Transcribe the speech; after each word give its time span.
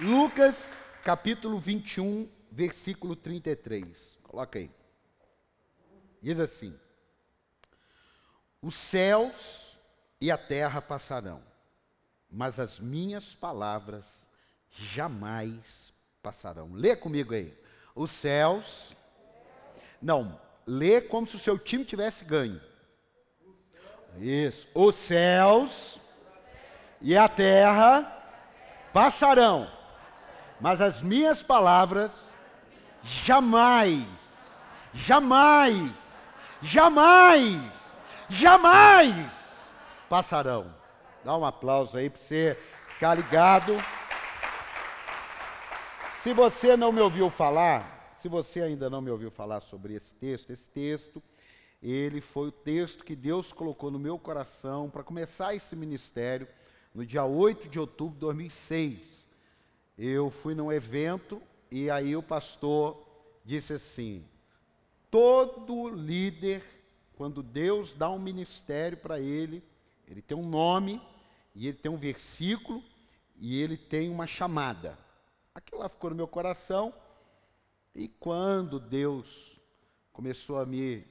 Lucas, 0.00 0.76
capítulo 1.04 1.58
21, 1.58 2.28
versículo 2.50 3.14
33. 3.14 4.18
Coloca 4.24 4.58
aí. 4.58 4.70
Diz 6.20 6.40
assim: 6.40 6.76
Os 8.60 8.74
céus 8.74 9.78
e 10.20 10.32
a 10.32 10.36
terra 10.36 10.82
passarão, 10.82 11.42
mas 12.28 12.58
as 12.58 12.80
minhas 12.80 13.36
palavras 13.36 14.28
jamais 14.70 15.92
passarão. 16.20 16.72
Lê 16.72 16.96
comigo 16.96 17.32
aí. 17.32 17.56
Os 17.94 18.10
céus. 18.10 18.96
Não, 20.02 20.40
lê 20.66 21.00
como 21.00 21.26
se 21.26 21.36
o 21.36 21.38
seu 21.38 21.56
time 21.56 21.84
tivesse 21.84 22.24
ganho. 22.24 22.60
Isso. 24.18 24.66
Os 24.74 24.96
céus 24.96 26.00
e 27.00 27.16
a 27.16 27.28
terra 27.28 28.10
passarão, 28.92 29.70
mas 30.64 30.80
as 30.80 31.02
minhas 31.02 31.42
palavras 31.42 32.32
jamais, 33.22 34.08
jamais, 34.94 35.92
jamais, 36.62 38.00
jamais 38.30 39.70
passarão. 40.08 40.74
Dá 41.22 41.36
um 41.36 41.44
aplauso 41.44 41.98
aí 41.98 42.08
para 42.08 42.18
você 42.18 42.58
ficar 42.88 43.14
ligado. 43.14 43.76
Se 46.12 46.32
você 46.32 46.78
não 46.78 46.90
me 46.90 47.00
ouviu 47.02 47.28
falar, 47.28 48.14
se 48.16 48.26
você 48.26 48.62
ainda 48.62 48.88
não 48.88 49.02
me 49.02 49.10
ouviu 49.10 49.30
falar 49.30 49.60
sobre 49.60 49.92
esse 49.92 50.14
texto, 50.14 50.48
esse 50.48 50.70
texto, 50.70 51.22
ele 51.82 52.22
foi 52.22 52.48
o 52.48 52.52
texto 52.52 53.04
que 53.04 53.14
Deus 53.14 53.52
colocou 53.52 53.90
no 53.90 53.98
meu 53.98 54.18
coração 54.18 54.88
para 54.88 55.02
começar 55.02 55.54
esse 55.54 55.76
ministério 55.76 56.48
no 56.94 57.04
dia 57.04 57.26
8 57.26 57.68
de 57.68 57.78
outubro 57.78 58.14
de 58.14 58.20
2006. 58.20 59.23
Eu 59.96 60.30
fui 60.30 60.54
num 60.54 60.72
evento 60.72 61.40
e 61.70 61.88
aí 61.90 62.16
o 62.16 62.22
pastor 62.22 63.04
disse 63.44 63.72
assim: 63.72 64.24
todo 65.10 65.88
líder, 65.88 66.64
quando 67.16 67.42
Deus 67.42 67.94
dá 67.94 68.10
um 68.10 68.18
ministério 68.18 68.98
para 68.98 69.20
ele, 69.20 69.62
ele 70.08 70.20
tem 70.20 70.36
um 70.36 70.48
nome, 70.48 71.00
e 71.54 71.68
ele 71.68 71.76
tem 71.76 71.90
um 71.90 71.96
versículo, 71.96 72.82
e 73.36 73.60
ele 73.60 73.76
tem 73.76 74.10
uma 74.10 74.26
chamada. 74.26 74.98
Aquilo 75.54 75.80
lá 75.80 75.88
ficou 75.88 76.10
no 76.10 76.16
meu 76.16 76.26
coração, 76.26 76.92
e 77.94 78.08
quando 78.08 78.80
Deus 78.80 79.60
começou 80.12 80.58
a 80.58 80.66
me 80.66 81.06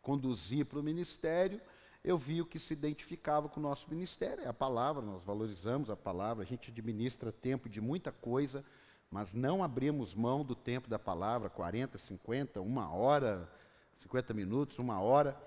conduzir 0.00 0.64
para 0.64 0.78
o 0.78 0.82
ministério, 0.82 1.60
eu 2.08 2.16
vi 2.16 2.40
o 2.40 2.46
que 2.46 2.58
se 2.58 2.72
identificava 2.72 3.50
com 3.50 3.60
o 3.60 3.62
nosso 3.62 3.90
ministério, 3.90 4.42
é 4.42 4.48
a 4.48 4.54
palavra, 4.54 5.02
nós 5.02 5.22
valorizamos 5.22 5.90
a 5.90 5.96
palavra, 5.96 6.42
a 6.42 6.46
gente 6.46 6.70
administra 6.70 7.30
tempo 7.30 7.68
de 7.68 7.82
muita 7.82 8.10
coisa, 8.10 8.64
mas 9.10 9.34
não 9.34 9.62
abrimos 9.62 10.14
mão 10.14 10.42
do 10.42 10.54
tempo 10.54 10.88
da 10.88 10.98
palavra, 10.98 11.50
40, 11.50 11.98
50, 11.98 12.62
uma 12.62 12.90
hora, 12.90 13.46
50 13.98 14.32
minutos, 14.32 14.78
uma 14.78 14.98
hora. 14.98 15.38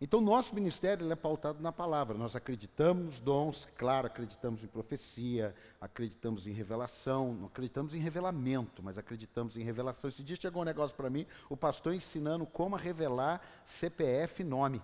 Então, 0.00 0.20
nosso 0.20 0.52
ministério 0.52 1.12
é 1.12 1.14
pautado 1.14 1.62
na 1.62 1.70
palavra. 1.70 2.18
Nós 2.18 2.34
acreditamos 2.34 3.04
nos 3.04 3.20
dons, 3.20 3.68
claro, 3.76 4.08
acreditamos 4.08 4.64
em 4.64 4.66
profecia, 4.66 5.54
acreditamos 5.80 6.44
em 6.44 6.52
revelação, 6.52 7.34
não 7.34 7.46
acreditamos 7.46 7.94
em 7.94 7.98
revelamento, 7.98 8.82
mas 8.82 8.98
acreditamos 8.98 9.56
em 9.56 9.62
revelação. 9.62 10.08
Esse 10.08 10.24
dia 10.24 10.34
chegou 10.34 10.62
um 10.62 10.64
negócio 10.64 10.96
para 10.96 11.08
mim, 11.08 11.24
o 11.48 11.56
pastor 11.56 11.94
ensinando 11.94 12.46
como 12.46 12.74
revelar 12.74 13.40
CPF 13.64 14.42
nome. 14.42 14.82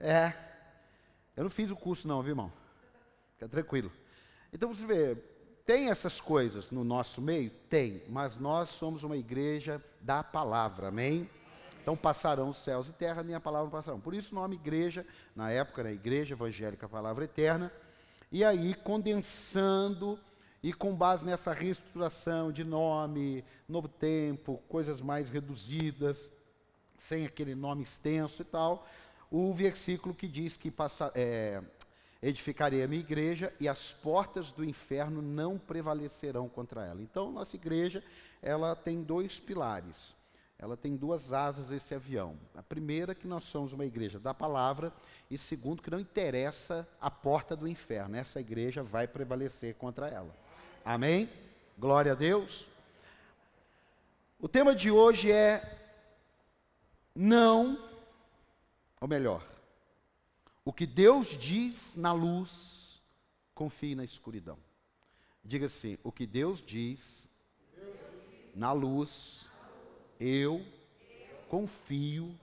É. 0.00 0.32
Eu 1.36 1.44
não 1.44 1.50
fiz 1.50 1.70
o 1.70 1.76
curso, 1.76 2.06
não, 2.06 2.22
viu, 2.22 2.30
irmão? 2.30 2.52
Fica 3.34 3.48
tranquilo. 3.48 3.92
Então 4.52 4.74
você 4.74 4.86
vê, 4.86 5.16
tem 5.64 5.90
essas 5.90 6.20
coisas 6.20 6.70
no 6.70 6.82
nosso 6.82 7.20
meio? 7.20 7.50
Tem, 7.68 8.02
mas 8.08 8.36
nós 8.36 8.70
somos 8.70 9.02
uma 9.02 9.16
igreja 9.16 9.82
da 10.00 10.24
palavra, 10.24 10.88
amém? 10.88 11.28
Então 11.82 11.96
passarão 11.96 12.50
os 12.50 12.58
céus 12.58 12.88
e 12.88 12.92
terra, 12.92 13.22
minha 13.22 13.40
palavra 13.40 13.70
passarão. 13.70 14.00
Por 14.00 14.14
isso 14.14 14.32
o 14.32 14.34
nome 14.34 14.56
igreja, 14.56 15.06
na 15.34 15.50
época 15.50 15.82
era 15.82 15.92
Igreja 15.92 16.34
Evangélica 16.34 16.88
Palavra 16.88 17.24
Eterna, 17.24 17.72
e 18.30 18.44
aí 18.44 18.74
condensando 18.74 20.18
e 20.62 20.72
com 20.72 20.94
base 20.94 21.24
nessa 21.24 21.52
reestruturação 21.52 22.50
de 22.50 22.64
nome, 22.64 23.44
novo 23.68 23.88
tempo, 23.88 24.60
coisas 24.68 25.00
mais 25.00 25.30
reduzidas, 25.30 26.32
sem 26.96 27.24
aquele 27.24 27.54
nome 27.54 27.84
extenso 27.84 28.42
e 28.42 28.44
tal, 28.44 28.86
o 29.30 29.52
versículo 29.52 30.14
que 30.14 30.26
diz 30.26 30.56
que 30.56 30.70
passa, 30.70 31.12
é, 31.14 31.62
edificarei 32.22 32.82
a 32.82 32.88
minha 32.88 33.00
igreja 33.00 33.52
e 33.60 33.68
as 33.68 33.92
portas 33.92 34.52
do 34.52 34.64
inferno 34.64 35.20
não 35.22 35.58
prevalecerão 35.58 36.48
contra 36.48 36.84
ela. 36.84 37.02
Então, 37.02 37.30
nossa 37.30 37.54
igreja, 37.54 38.02
ela 38.42 38.74
tem 38.74 39.02
dois 39.02 39.38
pilares. 39.38 40.16
Ela 40.58 40.76
tem 40.76 40.96
duas 40.96 41.32
asas 41.32 41.70
esse 41.70 41.94
avião. 41.94 42.36
A 42.56 42.62
primeira 42.62 43.14
que 43.14 43.28
nós 43.28 43.44
somos 43.44 43.72
uma 43.72 43.86
igreja 43.86 44.18
da 44.18 44.34
palavra 44.34 44.92
e 45.30 45.38
segundo 45.38 45.82
que 45.82 45.90
não 45.90 46.00
interessa 46.00 46.88
a 47.00 47.08
porta 47.08 47.54
do 47.54 47.68
inferno. 47.68 48.16
Essa 48.16 48.40
igreja 48.40 48.82
vai 48.82 49.06
prevalecer 49.06 49.76
contra 49.76 50.08
ela. 50.08 50.34
Amém? 50.84 51.30
Glória 51.78 52.10
a 52.10 52.14
Deus. 52.16 52.66
O 54.40 54.48
tema 54.48 54.74
de 54.74 54.90
hoje 54.90 55.30
é 55.30 55.78
não 57.14 57.87
ou 59.00 59.08
melhor, 59.08 59.46
o 60.64 60.72
que 60.72 60.86
Deus 60.86 61.28
diz 61.28 61.96
na 61.96 62.12
luz, 62.12 63.02
confie 63.54 63.94
na 63.94 64.04
escuridão. 64.04 64.58
Diga 65.44 65.66
assim: 65.66 65.96
o 66.02 66.12
que 66.12 66.26
Deus 66.26 66.62
diz 66.62 67.28
na 68.54 68.72
luz, 68.72 69.46
eu 70.20 70.64
confio 71.48 72.34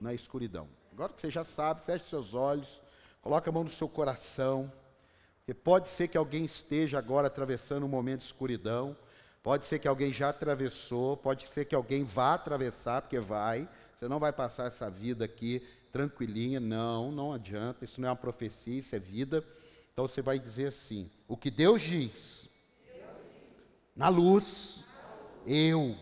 na 0.00 0.12
escuridão. 0.12 0.68
Agora 0.92 1.12
que 1.12 1.20
você 1.20 1.30
já 1.30 1.44
sabe, 1.44 1.82
feche 1.86 2.06
seus 2.06 2.34
olhos, 2.34 2.80
coloque 3.22 3.48
a 3.48 3.52
mão 3.52 3.64
no 3.64 3.70
seu 3.70 3.88
coração, 3.88 4.70
porque 5.38 5.54
pode 5.54 5.88
ser 5.88 6.08
que 6.08 6.18
alguém 6.18 6.44
esteja 6.44 6.98
agora 6.98 7.28
atravessando 7.28 7.86
um 7.86 7.88
momento 7.88 8.20
de 8.20 8.26
escuridão, 8.26 8.96
pode 9.42 9.64
ser 9.64 9.78
que 9.78 9.88
alguém 9.88 10.12
já 10.12 10.28
atravessou, 10.28 11.16
pode 11.16 11.46
ser 11.48 11.64
que 11.64 11.74
alguém 11.74 12.04
vá 12.04 12.34
atravessar, 12.34 13.00
porque 13.00 13.18
vai, 13.18 13.68
você 13.98 14.06
não 14.06 14.20
vai 14.20 14.32
passar 14.32 14.68
essa 14.68 14.88
vida 14.88 15.24
aqui 15.24 15.60
tranquilinha. 15.90 16.60
Não, 16.60 17.10
não 17.10 17.32
adianta. 17.32 17.84
Isso 17.84 18.00
não 18.00 18.06
é 18.06 18.10
uma 18.12 18.16
profecia, 18.16 18.78
isso 18.78 18.94
é 18.94 18.98
vida. 19.00 19.44
Então 19.92 20.06
você 20.06 20.22
vai 20.22 20.38
dizer 20.38 20.68
assim: 20.68 21.10
o 21.26 21.36
que 21.36 21.50
Deus 21.50 21.82
diz, 21.82 22.48
na 23.96 24.08
luz, 24.08 24.84
eu 25.44 25.96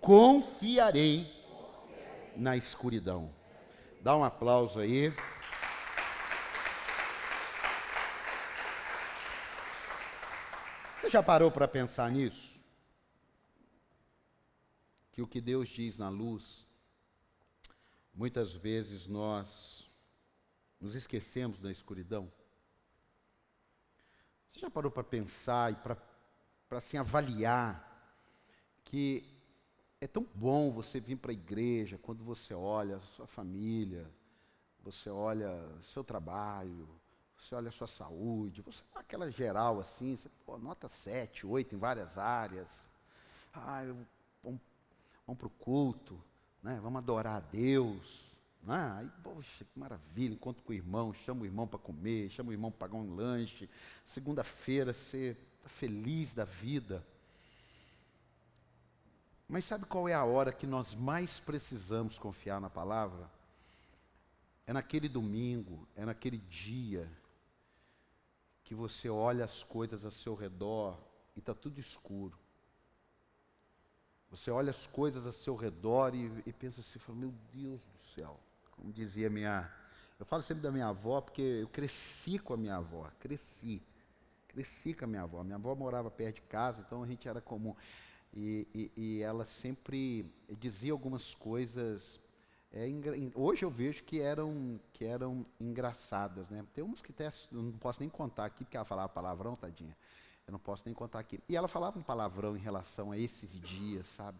confiarei 0.00 1.32
na 2.36 2.56
escuridão. 2.56 3.32
Dá 4.00 4.16
um 4.16 4.24
aplauso 4.24 4.80
aí. 4.80 5.14
Você 11.00 11.10
já 11.10 11.22
parou 11.22 11.52
para 11.52 11.68
pensar 11.68 12.10
nisso? 12.10 12.60
Que 15.12 15.22
o 15.22 15.28
que 15.28 15.40
Deus 15.40 15.68
diz 15.68 15.96
na 15.96 16.08
luz, 16.08 16.66
Muitas 18.14 18.54
vezes 18.54 19.08
nós 19.08 19.90
nos 20.80 20.94
esquecemos 20.94 21.58
da 21.58 21.72
escuridão. 21.72 22.30
Você 24.48 24.60
já 24.60 24.70
parou 24.70 24.90
para 24.90 25.02
pensar 25.02 25.72
e 25.72 25.76
para 25.76 25.98
assim 26.70 26.96
avaliar 26.96 27.90
que 28.84 29.28
é 30.00 30.06
tão 30.06 30.24
bom 30.32 30.70
você 30.70 31.00
vir 31.00 31.16
para 31.16 31.32
a 31.32 31.34
igreja 31.34 31.98
quando 31.98 32.22
você 32.22 32.54
olha 32.54 32.98
a 32.98 33.00
sua 33.00 33.26
família, 33.26 34.08
você 34.80 35.10
olha 35.10 35.50
seu 35.82 36.04
trabalho, 36.04 36.88
você 37.36 37.52
olha 37.56 37.68
a 37.68 37.72
sua 37.72 37.88
saúde, 37.88 38.62
você 38.62 38.82
dá 38.94 39.00
aquela 39.00 39.28
geral 39.28 39.80
assim, 39.80 40.16
você 40.16 40.28
pô, 40.46 40.56
nota 40.56 40.88
7, 40.88 41.44
8 41.44 41.74
em 41.74 41.78
várias 41.78 42.16
áreas. 42.16 42.88
Ah, 43.52 43.82
vamos, 44.40 44.60
vamos 45.26 45.38
para 45.38 45.48
o 45.48 45.50
culto 45.50 46.22
né? 46.64 46.80
vamos 46.82 46.98
adorar 46.98 47.36
a 47.36 47.40
Deus. 47.40 48.24
Né? 48.62 48.96
Aí, 48.98 49.08
poxa, 49.22 49.64
que 49.64 49.78
maravilha, 49.78 50.32
encontro 50.32 50.64
com 50.64 50.72
o 50.72 50.74
irmão, 50.74 51.12
chama 51.12 51.42
o 51.42 51.44
irmão 51.44 51.68
para 51.68 51.78
comer, 51.78 52.30
chama 52.30 52.48
o 52.48 52.52
irmão 52.52 52.72
para 52.72 52.88
pagar 52.88 52.98
um 52.98 53.14
lanche. 53.14 53.68
Segunda-feira 54.06 54.94
você 54.94 55.36
está 55.58 55.68
feliz 55.68 56.32
da 56.32 56.46
vida. 56.46 57.06
Mas 59.46 59.66
sabe 59.66 59.84
qual 59.84 60.08
é 60.08 60.14
a 60.14 60.24
hora 60.24 60.50
que 60.50 60.66
nós 60.66 60.94
mais 60.94 61.38
precisamos 61.38 62.18
confiar 62.18 62.60
na 62.60 62.70
palavra? 62.70 63.30
É 64.66 64.72
naquele 64.72 65.10
domingo, 65.10 65.86
é 65.94 66.06
naquele 66.06 66.38
dia 66.38 67.06
que 68.64 68.74
você 68.74 69.10
olha 69.10 69.44
as 69.44 69.62
coisas 69.62 70.06
ao 70.06 70.10
seu 70.10 70.34
redor 70.34 70.98
e 71.36 71.40
está 71.40 71.54
tudo 71.54 71.78
escuro. 71.78 72.38
Você 74.34 74.50
olha 74.50 74.70
as 74.70 74.84
coisas 74.88 75.24
ao 75.26 75.32
seu 75.32 75.54
redor 75.54 76.12
e, 76.12 76.28
e 76.44 76.52
pensa 76.52 76.80
assim, 76.80 76.98
meu 77.12 77.32
Deus 77.52 77.80
do 77.80 77.98
céu. 78.16 78.40
Como 78.72 78.92
dizia 78.92 79.30
minha. 79.30 79.70
Eu 80.18 80.26
falo 80.26 80.42
sempre 80.42 80.60
da 80.60 80.72
minha 80.72 80.88
avó, 80.88 81.20
porque 81.20 81.40
eu 81.40 81.68
cresci 81.68 82.40
com 82.40 82.52
a 82.52 82.56
minha 82.56 82.76
avó, 82.76 83.08
cresci. 83.20 83.80
Cresci 84.48 84.92
com 84.92 85.04
a 85.04 85.08
minha 85.08 85.22
avó. 85.22 85.44
Minha 85.44 85.54
avó 85.54 85.72
morava 85.76 86.10
perto 86.10 86.36
de 86.36 86.42
casa, 86.42 86.82
então 86.84 87.04
a 87.04 87.06
gente 87.06 87.28
era 87.28 87.40
comum. 87.40 87.76
E, 88.32 88.66
e, 88.74 88.92
e 88.96 89.22
ela 89.22 89.46
sempre 89.46 90.28
dizia 90.58 90.90
algumas 90.90 91.32
coisas. 91.36 92.20
É, 92.72 92.86
hoje 93.36 93.64
eu 93.64 93.70
vejo 93.70 94.02
que 94.02 94.20
eram, 94.20 94.80
que 94.92 95.04
eram 95.04 95.46
engraçadas, 95.60 96.50
né? 96.50 96.64
Tem 96.74 96.82
umas 96.82 97.00
que 97.00 97.12
até, 97.12 97.30
não 97.52 97.70
posso 97.70 98.00
nem 98.00 98.08
contar 98.08 98.46
aqui, 98.46 98.64
porque 98.64 98.76
ela 98.76 98.84
falava 98.84 99.08
palavrão, 99.08 99.54
tadinha. 99.54 99.96
Eu 100.46 100.52
não 100.52 100.58
posso 100.58 100.82
nem 100.84 100.94
contar 100.94 101.20
aqui. 101.20 101.40
E 101.48 101.56
ela 101.56 101.68
falava 101.68 101.98
um 101.98 102.02
palavrão 102.02 102.56
em 102.56 102.60
relação 102.60 103.10
a 103.10 103.18
esses 103.18 103.50
dias, 103.60 104.06
sabe? 104.06 104.38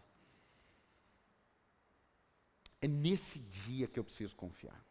É 2.81 2.87
nesse 2.87 3.39
dia 3.39 3.87
que 3.87 3.99
eu 3.99 4.05
preciso 4.05 4.37
confiar. 4.37 4.85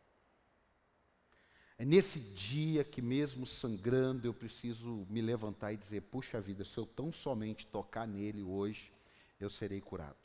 É 1.77 1.85
nesse 1.85 2.19
dia 2.19 2.83
que, 2.83 3.01
mesmo 3.01 3.45
sangrando, 3.45 4.27
eu 4.27 4.33
preciso 4.33 5.05
me 5.09 5.21
levantar 5.21 5.73
e 5.73 5.77
dizer: 5.77 6.01
puxa 6.01 6.39
vida, 6.39 6.63
se 6.63 6.77
eu 6.77 6.85
tão 6.85 7.11
somente 7.11 7.67
tocar 7.67 8.07
nele 8.07 8.41
hoje, 8.41 8.91
eu 9.39 9.49
serei 9.49 9.81
curado. 9.81 10.15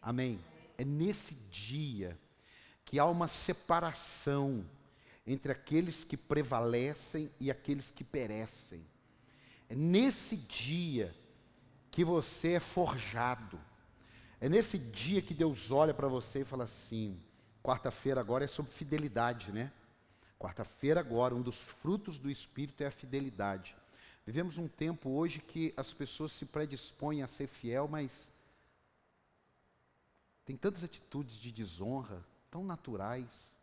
Amém? 0.00 0.38
É 0.76 0.84
nesse 0.84 1.34
dia 1.50 2.18
que 2.84 2.98
há 2.98 3.06
uma 3.06 3.28
separação 3.28 4.66
entre 5.26 5.52
aqueles 5.52 6.04
que 6.04 6.16
prevalecem 6.16 7.30
e 7.38 7.50
aqueles 7.50 7.90
que 7.90 8.02
perecem. 8.02 8.84
É 9.72 9.74
nesse 9.74 10.36
dia 10.36 11.14
que 11.90 12.04
você 12.04 12.52
é 12.52 12.60
forjado. 12.60 13.58
É 14.38 14.46
nesse 14.46 14.78
dia 14.78 15.22
que 15.22 15.32
Deus 15.32 15.70
olha 15.70 15.94
para 15.94 16.08
você 16.08 16.40
e 16.40 16.44
fala 16.44 16.64
assim: 16.64 17.18
quarta-feira 17.62 18.20
agora 18.20 18.44
é 18.44 18.48
sobre 18.48 18.70
fidelidade, 18.70 19.50
né? 19.50 19.72
Quarta-feira 20.38 21.00
agora, 21.00 21.34
um 21.34 21.40
dos 21.40 21.56
frutos 21.56 22.18
do 22.18 22.30
Espírito 22.30 22.82
é 22.82 22.86
a 22.88 22.90
fidelidade. 22.90 23.74
Vivemos 24.26 24.58
um 24.58 24.68
tempo 24.68 25.08
hoje 25.08 25.40
que 25.40 25.72
as 25.74 25.90
pessoas 25.90 26.32
se 26.32 26.44
predispõem 26.44 27.22
a 27.22 27.26
ser 27.26 27.46
fiel, 27.46 27.88
mas 27.88 28.30
tem 30.44 30.54
tantas 30.54 30.84
atitudes 30.84 31.36
de 31.36 31.50
desonra, 31.50 32.22
tão 32.50 32.62
naturais. 32.62 33.54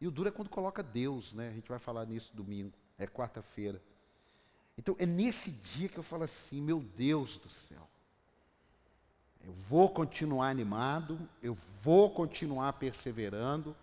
E 0.00 0.06
o 0.06 0.12
duro 0.12 0.28
é 0.28 0.32
quando 0.32 0.48
coloca 0.48 0.80
Deus, 0.80 1.34
né? 1.34 1.48
A 1.48 1.52
gente 1.52 1.68
vai 1.68 1.80
falar 1.80 2.06
nisso 2.06 2.30
domingo, 2.36 2.72
é 2.96 3.04
quarta-feira. 3.04 3.82
Então 4.78 4.94
é 4.98 5.06
nesse 5.06 5.50
dia 5.50 5.88
que 5.88 5.98
eu 5.98 6.02
falo 6.02 6.24
assim, 6.24 6.60
meu 6.60 6.80
Deus 6.80 7.38
do 7.38 7.48
céu. 7.48 7.88
Eu 9.44 9.52
vou 9.52 9.88
continuar 9.88 10.48
animado, 10.48 11.18
eu 11.42 11.56
vou 11.82 12.10
continuar 12.10 12.72
perseverando, 12.74 13.76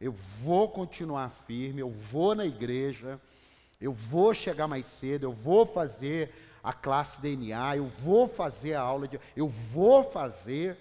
eu 0.00 0.12
vou 0.42 0.68
continuar 0.68 1.30
firme, 1.30 1.82
eu 1.82 1.90
vou 1.90 2.34
na 2.34 2.46
igreja, 2.46 3.20
eu 3.80 3.92
vou 3.92 4.32
chegar 4.34 4.66
mais 4.66 4.86
cedo, 4.86 5.24
eu 5.24 5.32
vou 5.32 5.66
fazer 5.66 6.32
a 6.62 6.72
classe 6.72 7.20
DNA, 7.20 7.76
eu 7.76 7.86
vou 7.86 8.28
fazer 8.28 8.74
a 8.74 8.80
aula 8.80 9.06
de. 9.06 9.20
Eu 9.36 9.48
vou 9.48 10.10
fazer. 10.10 10.76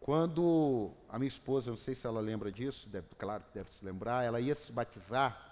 Quando 0.00 0.90
a 1.08 1.18
minha 1.18 1.28
esposa, 1.28 1.70
não 1.70 1.76
sei 1.76 1.94
se 1.94 2.06
ela 2.06 2.20
lembra 2.20 2.52
disso, 2.52 2.88
deve, 2.88 3.08
claro 3.18 3.42
que 3.42 3.52
deve 3.52 3.72
se 3.74 3.84
lembrar, 3.84 4.24
ela 4.24 4.40
ia 4.40 4.54
se 4.54 4.70
batizar, 4.70 5.45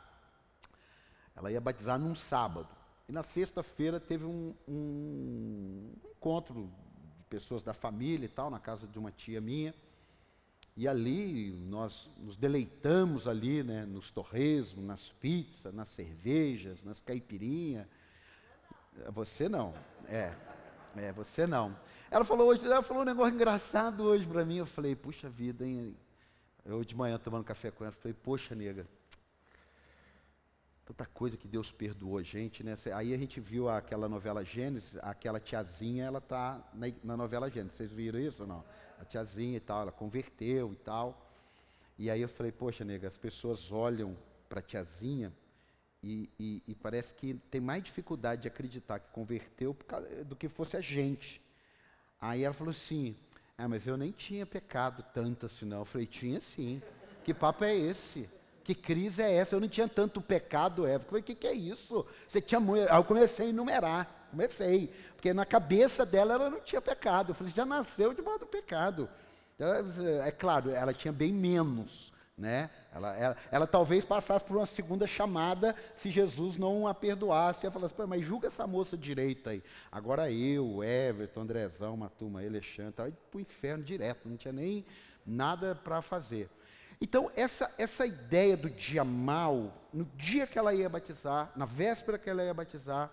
ela 1.34 1.50
ia 1.50 1.60
batizar 1.60 1.98
num 1.98 2.14
sábado. 2.14 2.68
E 3.08 3.12
na 3.12 3.22
sexta-feira 3.22 4.00
teve 4.00 4.24
um, 4.24 4.54
um 4.66 5.92
encontro 6.16 6.70
de 7.18 7.24
pessoas 7.28 7.62
da 7.62 7.74
família 7.74 8.26
e 8.26 8.28
tal, 8.28 8.50
na 8.50 8.58
casa 8.58 8.86
de 8.86 8.98
uma 8.98 9.10
tia 9.10 9.40
minha. 9.40 9.74
E 10.76 10.88
ali 10.88 11.52
nós 11.52 12.10
nos 12.16 12.36
deleitamos 12.36 13.28
ali, 13.28 13.62
né, 13.62 13.84
nos 13.84 14.10
torresmos, 14.10 14.84
nas 14.84 15.10
pizzas, 15.20 15.72
nas 15.72 15.90
cervejas, 15.90 16.82
nas 16.82 16.98
caipirinhas. 16.98 17.86
Você 19.12 19.48
não, 19.48 19.74
é, 20.08 20.32
é, 20.96 21.12
você 21.12 21.46
não. 21.46 21.76
Ela 22.10 22.24
falou 22.24 22.48
hoje, 22.48 22.64
ela 22.64 22.82
falou 22.82 23.02
um 23.02 23.06
negócio 23.06 23.34
engraçado 23.34 24.04
hoje 24.04 24.26
para 24.26 24.44
mim. 24.44 24.56
Eu 24.56 24.66
falei, 24.66 24.96
puxa 24.96 25.28
vida, 25.28 25.66
hein? 25.66 25.96
Eu 26.64 26.82
de 26.82 26.96
manhã 26.96 27.18
tomando 27.18 27.44
café 27.44 27.70
com 27.70 27.84
ela, 27.84 27.92
falei, 27.92 28.14
poxa, 28.14 28.54
nega, 28.54 28.86
tanta 30.84 31.06
coisa 31.06 31.36
que 31.36 31.48
Deus 31.48 31.72
perdoou 31.72 32.18
a 32.18 32.22
gente, 32.22 32.62
né? 32.62 32.76
Aí 32.94 33.14
a 33.14 33.16
gente 33.16 33.40
viu 33.40 33.68
aquela 33.68 34.08
novela 34.08 34.44
Gênesis, 34.44 34.96
aquela 35.02 35.40
tiazinha, 35.40 36.04
ela 36.04 36.20
tá 36.20 36.62
na, 36.74 36.86
na 37.02 37.16
novela 37.16 37.50
Gênesis. 37.50 37.76
Vocês 37.76 37.92
viram 37.92 38.18
isso 38.18 38.42
ou 38.42 38.48
não? 38.48 38.64
a 38.98 39.04
tiazinha 39.04 39.56
e 39.56 39.60
tal, 39.60 39.82
ela 39.82 39.92
converteu 39.92 40.72
e 40.72 40.76
tal. 40.76 41.30
E 41.98 42.10
aí 42.10 42.20
eu 42.20 42.28
falei, 42.28 42.50
poxa, 42.50 42.84
nega, 42.84 43.08
as 43.08 43.16
pessoas 43.16 43.70
olham 43.70 44.16
para 44.48 44.60
a 44.60 44.62
tiazinha 44.62 45.32
e, 46.02 46.28
e, 46.38 46.62
e, 46.66 46.74
parece 46.74 47.14
que 47.14 47.34
tem 47.50 47.60
mais 47.60 47.82
dificuldade 47.82 48.42
de 48.42 48.48
acreditar 48.48 48.98
que 48.98 49.10
converteu 49.10 49.76
do 50.26 50.36
que 50.36 50.48
fosse 50.48 50.76
a 50.76 50.80
gente. 50.80 51.40
Aí 52.20 52.42
ela 52.42 52.52
falou 52.52 52.70
assim, 52.72 53.16
ah, 53.56 53.68
mas 53.68 53.86
eu 53.86 53.96
nem 53.96 54.10
tinha 54.10 54.44
pecado 54.44 55.04
tanto 55.14 55.46
assim 55.46 55.64
não. 55.64 55.78
Eu 55.78 55.84
falei, 55.84 56.06
tinha 56.06 56.40
sim. 56.40 56.82
Que 57.22 57.32
papo 57.32 57.64
é 57.64 57.74
esse? 57.74 58.28
Que 58.64 58.74
crise 58.74 59.22
é 59.22 59.30
essa? 59.30 59.54
Eu 59.54 59.60
não 59.60 59.68
tinha 59.68 59.86
tanto 59.86 60.22
pecado, 60.22 60.86
Eva. 60.86 61.04
Eu 61.04 61.08
falei, 61.08 61.20
o 61.20 61.24
que, 61.24 61.34
que 61.34 61.46
é 61.46 61.52
isso? 61.52 62.06
Você 62.26 62.40
tinha 62.40 62.58
muito. 62.58 62.90
Aí 62.90 62.98
eu 62.98 63.04
comecei 63.04 63.46
a 63.46 63.50
enumerar. 63.50 64.28
Comecei, 64.30 64.90
porque 65.14 65.32
na 65.32 65.44
cabeça 65.44 66.04
dela 66.04 66.34
ela 66.34 66.50
não 66.50 66.60
tinha 66.60 66.80
pecado. 66.80 67.30
Eu 67.30 67.34
falei, 67.34 67.52
já 67.54 67.64
nasceu 67.64 68.12
de 68.12 68.20
modo 68.22 68.40
do 68.40 68.46
pecado. 68.46 69.08
É 70.24 70.32
claro, 70.32 70.70
ela 70.70 70.92
tinha 70.92 71.12
bem 71.12 71.32
menos, 71.32 72.12
né? 72.36 72.68
Ela, 72.92 73.14
ela, 73.14 73.36
ela, 73.52 73.66
talvez 73.66 74.04
passasse 74.04 74.44
por 74.44 74.56
uma 74.56 74.66
segunda 74.66 75.06
chamada 75.06 75.76
se 75.94 76.10
Jesus 76.10 76.56
não 76.56 76.88
a 76.88 76.94
perdoasse. 76.94 77.64
Ela 77.64 77.72
falasse, 77.72 77.94
mas 78.08 78.24
julga 78.24 78.48
essa 78.48 78.66
moça 78.66 78.96
direito 78.96 79.48
aí. 79.48 79.62
Agora 79.92 80.30
eu, 80.32 80.82
Everton, 80.82 81.42
Andrezão, 81.42 81.94
uma 81.94 82.08
turma, 82.08 82.40
Alexandre, 82.40 82.92
para 82.92 83.12
o 83.34 83.40
inferno 83.40 83.84
direto, 83.84 84.28
não 84.28 84.36
tinha 84.36 84.52
nem 84.52 84.84
nada 85.24 85.74
para 85.76 86.02
fazer. 86.02 86.48
Então, 87.00 87.30
essa, 87.34 87.72
essa 87.76 88.06
ideia 88.06 88.56
do 88.56 88.70
dia 88.70 89.04
mal, 89.04 89.88
no 89.92 90.04
dia 90.16 90.46
que 90.46 90.58
ela 90.58 90.74
ia 90.74 90.88
batizar, 90.88 91.52
na 91.56 91.66
véspera 91.66 92.18
que 92.18 92.30
ela 92.30 92.44
ia 92.44 92.54
batizar, 92.54 93.10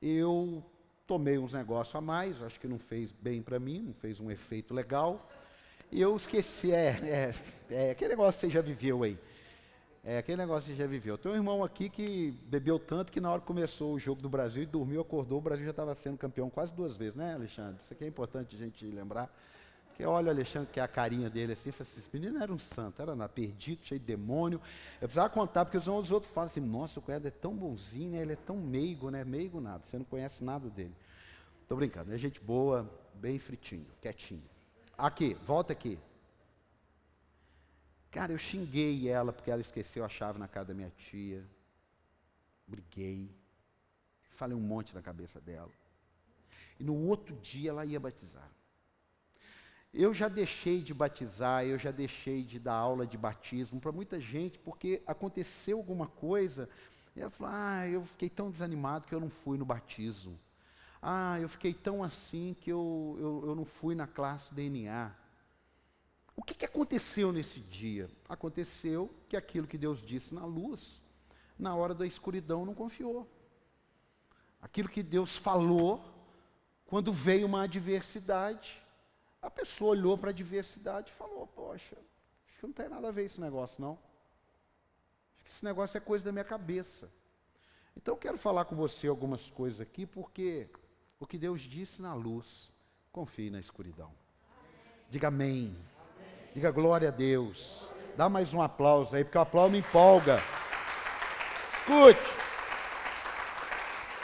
eu 0.00 0.64
tomei 1.06 1.38
uns 1.38 1.52
negócios 1.52 1.94
a 1.94 2.00
mais, 2.00 2.40
acho 2.42 2.60
que 2.60 2.68
não 2.68 2.78
fez 2.78 3.12
bem 3.12 3.42
para 3.42 3.58
mim, 3.58 3.82
não 3.88 3.94
fez 3.94 4.20
um 4.20 4.30
efeito 4.30 4.74
legal. 4.74 5.28
E 5.90 6.00
eu 6.00 6.14
esqueci, 6.14 6.70
é, 6.70 6.88
é, 6.88 7.34
é, 7.70 7.90
aquele 7.90 8.10
negócio 8.10 8.38
que 8.40 8.46
você 8.46 8.52
já 8.52 8.60
viveu 8.60 9.02
aí. 9.02 9.18
É 10.04 10.18
aquele 10.18 10.36
negócio 10.36 10.70
que 10.70 10.76
você 10.76 10.82
já 10.82 10.86
viveu. 10.86 11.18
Tem 11.18 11.32
um 11.32 11.34
irmão 11.34 11.64
aqui 11.64 11.88
que 11.88 12.30
bebeu 12.46 12.78
tanto 12.78 13.10
que 13.10 13.20
na 13.20 13.30
hora 13.30 13.40
que 13.40 13.46
começou 13.46 13.94
o 13.94 13.98
jogo 13.98 14.20
do 14.20 14.28
Brasil 14.28 14.62
e 14.62 14.66
dormiu, 14.66 15.00
acordou, 15.00 15.38
o 15.38 15.40
Brasil 15.40 15.64
já 15.64 15.70
estava 15.70 15.94
sendo 15.94 16.16
campeão 16.16 16.48
quase 16.48 16.72
duas 16.72 16.96
vezes, 16.96 17.14
né, 17.14 17.34
Alexandre? 17.34 17.80
Isso 17.80 17.92
aqui 17.92 18.04
é 18.04 18.06
importante 18.06 18.54
a 18.54 18.58
gente 18.58 18.84
lembrar. 18.86 19.30
Porque 19.98 20.06
olha 20.06 20.28
o 20.28 20.30
Alexandre, 20.30 20.70
que 20.72 20.78
é 20.78 20.82
a 20.84 20.86
carinha 20.86 21.28
dele 21.28 21.54
assim, 21.54 21.72
fala 21.72 21.82
assim, 21.82 21.98
esse 21.98 22.08
menino 22.16 22.40
era 22.40 22.52
um 22.52 22.58
santo, 22.58 23.02
era 23.02 23.28
perdido, 23.28 23.84
cheio 23.84 23.98
de 23.98 24.06
demônio. 24.06 24.60
Eu 25.00 25.08
precisava 25.08 25.28
contar, 25.28 25.64
porque 25.64 25.76
os, 25.76 25.88
os 25.88 26.12
outros 26.12 26.32
falam 26.32 26.46
assim, 26.46 26.60
nossa, 26.60 27.00
o 27.00 27.02
cunhado 27.02 27.26
é 27.26 27.32
tão 27.32 27.52
bonzinho, 27.52 28.12
né? 28.12 28.18
ele 28.18 28.34
é 28.34 28.36
tão 28.36 28.56
meigo, 28.56 29.10
né? 29.10 29.24
Meigo 29.24 29.60
nada, 29.60 29.82
você 29.84 29.98
não 29.98 30.04
conhece 30.04 30.44
nada 30.44 30.70
dele. 30.70 30.94
Estou 31.62 31.76
brincando, 31.76 32.14
é 32.14 32.16
gente 32.16 32.38
boa, 32.40 32.88
bem 33.14 33.40
fritinho, 33.40 33.88
quietinho. 34.00 34.44
Aqui, 34.96 35.34
volta 35.44 35.72
aqui. 35.72 35.98
Cara, 38.12 38.32
eu 38.32 38.38
xinguei 38.38 39.08
ela 39.08 39.32
porque 39.32 39.50
ela 39.50 39.60
esqueceu 39.60 40.04
a 40.04 40.08
chave 40.08 40.38
na 40.38 40.46
casa 40.46 40.68
da 40.68 40.74
minha 40.74 40.92
tia. 40.96 41.44
Briguei. 42.68 43.28
Falei 44.36 44.56
um 44.56 44.60
monte 44.60 44.94
na 44.94 45.02
cabeça 45.02 45.40
dela. 45.40 45.72
E 46.78 46.84
no 46.84 46.94
outro 46.94 47.34
dia 47.38 47.70
ela 47.70 47.84
ia 47.84 47.98
batizar. 47.98 48.48
Eu 49.92 50.12
já 50.12 50.28
deixei 50.28 50.82
de 50.82 50.92
batizar, 50.92 51.64
eu 51.64 51.78
já 51.78 51.90
deixei 51.90 52.42
de 52.42 52.58
dar 52.58 52.74
aula 52.74 53.06
de 53.06 53.16
batismo 53.16 53.80
para 53.80 53.90
muita 53.90 54.20
gente, 54.20 54.58
porque 54.58 55.02
aconteceu 55.06 55.78
alguma 55.78 56.06
coisa, 56.06 56.68
e 57.16 57.20
ela 57.20 57.30
falou, 57.30 57.52
ah, 57.54 57.88
eu 57.88 58.04
fiquei 58.04 58.28
tão 58.28 58.50
desanimado 58.50 59.06
que 59.06 59.14
eu 59.14 59.20
não 59.20 59.30
fui 59.30 59.56
no 59.56 59.64
batismo. 59.64 60.38
Ah, 61.00 61.40
eu 61.40 61.48
fiquei 61.48 61.72
tão 61.72 62.02
assim 62.02 62.56
que 62.60 62.70
eu, 62.70 63.16
eu, 63.18 63.48
eu 63.48 63.54
não 63.54 63.64
fui 63.64 63.94
na 63.94 64.06
classe 64.06 64.54
DNA. 64.54 65.12
O 66.36 66.42
que, 66.42 66.54
que 66.54 66.64
aconteceu 66.64 67.32
nesse 67.32 67.60
dia? 67.60 68.08
Aconteceu 68.28 69.12
que 69.28 69.36
aquilo 69.36 69.66
que 69.66 69.78
Deus 69.78 70.00
disse 70.00 70.34
na 70.34 70.44
luz, 70.44 71.00
na 71.58 71.74
hora 71.74 71.94
da 71.94 72.06
escuridão 72.06 72.64
não 72.64 72.74
confiou. 72.74 73.28
Aquilo 74.60 74.88
que 74.88 75.02
Deus 75.02 75.36
falou, 75.36 76.04
quando 76.86 77.12
veio 77.12 77.46
uma 77.46 77.62
adversidade, 77.62 78.80
a 79.40 79.50
pessoa 79.50 79.92
olhou 79.92 80.18
para 80.18 80.30
a 80.30 80.32
diversidade 80.32 81.10
e 81.10 81.14
falou: 81.14 81.46
Poxa, 81.46 81.96
acho 82.48 82.58
que 82.58 82.66
não 82.66 82.72
tem 82.72 82.88
nada 82.88 83.08
a 83.08 83.12
ver 83.12 83.24
esse 83.24 83.40
negócio, 83.40 83.80
não. 83.80 83.98
Acho 85.34 85.44
que 85.44 85.50
esse 85.50 85.64
negócio 85.64 85.96
é 85.96 86.00
coisa 86.00 86.24
da 86.24 86.32
minha 86.32 86.44
cabeça. 86.44 87.08
Então 87.96 88.14
eu 88.14 88.18
quero 88.18 88.38
falar 88.38 88.64
com 88.64 88.76
você 88.76 89.08
algumas 89.08 89.50
coisas 89.50 89.80
aqui, 89.80 90.06
porque 90.06 90.68
o 91.18 91.26
que 91.26 91.38
Deus 91.38 91.62
disse 91.62 92.00
na 92.00 92.14
luz, 92.14 92.72
confie 93.10 93.50
na 93.50 93.58
escuridão. 93.58 94.12
Diga 95.10 95.28
amém. 95.28 95.76
Diga 96.54 96.70
glória 96.70 97.08
a 97.08 97.12
Deus. 97.12 97.90
Dá 98.16 98.28
mais 98.28 98.52
um 98.52 98.60
aplauso 98.60 99.14
aí, 99.14 99.24
porque 99.24 99.38
o 99.38 99.40
aplauso 99.40 99.72
me 99.72 99.78
empolga. 99.78 100.40
Escute. 101.78 102.20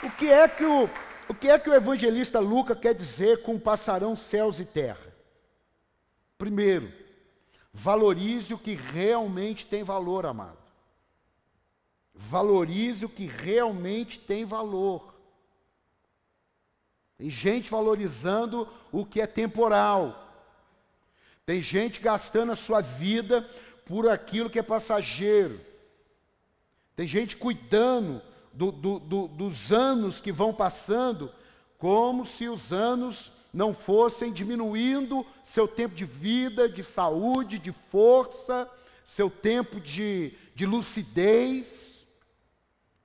O 0.03 0.11
que 0.11 0.31
é 0.31 0.47
que 0.47 0.63
o, 0.63 0.89
o 1.27 1.33
que 1.33 1.49
é 1.49 1.57
que 1.57 1.69
o 1.69 1.73
evangelista 1.73 2.39
Lucas 2.39 2.79
quer 2.79 2.93
dizer 2.93 3.41
com 3.41 3.59
passarão 3.59 4.15
céus 4.15 4.59
e 4.59 4.65
terra? 4.65 5.13
Primeiro, 6.37 6.91
valorize 7.73 8.53
o 8.53 8.59
que 8.59 8.75
realmente 8.75 9.65
tem 9.65 9.83
valor, 9.83 10.25
amado. 10.25 10.57
Valorize 12.13 13.05
o 13.05 13.09
que 13.09 13.25
realmente 13.25 14.19
tem 14.19 14.45
valor. 14.45 15.15
Tem 17.17 17.29
gente 17.29 17.69
valorizando 17.69 18.67
o 18.91 19.05
que 19.05 19.21
é 19.21 19.27
temporal. 19.27 20.21
Tem 21.45 21.61
gente 21.61 21.99
gastando 22.01 22.51
a 22.51 22.55
sua 22.55 22.81
vida 22.81 23.47
por 23.85 24.09
aquilo 24.09 24.49
que 24.49 24.59
é 24.59 24.63
passageiro. 24.63 25.59
Tem 26.95 27.07
gente 27.07 27.35
cuidando 27.35 28.21
do, 28.55 28.71
do, 28.71 28.99
do, 28.99 29.27
dos 29.27 29.71
anos 29.71 30.21
que 30.21 30.31
vão 30.31 30.53
passando, 30.53 31.31
como 31.77 32.25
se 32.25 32.47
os 32.47 32.71
anos 32.71 33.31
não 33.53 33.73
fossem 33.73 34.31
diminuindo 34.31 35.25
seu 35.43 35.67
tempo 35.67 35.95
de 35.95 36.05
vida, 36.05 36.67
de 36.67 36.83
saúde, 36.83 37.59
de 37.59 37.71
força, 37.89 38.69
seu 39.05 39.29
tempo 39.29 39.79
de, 39.79 40.33
de 40.55 40.65
lucidez. 40.65 42.05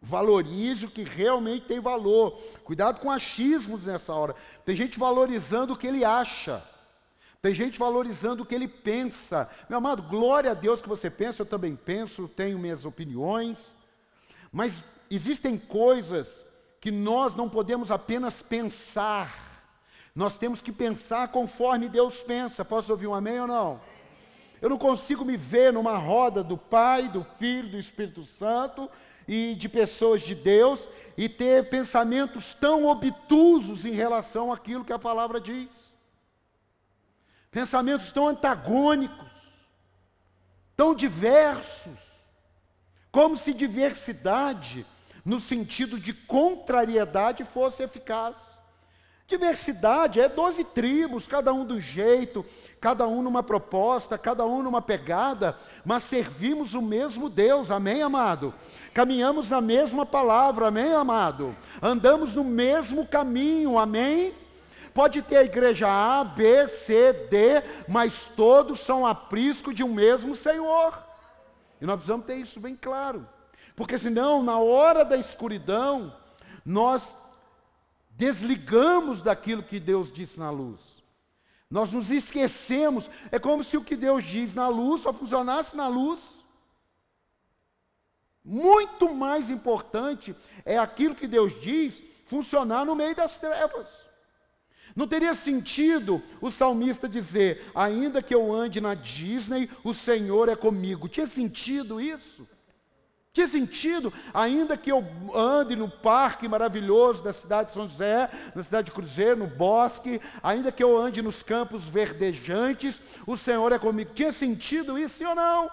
Valorize 0.00 0.86
o 0.86 0.90
que 0.90 1.02
realmente 1.02 1.66
tem 1.66 1.78
valor. 1.78 2.40
Cuidado 2.64 3.00
com 3.00 3.10
achismos 3.10 3.84
nessa 3.84 4.14
hora. 4.14 4.34
Tem 4.64 4.74
gente 4.74 4.98
valorizando 4.98 5.74
o 5.74 5.76
que 5.76 5.86
ele 5.86 6.04
acha. 6.04 6.64
Tem 7.42 7.54
gente 7.54 7.78
valorizando 7.78 8.42
o 8.42 8.46
que 8.46 8.54
ele 8.54 8.68
pensa. 8.68 9.48
Meu 9.68 9.78
amado, 9.78 10.02
glória 10.02 10.50
a 10.50 10.54
Deus 10.54 10.80
que 10.80 10.88
você 10.88 11.10
pensa, 11.10 11.42
eu 11.42 11.46
também 11.46 11.76
penso, 11.76 12.28
tenho 12.28 12.58
minhas 12.58 12.84
opiniões. 12.84 13.74
Mas 14.52 14.82
existem 15.10 15.58
coisas 15.58 16.46
que 16.80 16.90
nós 16.90 17.34
não 17.34 17.48
podemos 17.48 17.90
apenas 17.90 18.40
pensar. 18.40 19.50
Nós 20.14 20.38
temos 20.38 20.62
que 20.62 20.72
pensar 20.72 21.28
conforme 21.28 21.88
Deus 21.88 22.22
pensa. 22.22 22.64
Posso 22.64 22.92
ouvir 22.92 23.06
um 23.06 23.14
amém 23.14 23.40
ou 23.40 23.46
não? 23.46 23.80
Eu 24.60 24.68
não 24.68 24.78
consigo 24.78 25.24
me 25.24 25.36
ver 25.36 25.72
numa 25.72 25.96
roda 25.96 26.42
do 26.44 26.56
Pai, 26.56 27.08
do 27.08 27.24
Filho, 27.38 27.70
do 27.70 27.78
Espírito 27.78 28.24
Santo 28.24 28.90
e 29.26 29.54
de 29.54 29.68
pessoas 29.68 30.20
de 30.20 30.34
Deus 30.34 30.88
e 31.16 31.28
ter 31.28 31.70
pensamentos 31.70 32.54
tão 32.54 32.86
obtusos 32.86 33.84
em 33.84 33.92
relação 33.92 34.52
àquilo 34.52 34.84
que 34.84 34.92
a 34.92 34.98
palavra 34.98 35.40
diz. 35.40 35.90
Pensamentos 37.50 38.12
tão 38.12 38.28
antagônicos, 38.28 39.30
tão 40.76 40.94
diversos, 40.94 41.98
como 43.10 43.36
se 43.36 43.52
diversidade, 43.52 44.86
no 45.24 45.40
sentido 45.40 45.98
de 45.98 46.12
contrariedade, 46.12 47.44
fosse 47.44 47.82
eficaz. 47.82 48.36
Diversidade 49.30 50.18
é 50.18 50.28
12 50.28 50.64
tribos, 50.64 51.24
cada 51.24 51.52
um 51.52 51.64
do 51.64 51.80
jeito, 51.80 52.44
cada 52.80 53.06
um 53.06 53.22
numa 53.22 53.44
proposta, 53.44 54.18
cada 54.18 54.44
um 54.44 54.60
numa 54.60 54.82
pegada, 54.82 55.56
mas 55.84 56.02
servimos 56.02 56.74
o 56.74 56.82
mesmo 56.82 57.28
Deus, 57.28 57.70
amém, 57.70 58.02
amado? 58.02 58.52
Caminhamos 58.92 59.48
na 59.48 59.60
mesma 59.60 60.04
palavra, 60.04 60.66
amém, 60.66 60.92
amado? 60.92 61.54
Andamos 61.80 62.34
no 62.34 62.42
mesmo 62.42 63.06
caminho, 63.06 63.78
amém? 63.78 64.34
Pode 64.92 65.22
ter 65.22 65.36
a 65.36 65.44
igreja 65.44 65.86
A, 65.86 66.24
B, 66.24 66.66
C, 66.66 67.12
D, 67.12 67.62
mas 67.86 68.32
todos 68.34 68.80
são 68.80 69.06
aprisco 69.06 69.72
de 69.72 69.84
um 69.84 69.94
mesmo 69.94 70.34
Senhor. 70.34 70.98
E 71.80 71.86
nós 71.86 71.98
precisamos 71.98 72.26
ter 72.26 72.34
isso 72.34 72.58
bem 72.58 72.74
claro, 72.74 73.24
porque 73.74 73.98
senão, 73.98 74.42
na 74.42 74.58
hora 74.58 75.04
da 75.04 75.16
escuridão, 75.16 76.14
nós 76.64 77.16
desligamos 78.10 79.22
daquilo 79.22 79.62
que 79.62 79.80
Deus 79.80 80.12
disse 80.12 80.38
na 80.38 80.50
luz. 80.50 80.80
Nós 81.70 81.92
nos 81.92 82.10
esquecemos. 82.10 83.08
É 83.30 83.38
como 83.38 83.62
se 83.62 83.76
o 83.76 83.84
que 83.84 83.96
Deus 83.96 84.24
diz 84.24 84.54
na 84.54 84.68
luz 84.68 85.02
só 85.02 85.12
funcionasse 85.12 85.76
na 85.76 85.86
luz. 85.86 86.20
Muito 88.44 89.14
mais 89.14 89.50
importante 89.50 90.34
é 90.64 90.76
aquilo 90.76 91.14
que 91.14 91.28
Deus 91.28 91.58
diz 91.60 92.02
funcionar 92.26 92.84
no 92.84 92.96
meio 92.96 93.14
das 93.14 93.38
trevas. 93.38 93.86
Não 94.96 95.06
teria 95.06 95.34
sentido 95.34 96.20
o 96.40 96.50
salmista 96.50 97.08
dizer: 97.08 97.70
ainda 97.74 98.22
que 98.22 98.34
eu 98.34 98.52
ande 98.52 98.80
na 98.80 98.94
Disney, 98.94 99.70
o 99.84 99.94
Senhor 99.94 100.48
é 100.48 100.56
comigo. 100.56 101.08
Tinha 101.08 101.26
sentido 101.26 102.00
isso? 102.00 102.48
Que 103.32 103.46
sentido, 103.46 104.12
ainda 104.34 104.76
que 104.76 104.90
eu 104.90 105.04
ande 105.32 105.76
no 105.76 105.88
parque 105.88 106.48
maravilhoso 106.48 107.22
da 107.22 107.32
cidade 107.32 107.68
de 107.68 107.74
São 107.74 107.86
José, 107.86 108.28
na 108.56 108.62
cidade 108.64 108.86
de 108.86 108.92
Cruzeiro, 108.92 109.36
no 109.36 109.46
bosque, 109.46 110.20
ainda 110.42 110.72
que 110.72 110.82
eu 110.82 110.98
ande 110.98 111.22
nos 111.22 111.40
campos 111.40 111.84
verdejantes, 111.84 113.00
o 113.24 113.36
Senhor 113.36 113.70
é 113.70 113.78
comigo. 113.78 114.10
Tinha 114.12 114.32
sentido 114.32 114.98
isso, 114.98 115.24
ou 115.24 115.36
não? 115.36 115.70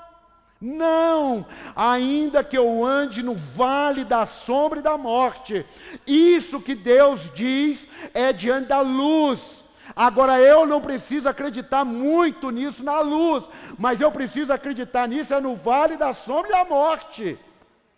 Não, 0.62 1.48
ainda 1.76 2.44
que 2.44 2.56
eu 2.56 2.86
ande 2.86 3.24
no 3.24 3.34
vale 3.36 4.04
da 4.04 4.28
sombra 4.28 4.80
e 4.80 4.84
da 4.84 4.96
morte, 4.96 5.66
isso 6.06 6.62
que 6.62 6.76
Deus 6.76 7.32
diz 7.34 7.88
é 8.14 8.32
diante 8.32 8.68
da 8.68 8.82
luz. 8.82 9.66
Agora 9.96 10.40
eu 10.40 10.64
não 10.68 10.80
preciso 10.80 11.28
acreditar 11.28 11.84
muito 11.84 12.52
nisso 12.52 12.84
na 12.84 13.00
luz, 13.00 13.50
mas 13.80 14.00
eu 14.00 14.12
preciso 14.12 14.54
acreditar 14.54 15.08
nisso 15.08 15.34
é 15.34 15.42
no 15.42 15.56
vale 15.56 15.98
da 15.98 16.14
sombra 16.14 16.50
e 16.50 16.52
da 16.52 16.66
morte. 16.66 17.40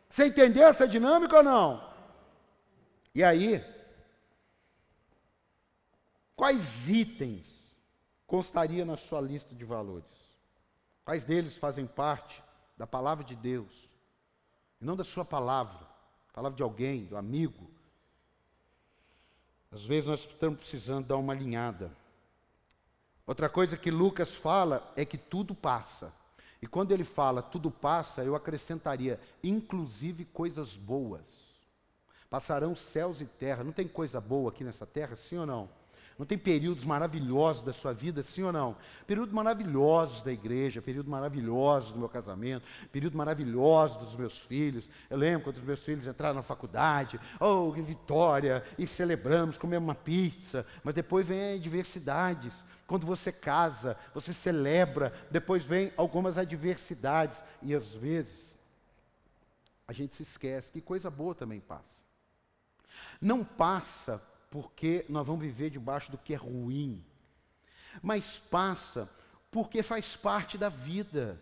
Você 0.09 0.25
entendeu 0.25 0.67
essa 0.67 0.87
dinâmica 0.87 1.37
ou 1.37 1.43
não? 1.43 1.87
E 3.13 3.23
aí, 3.23 3.63
quais 6.35 6.89
itens 6.89 7.47
constaria 8.25 8.83
na 8.83 8.97
sua 8.97 9.21
lista 9.21 9.53
de 9.53 9.63
valores? 9.63 10.05
Quais 11.05 11.23
deles 11.23 11.55
fazem 11.57 11.85
parte 11.85 12.43
da 12.77 12.87
palavra 12.87 13.23
de 13.23 13.35
Deus? 13.35 13.89
E 14.81 14.85
não 14.85 14.95
da 14.95 15.03
sua 15.03 15.25
palavra, 15.25 15.87
palavra 16.33 16.55
de 16.55 16.63
alguém, 16.63 17.05
do 17.05 17.15
amigo. 17.15 17.69
Às 19.71 19.85
vezes 19.85 20.07
nós 20.07 20.21
estamos 20.21 20.59
precisando 20.59 21.05
dar 21.05 21.17
uma 21.17 21.33
alinhada. 21.33 21.91
Outra 23.27 23.47
coisa 23.47 23.77
que 23.77 23.91
Lucas 23.91 24.35
fala 24.35 24.91
é 24.95 25.05
que 25.05 25.17
tudo 25.17 25.53
passa. 25.53 26.11
E 26.61 26.67
quando 26.67 26.91
ele 26.91 27.03
fala 27.03 27.41
tudo 27.41 27.71
passa, 27.71 28.23
eu 28.23 28.35
acrescentaria, 28.35 29.19
inclusive 29.43 30.25
coisas 30.25 30.75
boas. 30.75 31.23
Passarão 32.29 32.75
céus 32.75 33.21
e 33.21 33.25
terra. 33.25 33.63
Não 33.63 33.71
tem 33.71 33.87
coisa 33.87 34.19
boa 34.19 34.49
aqui 34.49 34.63
nessa 34.63 34.85
terra, 34.85 35.15
sim 35.15 35.37
ou 35.37 35.45
não? 35.45 35.69
Não 36.19 36.25
tem 36.25 36.37
períodos 36.37 36.83
maravilhosos 36.83 37.63
da 37.63 37.71
sua 37.71 37.93
vida, 37.93 38.21
sim 38.21 38.43
ou 38.43 38.51
não? 38.51 38.75
Períodos 39.07 39.33
maravilhosos 39.33 40.21
da 40.21 40.33
igreja, 40.33 40.81
períodos 40.81 41.09
maravilhosos 41.09 41.93
do 41.93 41.97
meu 41.97 42.09
casamento, 42.09 42.67
períodos 42.91 43.15
maravilhosos 43.15 43.95
dos 43.95 44.15
meus 44.17 44.37
filhos. 44.37 44.89
Eu 45.09 45.17
lembro 45.17 45.45
quando 45.45 45.55
os 45.55 45.63
meus 45.63 45.79
filhos 45.79 46.05
entraram 46.05 46.35
na 46.35 46.43
faculdade, 46.43 47.17
oh, 47.39 47.71
que 47.71 47.81
vitória, 47.81 48.65
e 48.77 48.85
celebramos, 48.85 49.57
comemos 49.57 49.87
uma 49.87 49.95
pizza, 49.95 50.65
mas 50.83 50.93
depois 50.93 51.25
vem 51.25 51.53
adversidades. 51.53 52.53
Quando 52.85 53.07
você 53.07 53.31
casa, 53.31 53.95
você 54.13 54.33
celebra, 54.33 55.13
depois 55.31 55.63
vem 55.63 55.93
algumas 55.95 56.37
adversidades, 56.37 57.41
e 57.61 57.73
às 57.73 57.95
vezes 57.95 58.57
a 59.87 59.93
gente 59.93 60.17
se 60.17 60.23
esquece 60.23 60.69
que 60.69 60.81
coisa 60.81 61.09
boa 61.09 61.33
também 61.33 61.61
passa. 61.61 62.01
Não 63.21 63.41
passa 63.41 64.21
porque 64.49 65.05
nós 65.07 65.25
vamos 65.25 65.41
viver 65.41 65.69
debaixo 65.69 66.11
do 66.11 66.17
que 66.17 66.33
é 66.33 66.37
ruim, 66.37 67.03
mas 68.01 68.37
passa 68.49 69.09
porque 69.51 69.81
faz 69.81 70.15
parte 70.15 70.57
da 70.57 70.69
vida. 70.69 71.41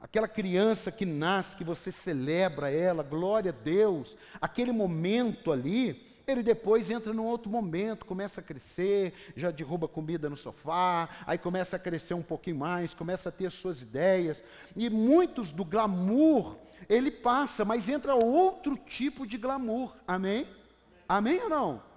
Aquela 0.00 0.28
criança 0.28 0.92
que 0.92 1.04
nasce, 1.04 1.56
que 1.56 1.64
você 1.64 1.90
celebra 1.90 2.70
ela, 2.70 3.02
glória 3.02 3.50
a 3.50 3.62
Deus, 3.64 4.16
aquele 4.40 4.70
momento 4.70 5.50
ali, 5.50 6.06
ele 6.26 6.42
depois 6.42 6.90
entra 6.90 7.12
num 7.12 7.26
outro 7.26 7.50
momento, 7.50 8.06
começa 8.06 8.40
a 8.40 8.44
crescer, 8.44 9.12
já 9.34 9.50
derruba 9.50 9.88
comida 9.88 10.30
no 10.30 10.36
sofá, 10.36 11.08
aí 11.26 11.36
começa 11.36 11.76
a 11.76 11.78
crescer 11.78 12.14
um 12.14 12.22
pouquinho 12.22 12.58
mais, 12.58 12.94
começa 12.94 13.28
a 13.28 13.32
ter 13.32 13.50
suas 13.50 13.82
ideias, 13.82 14.44
e 14.76 14.88
muitos 14.88 15.50
do 15.50 15.64
glamour, 15.64 16.56
ele 16.88 17.10
passa, 17.10 17.64
mas 17.64 17.88
entra 17.88 18.14
outro 18.14 18.76
tipo 18.76 19.26
de 19.26 19.36
glamour, 19.36 19.96
amém? 20.06 20.46
Amém 21.08 21.42
ou 21.42 21.48
não? 21.48 21.87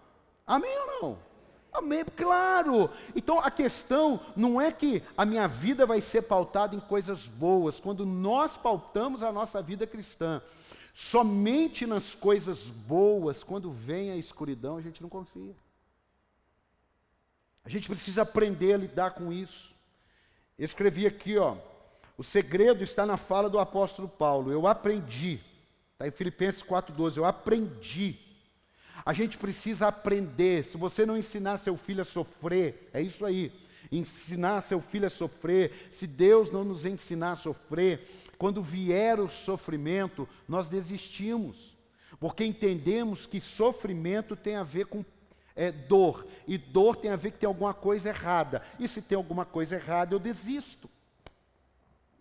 Amém 0.45 0.77
ou 0.79 1.01
não? 1.01 1.31
Amém, 1.73 2.03
claro. 2.03 2.89
Então 3.15 3.39
a 3.39 3.49
questão 3.49 4.19
não 4.35 4.59
é 4.59 4.71
que 4.71 5.01
a 5.15 5.25
minha 5.25 5.47
vida 5.47 5.85
vai 5.85 6.01
ser 6.01 6.23
pautada 6.23 6.75
em 6.75 6.79
coisas 6.79 7.27
boas, 7.27 7.79
quando 7.79 8.05
nós 8.05 8.57
pautamos 8.57 9.23
a 9.23 9.31
nossa 9.31 9.61
vida 9.61 9.87
cristã. 9.87 10.41
Somente 10.93 11.85
nas 11.85 12.13
coisas 12.13 12.63
boas, 12.63 13.43
quando 13.43 13.71
vem 13.71 14.11
a 14.11 14.17
escuridão, 14.17 14.75
a 14.75 14.81
gente 14.81 15.01
não 15.01 15.07
confia. 15.07 15.55
A 17.63 17.69
gente 17.69 17.87
precisa 17.87 18.23
aprender 18.23 18.73
a 18.73 18.77
lidar 18.77 19.11
com 19.11 19.31
isso. 19.31 19.73
Eu 20.59 20.65
escrevi 20.65 21.07
aqui, 21.07 21.37
ó, 21.37 21.55
o 22.17 22.23
segredo 22.23 22.83
está 22.83 23.05
na 23.05 23.15
fala 23.15 23.49
do 23.49 23.59
apóstolo 23.59 24.09
Paulo. 24.09 24.51
Eu 24.51 24.67
aprendi, 24.67 25.39
está 25.93 26.07
em 26.07 26.11
Filipenses 26.11 26.61
4,12, 26.61 27.17
eu 27.17 27.25
aprendi 27.25 28.19
A 29.05 29.13
gente 29.13 29.37
precisa 29.37 29.87
aprender. 29.87 30.65
Se 30.65 30.77
você 30.77 31.05
não 31.05 31.17
ensinar 31.17 31.57
seu 31.57 31.75
filho 31.75 32.01
a 32.01 32.05
sofrer, 32.05 32.89
é 32.93 33.01
isso 33.01 33.25
aí. 33.25 33.51
Ensinar 33.91 34.61
seu 34.61 34.79
filho 34.79 35.07
a 35.07 35.09
sofrer, 35.09 35.87
se 35.91 36.07
Deus 36.07 36.49
não 36.49 36.63
nos 36.63 36.85
ensinar 36.85 37.33
a 37.33 37.35
sofrer, 37.35 38.07
quando 38.37 38.61
vier 38.61 39.19
o 39.19 39.27
sofrimento, 39.27 40.27
nós 40.47 40.69
desistimos, 40.69 41.75
porque 42.19 42.45
entendemos 42.45 43.25
que 43.25 43.41
sofrimento 43.41 44.35
tem 44.35 44.55
a 44.55 44.63
ver 44.63 44.85
com 44.85 45.03
é, 45.53 45.71
dor, 45.71 46.25
e 46.47 46.57
dor 46.57 46.95
tem 46.95 47.11
a 47.11 47.17
ver 47.17 47.31
que 47.31 47.39
tem 47.39 47.47
alguma 47.47 47.73
coisa 47.73 48.09
errada, 48.09 48.61
e 48.79 48.87
se 48.87 49.01
tem 49.01 49.17
alguma 49.17 49.43
coisa 49.43 49.75
errada, 49.75 50.15
eu 50.15 50.19
desisto. 50.19 50.89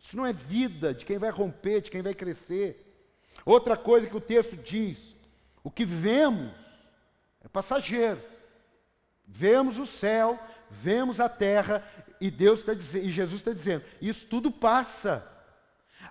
Isso 0.03 0.17
não 0.17 0.27
é 0.27 0.33
vida 0.33 0.93
de 0.93 1.05
quem 1.05 1.19
vai 1.19 1.31
romper, 1.31 1.83
de 1.83 1.91
quem 1.91 2.03
vai 2.03 2.15
crescer. 2.15 2.85
Outra 3.45 3.77
coisa 3.77 4.09
que 4.09 4.17
o 4.17 4.21
texto 4.21 4.57
diz: 4.57 5.15
o 5.63 5.71
que 5.71 5.85
vemos 5.85 6.53
passageiro. 7.53 8.23
Vemos 9.27 9.79
o 9.79 9.87
céu, 9.87 10.39
vemos 10.71 11.21
a 11.21 11.29
terra, 11.29 11.85
e 12.21 12.31
Deus 12.31 12.61
está 12.61 12.75
dizendo, 12.75 13.07
e 13.07 13.11
Jesus 13.11 13.41
está 13.41 13.53
dizendo, 13.53 13.85
isso 14.01 14.27
tudo 14.27 14.51
passa. 14.51 15.27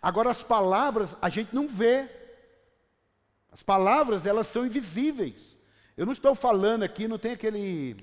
Agora 0.01 0.31
as 0.31 0.43
palavras 0.43 1.15
a 1.21 1.29
gente 1.29 1.53
não 1.53 1.67
vê. 1.67 2.09
As 3.51 3.61
palavras 3.61 4.25
elas 4.25 4.47
são 4.47 4.65
invisíveis. 4.65 5.57
Eu 5.97 6.05
não 6.05 6.13
estou 6.13 6.33
falando 6.33 6.83
aqui, 6.83 7.07
não 7.07 7.19
tem 7.19 7.33
aquele 7.33 7.97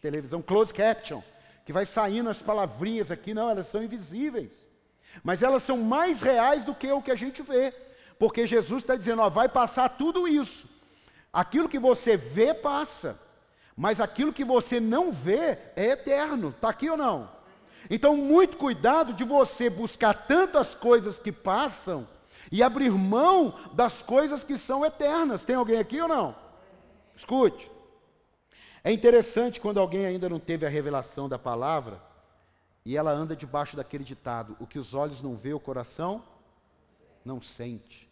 televisão 0.00 0.40
closed 0.40 0.74
caption 0.74 1.22
que 1.64 1.72
vai 1.72 1.86
saindo 1.86 2.28
as 2.28 2.42
palavrinhas 2.42 3.10
aqui, 3.10 3.32
não, 3.32 3.48
elas 3.48 3.66
são 3.66 3.82
invisíveis. 3.82 4.50
Mas 5.22 5.42
elas 5.42 5.62
são 5.62 5.76
mais 5.76 6.20
reais 6.20 6.64
do 6.64 6.74
que 6.74 6.90
o 6.90 7.02
que 7.02 7.10
a 7.10 7.16
gente 7.16 7.42
vê. 7.42 7.72
Porque 8.18 8.46
Jesus 8.46 8.82
está 8.82 8.96
dizendo, 8.96 9.22
ó, 9.22 9.28
vai 9.28 9.48
passar 9.48 9.88
tudo 9.90 10.26
isso. 10.26 10.68
Aquilo 11.32 11.68
que 11.68 11.78
você 11.78 12.16
vê 12.16 12.52
passa, 12.52 13.18
mas 13.76 14.00
aquilo 14.00 14.32
que 14.32 14.44
você 14.44 14.78
não 14.78 15.10
vê 15.10 15.58
é 15.74 15.86
eterno. 15.92 16.50
Está 16.50 16.68
aqui 16.68 16.90
ou 16.90 16.96
não? 16.96 17.30
Então, 17.88 18.16
muito 18.16 18.56
cuidado 18.56 19.12
de 19.12 19.24
você 19.24 19.68
buscar 19.70 20.26
tantas 20.26 20.74
coisas 20.74 21.18
que 21.18 21.32
passam 21.32 22.06
e 22.50 22.62
abrir 22.62 22.90
mão 22.90 23.58
das 23.72 24.02
coisas 24.02 24.44
que 24.44 24.56
são 24.56 24.84
eternas. 24.84 25.44
Tem 25.44 25.56
alguém 25.56 25.78
aqui 25.78 26.00
ou 26.00 26.08
não? 26.08 26.36
Escute. 27.16 27.70
É 28.84 28.92
interessante 28.92 29.60
quando 29.60 29.80
alguém 29.80 30.04
ainda 30.04 30.28
não 30.28 30.38
teve 30.38 30.66
a 30.66 30.68
revelação 30.68 31.28
da 31.28 31.38
palavra 31.38 32.00
e 32.84 32.96
ela 32.96 33.12
anda 33.12 33.34
debaixo 33.34 33.76
daquele 33.76 34.04
ditado: 34.04 34.56
o 34.60 34.66
que 34.66 34.78
os 34.78 34.92
olhos 34.92 35.22
não 35.22 35.36
vê, 35.36 35.52
o 35.52 35.60
coração 35.60 36.22
não 37.24 37.40
sente. 37.40 38.11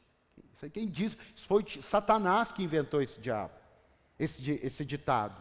Aí 0.65 0.71
quem 0.71 0.89
diz? 0.89 1.17
Isso 1.35 1.47
foi 1.47 1.65
Satanás 1.81 2.53
que 2.53 2.63
inventou 2.63 3.03
esse 3.03 3.21
diabo, 3.21 3.53
esse, 4.19 4.61
esse 4.63 4.85
ditado. 4.85 5.41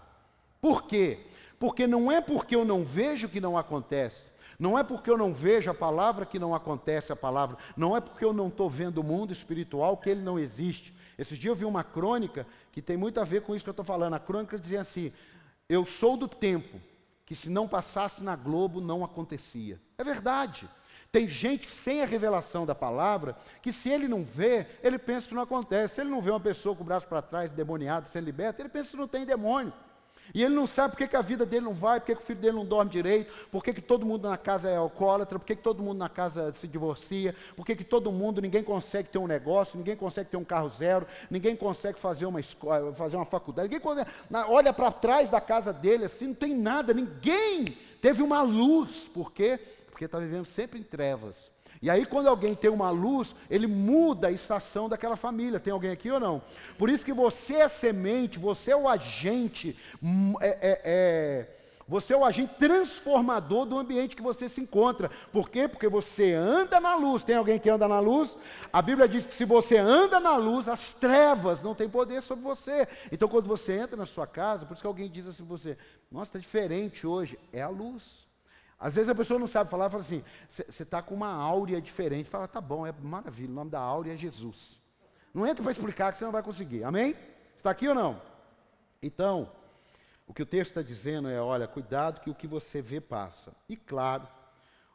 Por 0.62 0.84
quê? 0.84 1.26
Porque 1.60 1.86
não 1.86 2.12
é 2.12 2.22
porque 2.22 2.56
eu 2.56 2.64
não 2.64 2.84
vejo 2.84 3.30
que 3.30 3.42
não 3.42 3.58
acontece. 3.58 4.32
Não 4.58 4.78
é 4.78 4.84
porque 4.84 5.10
eu 5.10 5.18
não 5.18 5.34
vejo 5.34 5.72
a 5.72 5.74
palavra 5.74 6.26
que 6.26 6.38
não 6.38 6.54
acontece 6.54 7.14
a 7.14 7.16
palavra. 7.16 7.58
Não 7.78 7.96
é 7.96 8.02
porque 8.02 8.26
eu 8.26 8.34
não 8.34 8.50
estou 8.50 8.70
vendo 8.70 8.98
o 8.98 9.04
mundo 9.04 9.32
espiritual 9.32 9.96
que 9.96 10.10
ele 10.10 10.22
não 10.22 10.38
existe. 10.38 10.94
Esses 11.18 11.38
dias 11.38 11.52
eu 11.52 11.56
vi 11.56 11.66
uma 11.66 11.84
crônica 11.84 12.46
que 12.72 12.82
tem 12.82 12.98
muito 12.98 13.20
a 13.20 13.24
ver 13.24 13.42
com 13.42 13.56
isso 13.56 13.64
que 13.64 13.70
eu 13.70 13.72
estou 13.74 13.86
falando. 13.86 14.16
A 14.16 14.20
crônica 14.20 14.60
dizia 14.60 14.82
assim: 14.82 15.14
Eu 15.68 15.86
sou 15.86 16.18
do 16.18 16.28
tempo 16.28 16.80
que 17.26 17.36
se 17.36 17.50
não 17.50 17.68
passasse 17.68 18.24
na 18.24 18.36
Globo 18.36 18.82
não 18.82 19.04
acontecia. 19.04 19.80
É 19.98 20.04
verdade. 20.04 20.68
Tem 21.12 21.28
gente 21.28 21.72
sem 21.72 22.04
a 22.04 22.06
revelação 22.06 22.68
da 22.68 22.76
palavra, 22.76 23.36
que 23.64 23.72
se 23.72 23.90
ele 23.90 24.08
não 24.08 24.24
vê, 24.24 24.68
ele 24.84 25.00
pensa 25.00 25.28
que 25.28 25.34
não 25.34 25.42
acontece. 25.42 25.96
Se 25.96 26.02
ele 26.02 26.10
não 26.10 26.22
vê 26.22 26.30
uma 26.30 26.40
pessoa 26.40 26.76
com 26.76 26.84
o 26.84 26.86
braço 26.86 27.08
para 27.08 27.22
trás, 27.22 27.50
demoniado, 27.50 28.08
sendo 28.08 28.26
liberta, 28.26 28.62
ele 28.62 28.70
pensa 28.70 28.92
que 28.92 28.98
não 28.98 29.08
tem 29.08 29.26
demônio. 29.26 29.74
E 30.34 30.44
ele 30.44 30.54
não 30.54 30.68
sabe 30.68 30.96
por 30.96 31.08
que, 31.08 31.16
a 31.16 31.22
vida 31.22 31.46
dele 31.46 31.66
não 31.66 31.74
vai, 31.74 32.00
por 32.00 32.06
que, 32.06 32.14
o 32.14 32.26
filho 32.26 32.40
dele 32.40 32.56
não 32.56 32.66
dorme 32.66 32.92
direito, 32.92 33.34
por 33.52 33.64
que, 33.64 33.74
todo 33.82 34.06
mundo 34.06 34.30
na 34.30 34.38
casa 34.38 34.70
é 34.70 34.76
alcoólatra, 34.76 35.40
por 35.40 35.46
que, 35.46 35.56
todo 35.56 35.82
mundo 35.82 35.98
na 35.98 36.10
casa 36.10 36.54
se 36.54 36.68
divorcia, 36.68 37.36
por 37.56 37.66
que 37.66 37.76
todo 37.84 38.12
mundo, 38.12 38.40
ninguém 38.40 38.64
consegue 38.64 39.10
ter 39.10 39.18
um 39.18 39.26
negócio, 39.26 39.78
ninguém 39.78 39.96
consegue 39.96 40.30
ter 40.30 40.38
um 40.38 40.44
carro 40.44 40.70
zero, 40.70 41.08
ninguém 41.30 41.56
consegue 41.56 42.00
fazer 42.00 42.28
uma 42.28 42.40
escola, 42.40 42.94
fazer 42.94 43.16
uma 43.16 43.26
faculdade, 43.26 43.68
ninguém 43.68 43.80
consegue, 43.80 44.10
olha 44.48 44.72
para 44.72 44.92
trás 44.92 45.30
da 45.30 45.42
casa 45.42 45.74
dele 45.74 46.06
assim, 46.06 46.28
não 46.28 46.36
tem 46.36 46.56
nada, 46.56 46.94
ninguém 46.94 47.66
teve 48.00 48.22
uma 48.22 48.44
luz, 48.44 49.10
por 49.12 49.32
quê? 49.32 49.60
Porque 50.00 50.06
está 50.06 50.18
vivendo 50.18 50.46
sempre 50.46 50.80
em 50.80 50.84
trevas. 50.84 51.52
E 51.82 51.90
aí, 51.90 52.06
quando 52.06 52.28
alguém 52.28 52.56
tem 52.56 52.72
uma 52.72 52.90
luz, 52.90 53.36
ele 53.50 53.68
muda 53.68 54.30
a 54.30 54.32
estação 54.32 54.88
daquela 54.88 55.18
família. 55.18 55.60
Tem 55.60 55.74
alguém 55.74 55.92
aqui 55.92 56.10
ou 56.10 56.22
não? 56.22 56.42
Por 56.78 56.90
isso 56.90 57.04
que 57.04 57.12
você 57.12 57.56
é 57.56 57.68
semente, 57.68 58.40
você 58.40 58.72
é 58.72 58.78
o 58.78 58.88
agente, 58.88 59.78
hum, 60.02 60.36
é, 60.40 60.48
é, 60.48 60.82
é, 60.86 61.48
você 61.86 62.14
é 62.14 62.18
o 62.18 62.24
agente 62.24 62.54
transformador 62.58 63.66
do 63.66 63.78
ambiente 63.78 64.16
que 64.16 64.22
você 64.22 64.48
se 64.48 64.62
encontra. 64.62 65.12
Por 65.34 65.50
quê? 65.50 65.68
Porque 65.68 65.90
você 65.90 66.32
anda 66.32 66.80
na 66.80 66.96
luz. 66.96 67.26
Tem 67.26 67.36
alguém 67.36 67.60
que 67.60 67.70
anda 67.70 67.86
na 67.86 68.00
luz? 68.00 68.38
A 68.72 68.82
Bíblia 68.82 69.06
diz 69.06 69.26
que 69.26 69.34
se 69.34 69.44
você 69.44 69.76
anda 69.76 70.18
na 70.18 70.38
luz, 70.38 70.70
as 70.70 70.94
trevas 70.94 71.62
não 71.62 71.76
têm 71.76 71.90
poder 71.90 72.22
sobre 72.22 72.46
você. 72.46 72.88
Então, 73.12 73.28
quando 73.28 73.48
você 73.48 73.74
entra 73.74 73.98
na 73.98 74.06
sua 74.06 74.26
casa, 74.26 74.66
por 74.66 74.76
isso 74.76 74.82
que 74.82 74.88
alguém 74.88 75.10
diz 75.10 75.28
assim 75.28 75.44
para 75.44 75.58
você: 75.58 75.78
Nossa, 76.10 76.30
está 76.30 76.40
diferente 76.40 77.06
hoje. 77.06 77.38
É 77.52 77.62
a 77.62 77.68
luz. 77.68 78.29
Às 78.80 78.96
vezes 78.96 79.10
a 79.10 79.16
pessoa 79.16 79.40
não 79.40 79.48
sabe 79.48 79.70
falar, 79.70 79.90
fala 79.90 80.02
assim, 80.02 80.24
você 80.50 80.84
está 80.84 81.02
com 81.02 81.14
uma 81.14 81.34
áurea 81.34 81.82
diferente. 81.82 82.30
Fala, 82.30 82.48
tá 82.48 82.62
bom, 82.62 82.88
é 82.88 82.94
maravilha, 82.94 83.52
o 83.52 83.56
nome 83.56 83.72
da 83.72 83.80
áurea 83.80 84.14
é 84.14 84.18
Jesus. 84.18 84.80
Não 85.34 85.46
entra 85.46 85.62
para 85.62 85.72
explicar 85.72 86.12
que 86.12 86.18
você 86.18 86.26
não 86.26 86.32
vai 86.32 86.42
conseguir, 86.42 86.84
amém? 86.84 87.16
Está 87.58 87.72
aqui 87.72 87.88
ou 87.88 87.94
não? 87.94 88.22
Então, 89.02 89.52
o 90.26 90.34
que 90.34 90.42
o 90.42 90.46
texto 90.46 90.72
está 90.72 90.82
dizendo 90.82 91.28
é, 91.28 91.42
olha, 91.42 91.68
cuidado 91.68 92.22
que 92.22 92.30
o 92.30 92.36
que 92.36 92.48
você 92.48 92.82
vê 92.82 93.02
passa. 93.02 93.54
E 93.68 93.76
claro, 93.76 94.28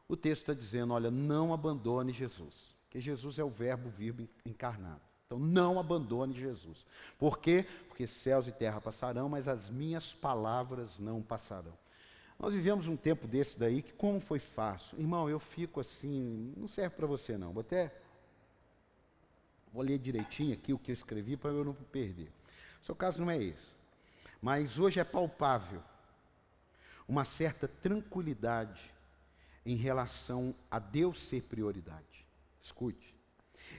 o 0.09 0.17
texto 0.17 0.43
está 0.43 0.55
dizendo, 0.55 0.95
olha, 0.95 1.11
não 1.11 1.53
abandone 1.53 2.13
Jesus. 2.13 2.75
Que 2.89 3.01
Jesus 3.01 3.39
é 3.39 3.45
o 3.45 3.51
verbo 3.51 3.91
vivo 3.91 4.27
encarnado. 4.47 5.01
Então 5.27 5.39
não 5.39 5.79
abandone 5.79 6.33
Jesus. 6.33 6.87
Por 7.19 7.39
quê? 7.39 7.67
Porque 7.89 8.07
céus 8.07 8.47
e 8.47 8.53
terra 8.53 8.81
passarão, 8.81 9.29
mas 9.29 9.49
as 9.49 9.69
minhas 9.69 10.15
palavras 10.15 10.99
não 10.99 11.21
passarão. 11.21 11.77
Nós 12.39 12.53
vivemos 12.53 12.87
um 12.87 12.97
tempo 12.97 13.27
desse 13.27 13.59
daí 13.59 13.83
que 13.83 13.93
como 13.93 14.21
foi 14.21 14.39
fácil. 14.39 14.99
Irmão, 14.99 15.29
eu 15.29 15.39
fico 15.39 15.81
assim, 15.81 16.53
não 16.57 16.69
serve 16.69 16.97
para 16.97 17.07
você 17.07 17.39
não. 17.39 17.53
Vou 17.53 17.61
até 17.61 17.93
vou 19.73 19.83
ler 19.83 19.99
direitinho 19.99 20.53
aqui 20.53 20.73
o 20.73 20.79
que 20.79 20.91
eu 20.91 20.95
escrevi 20.95 21.37
para 21.37 21.51
eu 21.51 21.65
não 21.65 21.75
perder. 21.75 22.31
O 22.83 22.87
seu 22.87 22.95
caso 22.95 23.21
não 23.21 23.31
é 23.31 23.43
esse. 23.43 23.75
Mas 24.41 24.79
hoje 24.79 25.01
é 25.01 25.05
palpável 25.05 25.83
uma 27.09 27.25
certa 27.25 27.69
tranquilidade 27.69 28.93
em 29.65 29.77
relação 29.77 30.55
a 30.71 30.79
Deus 30.79 31.21
ser 31.23 31.43
prioridade. 31.43 32.27
Escute. 32.63 33.15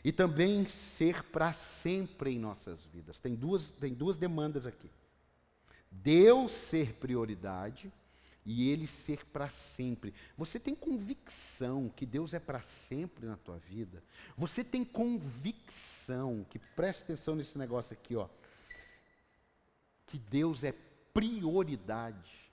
E 0.04 0.12
também 0.12 0.68
ser 0.68 1.24
para 1.24 1.54
sempre 1.54 2.32
em 2.32 2.40
nossas 2.40 2.86
vidas. 2.86 3.20
Tem 3.20 3.36
duas, 3.36 3.72
tem 3.72 3.94
duas 3.94 4.18
demandas 4.18 4.66
aqui. 4.66 4.90
Deus 5.92 6.52
ser 6.52 6.94
prioridade 6.94 7.92
e 8.46 8.70
ele 8.70 8.86
ser 8.86 9.26
para 9.26 9.50
sempre. 9.50 10.14
Você 10.38 10.60
tem 10.60 10.76
convicção 10.76 11.90
que 11.96 12.06
Deus 12.06 12.34
é 12.34 12.40
para 12.40 12.62
sempre 12.62 13.26
na 13.26 13.38
tua 13.38 13.58
vida? 13.58 14.04
Você 14.38 14.64
tem 14.64 14.86
convicção 14.86 16.46
que 16.50 16.60
preste 16.60 17.04
atenção 17.04 17.36
nesse 17.36 17.58
negócio 17.58 17.94
aqui, 17.94 18.16
ó, 18.16 18.28
que 20.06 20.20
Deus 20.20 20.64
é 20.64 20.74
prioridade. 21.14 22.46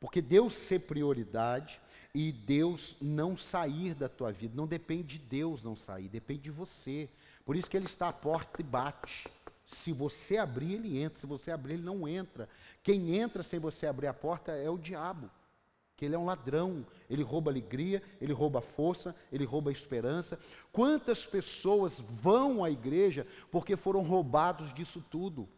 Porque 0.00 0.20
Deus 0.20 0.54
ser 0.54 0.80
prioridade 0.80 1.80
e 2.14 2.32
Deus 2.32 2.96
não 3.00 3.36
sair 3.36 3.94
da 3.94 4.08
tua 4.08 4.32
vida, 4.32 4.54
não 4.56 4.66
depende 4.66 5.18
de 5.18 5.24
Deus 5.24 5.62
não 5.62 5.76
sair, 5.76 6.08
depende 6.08 6.42
de 6.42 6.50
você. 6.50 7.08
Por 7.44 7.54
isso 7.54 7.70
que 7.70 7.76
ele 7.76 7.86
está 7.86 8.08
à 8.08 8.12
porta 8.12 8.60
e 8.60 8.64
bate. 8.64 9.28
Se 9.76 9.92
você 9.92 10.36
abrir, 10.36 10.74
ele 10.74 10.98
entra. 10.98 11.18
Se 11.18 11.26
você 11.26 11.50
abrir, 11.50 11.74
ele 11.74 11.82
não 11.82 12.06
entra. 12.06 12.48
Quem 12.82 13.16
entra 13.16 13.42
sem 13.42 13.58
você 13.58 13.86
abrir 13.86 14.06
a 14.06 14.14
porta 14.14 14.52
é 14.52 14.68
o 14.68 14.78
diabo. 14.78 15.30
Que 15.96 16.04
ele 16.04 16.14
é 16.14 16.18
um 16.18 16.24
ladrão, 16.24 16.86
ele 17.08 17.22
rouba 17.22 17.50
alegria, 17.50 18.02
ele 18.20 18.32
rouba 18.32 18.60
força, 18.60 19.14
ele 19.30 19.44
rouba 19.44 19.70
esperança. 19.70 20.38
Quantas 20.72 21.26
pessoas 21.26 22.00
vão 22.00 22.64
à 22.64 22.70
igreja 22.70 23.26
porque 23.50 23.76
foram 23.76 24.02
roubados 24.02 24.72
disso 24.72 25.04
tudo? 25.10 25.48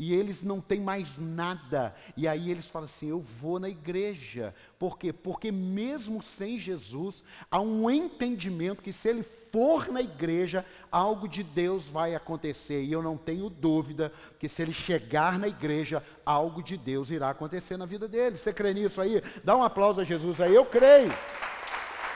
e 0.00 0.14
eles 0.14 0.42
não 0.42 0.62
têm 0.62 0.80
mais 0.80 1.18
nada. 1.18 1.94
E 2.16 2.26
aí 2.26 2.50
eles 2.50 2.66
falam 2.66 2.86
assim: 2.86 3.08
eu 3.08 3.20
vou 3.20 3.58
na 3.58 3.68
igreja. 3.68 4.54
Por 4.78 4.98
quê? 4.98 5.12
Porque 5.12 5.52
mesmo 5.52 6.22
sem 6.22 6.58
Jesus, 6.58 7.22
há 7.50 7.60
um 7.60 7.90
entendimento 7.90 8.82
que 8.82 8.94
se 8.94 9.10
ele 9.10 9.22
for 9.52 9.88
na 9.88 10.00
igreja, 10.00 10.64
algo 10.90 11.28
de 11.28 11.42
Deus 11.42 11.86
vai 11.86 12.14
acontecer. 12.14 12.82
E 12.82 12.92
eu 12.92 13.02
não 13.02 13.16
tenho 13.16 13.50
dúvida 13.50 14.12
que 14.38 14.48
se 14.48 14.62
ele 14.62 14.72
chegar 14.72 15.38
na 15.38 15.48
igreja, 15.48 16.02
algo 16.24 16.62
de 16.62 16.76
Deus 16.76 17.10
irá 17.10 17.30
acontecer 17.30 17.76
na 17.76 17.86
vida 17.86 18.08
dele. 18.08 18.36
Você 18.36 18.52
crê 18.52 18.72
nisso 18.74 19.00
aí? 19.00 19.22
Dá 19.44 19.56
um 19.56 19.62
aplauso 19.62 20.00
a 20.00 20.04
Jesus 20.04 20.40
aí. 20.40 20.54
Eu 20.54 20.66
creio. 20.66 21.12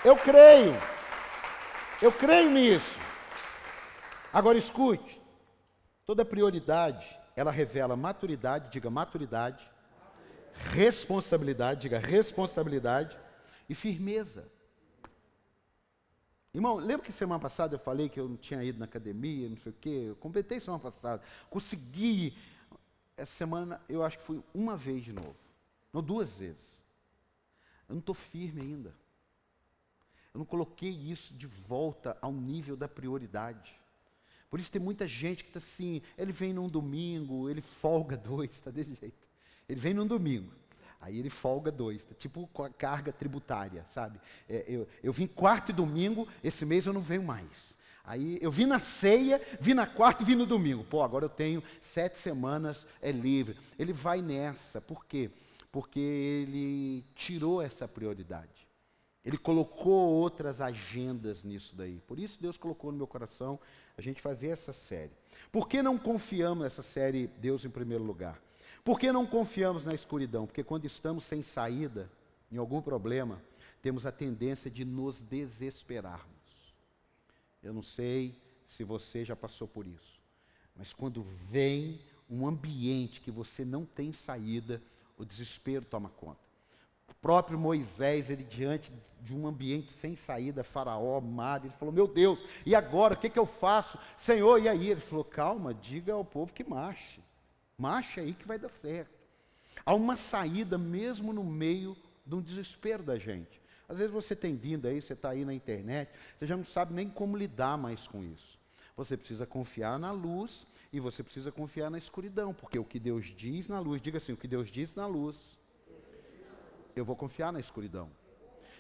Eu 0.05 0.17
creio. 0.17 0.75
Eu 2.01 2.13
creio 2.13 2.51
nisso. 2.51 2.99
Agora 4.33 4.59
escute. 4.59 5.21
Toda 6.05 6.25
prioridade 6.25 7.19
ela 7.37 7.51
revela 7.51 7.97
maturidade, 7.97 8.71
diga 8.71 8.91
maturidade, 8.91 9.69
responsabilidade, 10.71 11.81
diga 11.83 11.99
responsabilidade 11.99 13.17
e 13.69 13.75
firmeza. 13.75 14.47
Irmão, 16.55 16.77
lembra 16.77 17.05
que 17.05 17.13
semana 17.13 17.41
passada 17.41 17.75
eu 17.75 17.81
falei 17.81 18.09
que 18.09 18.21
eu 18.21 18.29
não 18.29 18.37
tinha 18.37 18.63
ido 18.63 18.79
na 18.79 18.85
academia, 18.85 19.49
não 19.49 19.57
sei 19.57 19.73
o 19.73 19.75
quê? 19.81 20.05
Eu 20.09 20.17
completei 20.17 20.61
semana 20.61 20.81
passada. 20.81 21.21
Consegui. 21.51 22.37
Essa 23.17 23.33
semana 23.33 23.81
eu 23.89 24.05
acho 24.05 24.19
que 24.19 24.25
fui 24.25 24.43
uma 24.55 24.77
vez 24.77 25.03
de 25.03 25.13
novo. 25.13 25.37
Não 25.93 26.01
duas 26.01 26.39
vezes. 26.39 26.85
Eu 27.89 27.95
não 27.95 28.01
estou 28.01 28.15
firme 28.15 28.61
ainda. 28.61 28.95
Eu 30.33 30.39
não 30.39 30.45
coloquei 30.45 30.91
isso 30.91 31.35
de 31.35 31.47
volta 31.47 32.17
ao 32.21 32.33
nível 32.33 32.77
da 32.77 32.89
prioridade. 32.89 33.79
Por 34.49 34.61
isso 34.61 34.71
tem 34.71 34.81
muita 34.81 35.07
gente 35.09 35.43
que 35.43 35.51
está 35.51 35.59
assim, 35.59 36.03
ele 36.17 36.31
vem 36.31 36.53
num 36.53 36.69
domingo, 36.69 37.51
ele 37.51 37.61
folga 37.61 38.17
dois, 38.19 38.51
está 38.53 38.71
desse 38.71 38.95
jeito. 38.95 39.17
Ele 39.69 39.81
vem 39.81 39.95
num 39.95 40.07
domingo, 40.07 40.53
Aí 41.05 41.19
ele 41.19 41.29
folga 41.29 41.71
dois, 41.71 42.03
tá 42.03 42.15
tipo 42.15 42.49
com 42.51 42.63
a 42.63 42.71
carga 42.71 43.13
tributária, 43.13 43.85
sabe? 43.91 44.19
É, 44.49 44.65
eu, 44.67 44.89
eu 45.03 45.13
vim 45.13 45.27
quarto 45.27 45.69
e 45.69 45.75
domingo, 45.75 46.27
esse 46.43 46.65
mês 46.65 46.87
eu 46.87 46.95
não 46.95 47.03
venho 47.03 47.23
mais. 47.23 47.77
Aí 48.03 48.39
eu 48.41 48.51
vim 48.51 48.65
na 48.65 48.79
ceia, 48.79 49.39
vim 49.61 49.75
na 49.75 49.87
quarta 49.87 50.23
e 50.23 50.27
vim 50.27 50.35
no 50.35 50.47
domingo. 50.47 50.83
Pô, 50.83 51.03
agora 51.03 51.27
eu 51.27 51.29
tenho 51.29 51.63
sete 51.79 52.19
semanas, 52.19 52.87
é 53.03 53.13
livre. 53.13 53.55
Ele 53.79 53.93
vai 53.93 54.23
nessa, 54.23 54.81
por 54.81 55.05
quê? 55.05 55.31
Porque 55.71 56.01
ele 56.01 57.05
tirou 57.15 57.61
essa 57.61 57.87
prioridade. 57.87 58.67
Ele 59.23 59.37
colocou 59.37 60.11
outras 60.11 60.63
agendas 60.63 61.45
nisso 61.45 61.77
daí. 61.77 62.01
Por 62.07 62.19
isso 62.19 62.41
Deus 62.41 62.57
colocou 62.57 62.91
no 62.91 62.97
meu 62.97 63.07
coração 63.07 63.61
a 63.95 64.01
gente 64.01 64.23
fazer 64.23 64.49
essa 64.49 64.73
série. 64.73 65.13
Por 65.53 65.69
que 65.69 65.83
não 65.83 65.99
confiamos 65.99 66.65
nessa 66.65 66.83
série 66.83 67.27
Deus 67.27 67.63
em 67.63 67.71
primeiro 67.71 68.05
lugar? 68.05 68.41
Por 68.85 69.01
que 69.01 69.11
não 69.11 69.25
confiamos 69.25 69.83
na 69.83 69.95
escuridão? 69.95 70.47
Porque 70.47 70.63
quando 70.63 70.85
estamos 70.85 71.25
sem 71.25 71.43
saída, 71.43 72.11
em 72.53 72.59
algum 72.59 72.83
problema, 72.83 73.43
temos 73.81 74.05
a 74.05 74.13
tendência 74.13 74.71
de 74.71 74.85
nos 74.85 75.23
desesperarmos. 75.23 76.75
Eu 77.63 77.73
não 77.73 77.83
sei 77.83 78.39
se 78.67 78.85
você 78.85 79.25
já 79.25 79.35
passou 79.35 79.67
por 79.67 79.87
isso, 79.87 80.21
mas 80.77 80.93
quando 80.93 81.23
vem 81.51 81.99
um 82.29 82.47
ambiente 82.47 83.23
que 83.23 83.31
você 83.31 83.65
não 83.65 83.87
tem 83.87 84.13
saída, 84.13 84.83
o 85.17 85.25
desespero 85.25 85.87
toma 85.87 86.11
conta. 86.11 86.45
O 87.09 87.15
próprio 87.15 87.59
Moisés, 87.59 88.29
ele 88.29 88.45
diante 88.45 88.93
de 89.23 89.35
um 89.35 89.47
ambiente 89.47 89.93
sem 89.93 90.15
saída, 90.15 90.63
faraó, 90.63 91.23
mar, 91.23 91.65
ele 91.65 91.73
falou, 91.79 91.93
meu 91.93 92.07
Deus, 92.07 92.39
e 92.67 92.75
agora, 92.75 93.15
o 93.15 93.19
que, 93.19 93.31
que 93.31 93.39
eu 93.39 93.47
faço? 93.47 93.99
Senhor, 94.15 94.61
e 94.61 94.69
aí? 94.69 94.91
Ele 94.91 95.01
falou, 95.01 95.25
calma, 95.25 95.73
diga 95.73 96.13
ao 96.13 96.25
povo 96.25 96.53
que 96.53 96.63
marche. 96.63 97.24
Marcha 97.77 98.21
aí 98.21 98.35
que 98.35 98.47
vai 98.47 98.59
dar 98.59 98.71
certo. 98.71 99.13
Há 99.85 99.95
uma 99.95 100.17
saída 100.17 100.79
mesmo 100.79 101.33
no 101.33 101.45
meio 101.45 101.97
de 102.25 102.35
um 102.35 102.41
desespero 102.41 103.03
da 103.03 103.19
gente. 103.19 103.61
Às 103.89 103.99
vezes 103.99 104.13
você 104.13 104.35
tem 104.35 104.57
vindo 104.57 104.87
aí, 104.87 105.01
você 105.01 105.13
está 105.13 105.31
aí 105.31 105.45
na 105.45 105.53
internet, 105.53 106.11
você 106.39 106.47
já 106.47 106.57
não 106.57 106.65
sabe 106.65 106.95
nem 106.95 107.09
como 107.09 107.37
lidar 107.37 107.77
mais 107.77 108.07
com 108.07 108.25
isso. 108.25 108.59
Você 108.97 109.17
precisa 109.17 109.45
confiar 109.45 109.99
na 109.99 110.11
luz 110.13 110.67
e 110.93 111.01
você 111.01 111.23
precisa 111.23 111.51
confiar 111.51 111.91
na 111.91 111.99
escuridão, 111.99 112.55
porque 112.55 112.79
o 112.79 112.85
que 112.85 112.99
Deus 112.99 113.27
diz 113.27 113.69
na 113.69 113.81
luz, 113.81 114.01
diga 114.01 114.19
assim, 114.19 114.33
o 114.33 114.37
que 114.37 114.49
Deus 114.49 114.71
diz 114.71 114.95
na 114.95 115.07
luz, 115.07 115.59
eu 116.95 117.05
vou 117.05 117.17
confiar 117.17 117.53
na 117.53 117.61
escuridão. 117.61 118.09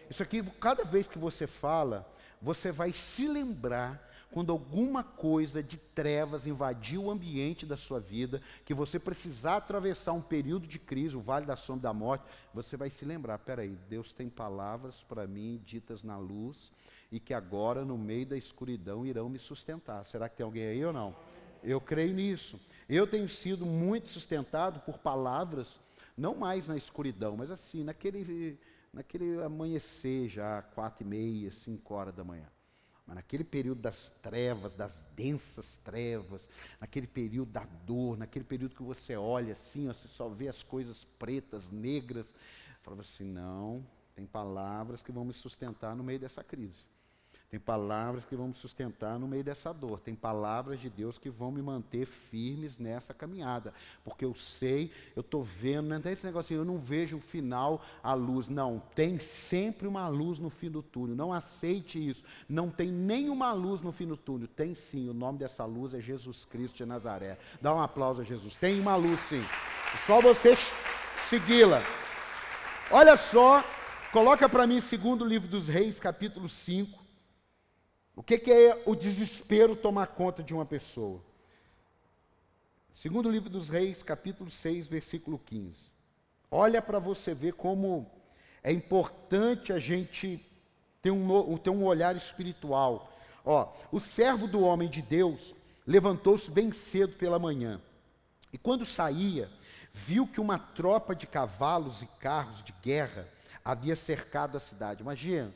Isso 0.08 0.22
aqui, 0.22 0.42
cada 0.60 0.84
vez 0.84 1.08
que 1.08 1.18
você 1.18 1.46
fala, 1.46 2.08
você 2.40 2.70
vai 2.70 2.92
se 2.92 3.26
lembrar 3.26 4.13
quando 4.34 4.50
alguma 4.50 5.04
coisa 5.04 5.62
de 5.62 5.76
trevas 5.76 6.44
invadiu 6.44 7.04
o 7.04 7.10
ambiente 7.12 7.64
da 7.64 7.76
sua 7.76 8.00
vida, 8.00 8.42
que 8.64 8.74
você 8.74 8.98
precisar 8.98 9.58
atravessar 9.58 10.12
um 10.12 10.20
período 10.20 10.66
de 10.66 10.76
crise, 10.76 11.16
o 11.16 11.20
vale 11.20 11.46
da 11.46 11.54
sombra 11.54 11.82
da 11.82 11.92
morte, 11.92 12.24
você 12.52 12.76
vai 12.76 12.90
se 12.90 13.04
lembrar: 13.04 13.38
peraí, 13.38 13.78
Deus 13.88 14.12
tem 14.12 14.28
palavras 14.28 15.04
para 15.04 15.24
mim 15.24 15.62
ditas 15.64 16.02
na 16.02 16.18
luz 16.18 16.72
e 17.12 17.20
que 17.20 17.32
agora, 17.32 17.84
no 17.84 17.96
meio 17.96 18.26
da 18.26 18.36
escuridão, 18.36 19.06
irão 19.06 19.28
me 19.28 19.38
sustentar. 19.38 20.04
Será 20.04 20.28
que 20.28 20.34
tem 20.34 20.44
alguém 20.44 20.66
aí 20.66 20.84
ou 20.84 20.92
não? 20.92 21.14
Eu 21.62 21.80
creio 21.80 22.12
nisso. 22.12 22.58
Eu 22.88 23.06
tenho 23.06 23.28
sido 23.28 23.64
muito 23.64 24.08
sustentado 24.08 24.80
por 24.80 24.98
palavras, 24.98 25.80
não 26.16 26.34
mais 26.34 26.66
na 26.66 26.76
escuridão, 26.76 27.36
mas 27.36 27.52
assim, 27.52 27.84
naquele, 27.84 28.58
naquele 28.92 29.40
amanhecer 29.44 30.28
já, 30.28 30.60
quatro 30.60 31.04
e 31.04 31.08
meia, 31.08 31.52
cinco 31.52 31.94
horas 31.94 32.12
da 32.12 32.24
manhã. 32.24 32.48
Mas 33.06 33.16
naquele 33.16 33.44
período 33.44 33.82
das 33.82 34.10
trevas, 34.22 34.74
das 34.74 35.04
densas 35.14 35.76
trevas, 35.76 36.48
naquele 36.80 37.06
período 37.06 37.52
da 37.52 37.64
dor, 37.84 38.16
naquele 38.16 38.44
período 38.44 38.74
que 38.74 38.82
você 38.82 39.14
olha 39.14 39.52
assim, 39.52 39.86
você 39.86 40.08
só 40.08 40.28
vê 40.28 40.48
as 40.48 40.62
coisas 40.62 41.04
pretas, 41.18 41.70
negras, 41.70 42.32
falava 42.82 43.02
assim: 43.02 43.24
não, 43.24 43.86
tem 44.14 44.24
palavras 44.24 45.02
que 45.02 45.12
vão 45.12 45.24
me 45.24 45.34
sustentar 45.34 45.94
no 45.94 46.02
meio 46.02 46.18
dessa 46.18 46.42
crise. 46.42 46.86
Tem 47.54 47.60
palavras 47.60 48.24
que 48.24 48.34
vão 48.34 48.48
me 48.48 48.54
sustentar 48.54 49.16
no 49.16 49.28
meio 49.28 49.44
dessa 49.44 49.72
dor. 49.72 50.00
Tem 50.00 50.12
palavras 50.12 50.80
de 50.80 50.90
Deus 50.90 51.18
que 51.18 51.30
vão 51.30 51.52
me 51.52 51.62
manter 51.62 52.04
firmes 52.04 52.78
nessa 52.78 53.14
caminhada. 53.14 53.72
Porque 54.02 54.24
eu 54.24 54.34
sei, 54.34 54.90
eu 55.14 55.20
estou 55.20 55.44
vendo, 55.44 55.88
não 55.88 56.00
tem 56.00 56.14
esse 56.14 56.26
negócio 56.26 56.46
assim, 56.46 56.54
eu 56.56 56.64
não 56.64 56.80
vejo 56.80 57.18
o 57.18 57.20
final, 57.20 57.80
a 58.02 58.12
luz. 58.12 58.48
Não, 58.48 58.82
tem 58.96 59.20
sempre 59.20 59.86
uma 59.86 60.08
luz 60.08 60.40
no 60.40 60.50
fim 60.50 60.68
do 60.68 60.82
túnel. 60.82 61.14
Não 61.14 61.32
aceite 61.32 61.96
isso. 61.96 62.24
Não 62.48 62.70
tem 62.70 62.90
nenhuma 62.90 63.52
luz 63.52 63.80
no 63.80 63.92
fim 63.92 64.08
do 64.08 64.16
túnel. 64.16 64.48
Tem 64.48 64.74
sim, 64.74 65.08
o 65.08 65.14
nome 65.14 65.38
dessa 65.38 65.64
luz 65.64 65.94
é 65.94 66.00
Jesus 66.00 66.44
Cristo 66.44 66.78
de 66.78 66.84
Nazaré. 66.84 67.38
Dá 67.62 67.72
um 67.72 67.80
aplauso 67.80 68.22
a 68.22 68.24
Jesus. 68.24 68.56
Tem 68.56 68.80
uma 68.80 68.96
luz 68.96 69.20
sim. 69.28 69.44
É 69.94 70.06
só 70.08 70.20
você 70.20 70.58
segui-la. 71.28 71.80
Olha 72.90 73.16
só, 73.16 73.62
coloca 74.12 74.48
para 74.48 74.66
mim 74.66 74.80
segundo 74.80 75.24
livro 75.24 75.46
dos 75.46 75.68
reis, 75.68 76.00
capítulo 76.00 76.48
5. 76.48 77.03
O 78.16 78.22
que, 78.22 78.38
que 78.38 78.52
é 78.52 78.82
o 78.86 78.94
desespero 78.94 79.74
tomar 79.74 80.08
conta 80.08 80.42
de 80.42 80.54
uma 80.54 80.64
pessoa? 80.64 81.20
Segundo 82.92 83.28
livro 83.28 83.50
dos 83.50 83.68
Reis, 83.68 84.02
capítulo 84.02 84.50
6, 84.50 84.86
versículo 84.86 85.38
15. 85.38 85.92
Olha 86.48 86.80
para 86.80 87.00
você 87.00 87.34
ver 87.34 87.54
como 87.54 88.08
é 88.62 88.70
importante 88.70 89.72
a 89.72 89.80
gente 89.80 90.44
ter 91.02 91.10
um, 91.10 91.58
ter 91.58 91.70
um 91.70 91.84
olhar 91.84 92.14
espiritual. 92.14 93.12
Ó, 93.44 93.72
o 93.90 93.98
servo 93.98 94.46
do 94.46 94.60
homem 94.60 94.88
de 94.88 95.02
Deus 95.02 95.52
levantou-se 95.84 96.48
bem 96.48 96.70
cedo 96.70 97.16
pela 97.16 97.38
manhã. 97.38 97.80
E 98.52 98.56
quando 98.56 98.86
saía, 98.86 99.50
viu 99.92 100.24
que 100.24 100.40
uma 100.40 100.58
tropa 100.58 101.16
de 101.16 101.26
cavalos 101.26 102.00
e 102.00 102.06
carros 102.06 102.62
de 102.62 102.72
guerra 102.80 103.28
havia 103.64 103.96
cercado 103.96 104.56
a 104.56 104.60
cidade. 104.60 105.02
Imagina, 105.02 105.52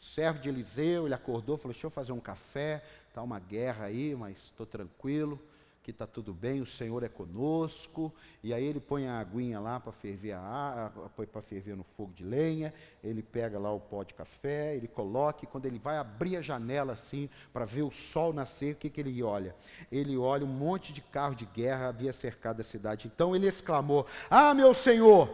o 0.00 0.04
servo 0.04 0.40
de 0.40 0.48
Eliseu, 0.48 1.06
ele 1.06 1.14
acordou, 1.14 1.56
falou: 1.56 1.72
Deixa 1.72 1.86
eu 1.86 1.90
fazer 1.90 2.12
um 2.12 2.20
café, 2.20 2.82
está 3.08 3.22
uma 3.22 3.38
guerra 3.38 3.86
aí, 3.86 4.14
mas 4.14 4.36
estou 4.36 4.66
tranquilo, 4.66 5.40
que 5.82 5.92
está 5.92 6.04
tudo 6.06 6.34
bem, 6.34 6.60
o 6.60 6.66
Senhor 6.66 7.02
é 7.04 7.08
conosco. 7.08 8.12
E 8.42 8.52
aí 8.52 8.64
ele 8.64 8.80
põe 8.80 9.06
a 9.06 9.20
aguinha 9.20 9.60
lá 9.60 9.78
para 9.78 9.92
ferver 9.92 10.32
a 10.32 10.90
para 11.32 11.40
ferver 11.40 11.76
no 11.76 11.84
fogo 11.96 12.12
de 12.12 12.24
lenha, 12.24 12.74
ele 13.02 13.22
pega 13.22 13.58
lá 13.58 13.72
o 13.72 13.78
pó 13.78 14.02
de 14.02 14.12
café, 14.12 14.74
ele 14.76 14.88
coloca, 14.88 15.44
e 15.44 15.46
quando 15.46 15.64
ele 15.66 15.78
vai 15.78 15.96
abrir 15.96 16.36
a 16.36 16.42
janela 16.42 16.92
assim, 16.92 17.30
para 17.52 17.64
ver 17.64 17.82
o 17.82 17.90
sol 17.90 18.32
nascer, 18.32 18.74
o 18.74 18.76
que, 18.76 18.90
que 18.90 19.00
ele 19.00 19.22
olha? 19.22 19.54
Ele 19.90 20.16
olha 20.16 20.44
um 20.44 20.48
monte 20.48 20.92
de 20.92 21.00
carro 21.00 21.36
de 21.36 21.46
guerra 21.46 21.88
havia 21.88 22.12
cercado 22.12 22.60
a 22.60 22.64
cidade. 22.64 23.06
Então 23.06 23.34
ele 23.34 23.46
exclamou: 23.46 24.06
Ah, 24.28 24.52
meu 24.52 24.74
Senhor, 24.74 25.30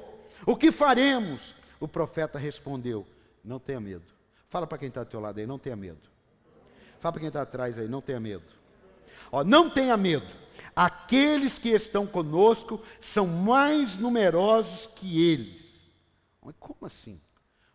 o 0.46 0.55
que 0.55 0.70
faremos? 0.70 1.55
O 1.81 1.88
profeta 1.88 2.38
respondeu: 2.38 3.07
Não 3.42 3.59
tenha 3.59 3.81
medo 3.81 4.12
Fala 4.52 4.66
para 4.66 4.76
quem 4.76 4.88
está 4.88 5.00
ao 5.00 5.06
teu 5.06 5.18
lado 5.18 5.38
aí, 5.38 5.46
não 5.46 5.58
tenha 5.58 5.74
medo. 5.74 6.10
Fala 7.00 7.14
para 7.14 7.20
quem 7.20 7.28
está 7.28 7.40
atrás 7.40 7.78
aí, 7.78 7.88
não 7.88 8.02
tenha 8.02 8.20
medo. 8.20 8.44
Ó, 9.32 9.42
não 9.42 9.70
tenha 9.70 9.96
medo. 9.96 10.26
Aqueles 10.76 11.58
que 11.58 11.70
estão 11.70 12.06
conosco 12.06 12.78
são 13.00 13.26
mais 13.26 13.96
numerosos 13.96 14.86
que 14.88 15.26
eles. 15.26 15.90
Como 16.60 16.84
assim? 16.84 17.18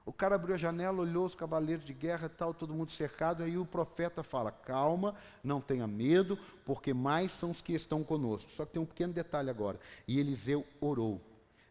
O 0.06 0.14
cara 0.14 0.36
abriu 0.36 0.54
a 0.54 0.58
janela, 0.58 1.02
olhou 1.02 1.26
os 1.26 1.34
cavaleiros 1.34 1.84
de 1.84 1.96
guerra, 1.96 2.30
tal, 2.30 2.54
todo 2.54 2.76
mundo 2.76 2.92
cercado, 2.92 3.42
aí 3.42 3.58
o 3.58 3.66
profeta 3.66 4.22
fala: 4.22 4.52
"Calma, 4.52 5.16
não 5.44 5.60
tenha 5.60 5.88
medo, 5.88 6.38
porque 6.64 6.94
mais 6.94 7.32
são 7.32 7.50
os 7.50 7.60
que 7.60 7.74
estão 7.74 8.04
conosco". 8.04 8.52
Só 8.52 8.68
que 8.68 8.74
tem 8.74 8.82
um 8.84 8.86
pequeno 8.86 9.14
detalhe 9.14 9.50
agora. 9.50 9.80
E 10.08 10.20
Eliseu 10.20 10.64
orou: 10.80 11.20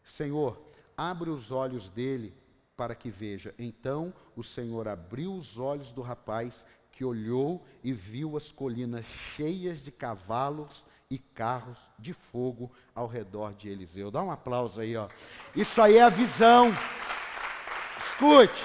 "Senhor, 0.02 0.60
abre 0.96 1.30
os 1.30 1.52
olhos 1.52 1.88
dele 1.88 2.34
para 2.76 2.94
que 2.94 3.10
veja. 3.10 3.54
Então 3.58 4.12
o 4.36 4.44
Senhor 4.44 4.86
abriu 4.86 5.32
os 5.32 5.58
olhos 5.58 5.90
do 5.90 6.02
rapaz, 6.02 6.64
que 6.92 7.04
olhou 7.04 7.64
e 7.82 7.92
viu 7.92 8.36
as 8.36 8.52
colinas 8.52 9.04
cheias 9.34 9.80
de 9.82 9.90
cavalos 9.90 10.84
e 11.10 11.18
carros 11.18 11.78
de 11.98 12.12
fogo 12.12 12.70
ao 12.94 13.06
redor 13.06 13.54
de 13.54 13.68
Eliseu. 13.68 14.10
Dá 14.10 14.22
um 14.22 14.30
aplauso 14.30 14.80
aí, 14.80 14.96
ó. 14.96 15.08
Isso 15.54 15.80
aí 15.80 15.96
é 15.96 16.02
a 16.02 16.08
visão. 16.08 16.72
Escute. 17.98 18.64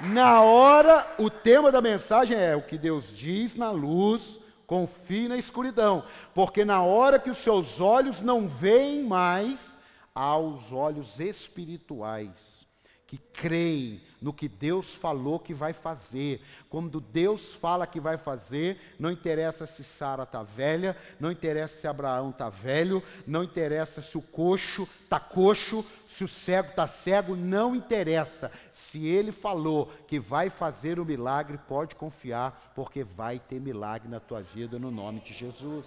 Na 0.00 0.42
hora, 0.42 1.14
o 1.18 1.30
tema 1.30 1.70
da 1.70 1.80
mensagem 1.80 2.36
é 2.36 2.56
o 2.56 2.62
que 2.62 2.76
Deus 2.76 3.16
diz 3.16 3.54
na 3.54 3.70
luz, 3.70 4.40
confie 4.66 5.28
na 5.28 5.36
escuridão, 5.36 6.04
porque 6.34 6.64
na 6.64 6.82
hora 6.82 7.18
que 7.18 7.30
os 7.30 7.38
seus 7.38 7.80
olhos 7.80 8.20
não 8.20 8.48
veem 8.48 9.04
mais, 9.04 9.78
há 10.14 10.36
os 10.36 10.72
olhos 10.72 11.20
espirituais 11.20 12.63
que 13.06 13.18
creem 13.18 14.02
no 14.20 14.32
que 14.32 14.48
Deus 14.48 14.94
falou 14.94 15.38
que 15.38 15.52
vai 15.52 15.72
fazer. 15.72 16.40
Quando 16.70 17.00
Deus 17.00 17.52
fala 17.52 17.86
que 17.86 18.00
vai 18.00 18.16
fazer, 18.16 18.80
não 18.98 19.10
interessa 19.10 19.66
se 19.66 19.84
Sara 19.84 20.22
está 20.22 20.42
velha, 20.42 20.96
não 21.20 21.30
interessa 21.30 21.80
se 21.80 21.86
Abraão 21.86 22.30
está 22.30 22.48
velho, 22.48 23.02
não 23.26 23.44
interessa 23.44 24.00
se 24.00 24.16
o 24.16 24.22
coxo 24.22 24.88
está 25.02 25.20
coxo, 25.20 25.84
se 26.08 26.24
o 26.24 26.28
cego 26.28 26.70
está 26.70 26.86
cego, 26.86 27.36
não 27.36 27.76
interessa. 27.76 28.50
Se 28.72 29.06
ele 29.06 29.30
falou 29.30 29.92
que 30.08 30.18
vai 30.18 30.48
fazer 30.48 30.98
o 30.98 31.04
milagre, 31.04 31.58
pode 31.68 31.94
confiar, 31.94 32.72
porque 32.74 33.04
vai 33.04 33.38
ter 33.38 33.60
milagre 33.60 34.08
na 34.08 34.20
tua 34.20 34.40
vida 34.40 34.78
no 34.78 34.90
nome 34.90 35.20
de 35.20 35.34
Jesus. 35.34 35.86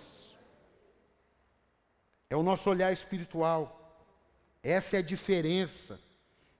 É 2.30 2.36
o 2.36 2.44
nosso 2.44 2.70
olhar 2.70 2.94
espiritual. 2.94 3.74
Essa 4.62 4.98
é 4.98 5.00
a 5.00 5.04
diferença 5.04 6.00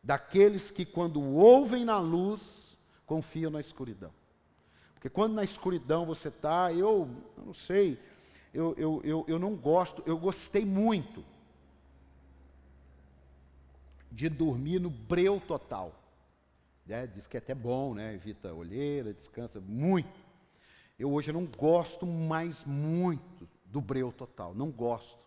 daqueles 0.08 0.72
que, 0.72 0.86
quando 0.86 1.22
ouvem 1.22 1.84
na 1.84 2.00
luz, 2.00 2.80
confiam 3.06 3.52
na 3.52 3.60
escuridão. 3.60 4.14
Porque 4.94 5.10
quando 5.10 5.34
na 5.34 5.44
escuridão 5.44 6.06
você 6.06 6.30
está, 6.30 6.72
eu, 6.72 7.10
eu, 7.36 7.46
não 7.46 7.54
sei, 7.54 8.00
eu, 8.54 8.74
eu, 8.78 9.02
eu, 9.04 9.26
eu 9.28 9.38
não 9.38 9.54
gosto, 9.54 10.02
eu 10.06 10.18
gostei 10.18 10.64
muito 10.64 11.26
de 14.10 14.30
dormir 14.30 14.80
no 14.80 14.90
breu 14.90 15.42
total. 15.46 15.94
É, 16.88 17.06
diz 17.06 17.28
que 17.28 17.36
é 17.36 17.40
até 17.40 17.54
bom, 17.54 17.94
né? 17.94 18.14
evita 18.14 18.54
olheira, 18.54 19.14
descansa 19.14 19.60
muito. 19.60 20.26
Eu 20.98 21.12
hoje 21.12 21.34
não 21.34 21.46
gosto 21.46 22.08
mais 22.08 22.64
muito 22.64 23.46
do 23.66 23.82
breu 23.82 24.14
total, 24.14 24.56
não 24.56 24.72
gosto. 24.72 25.20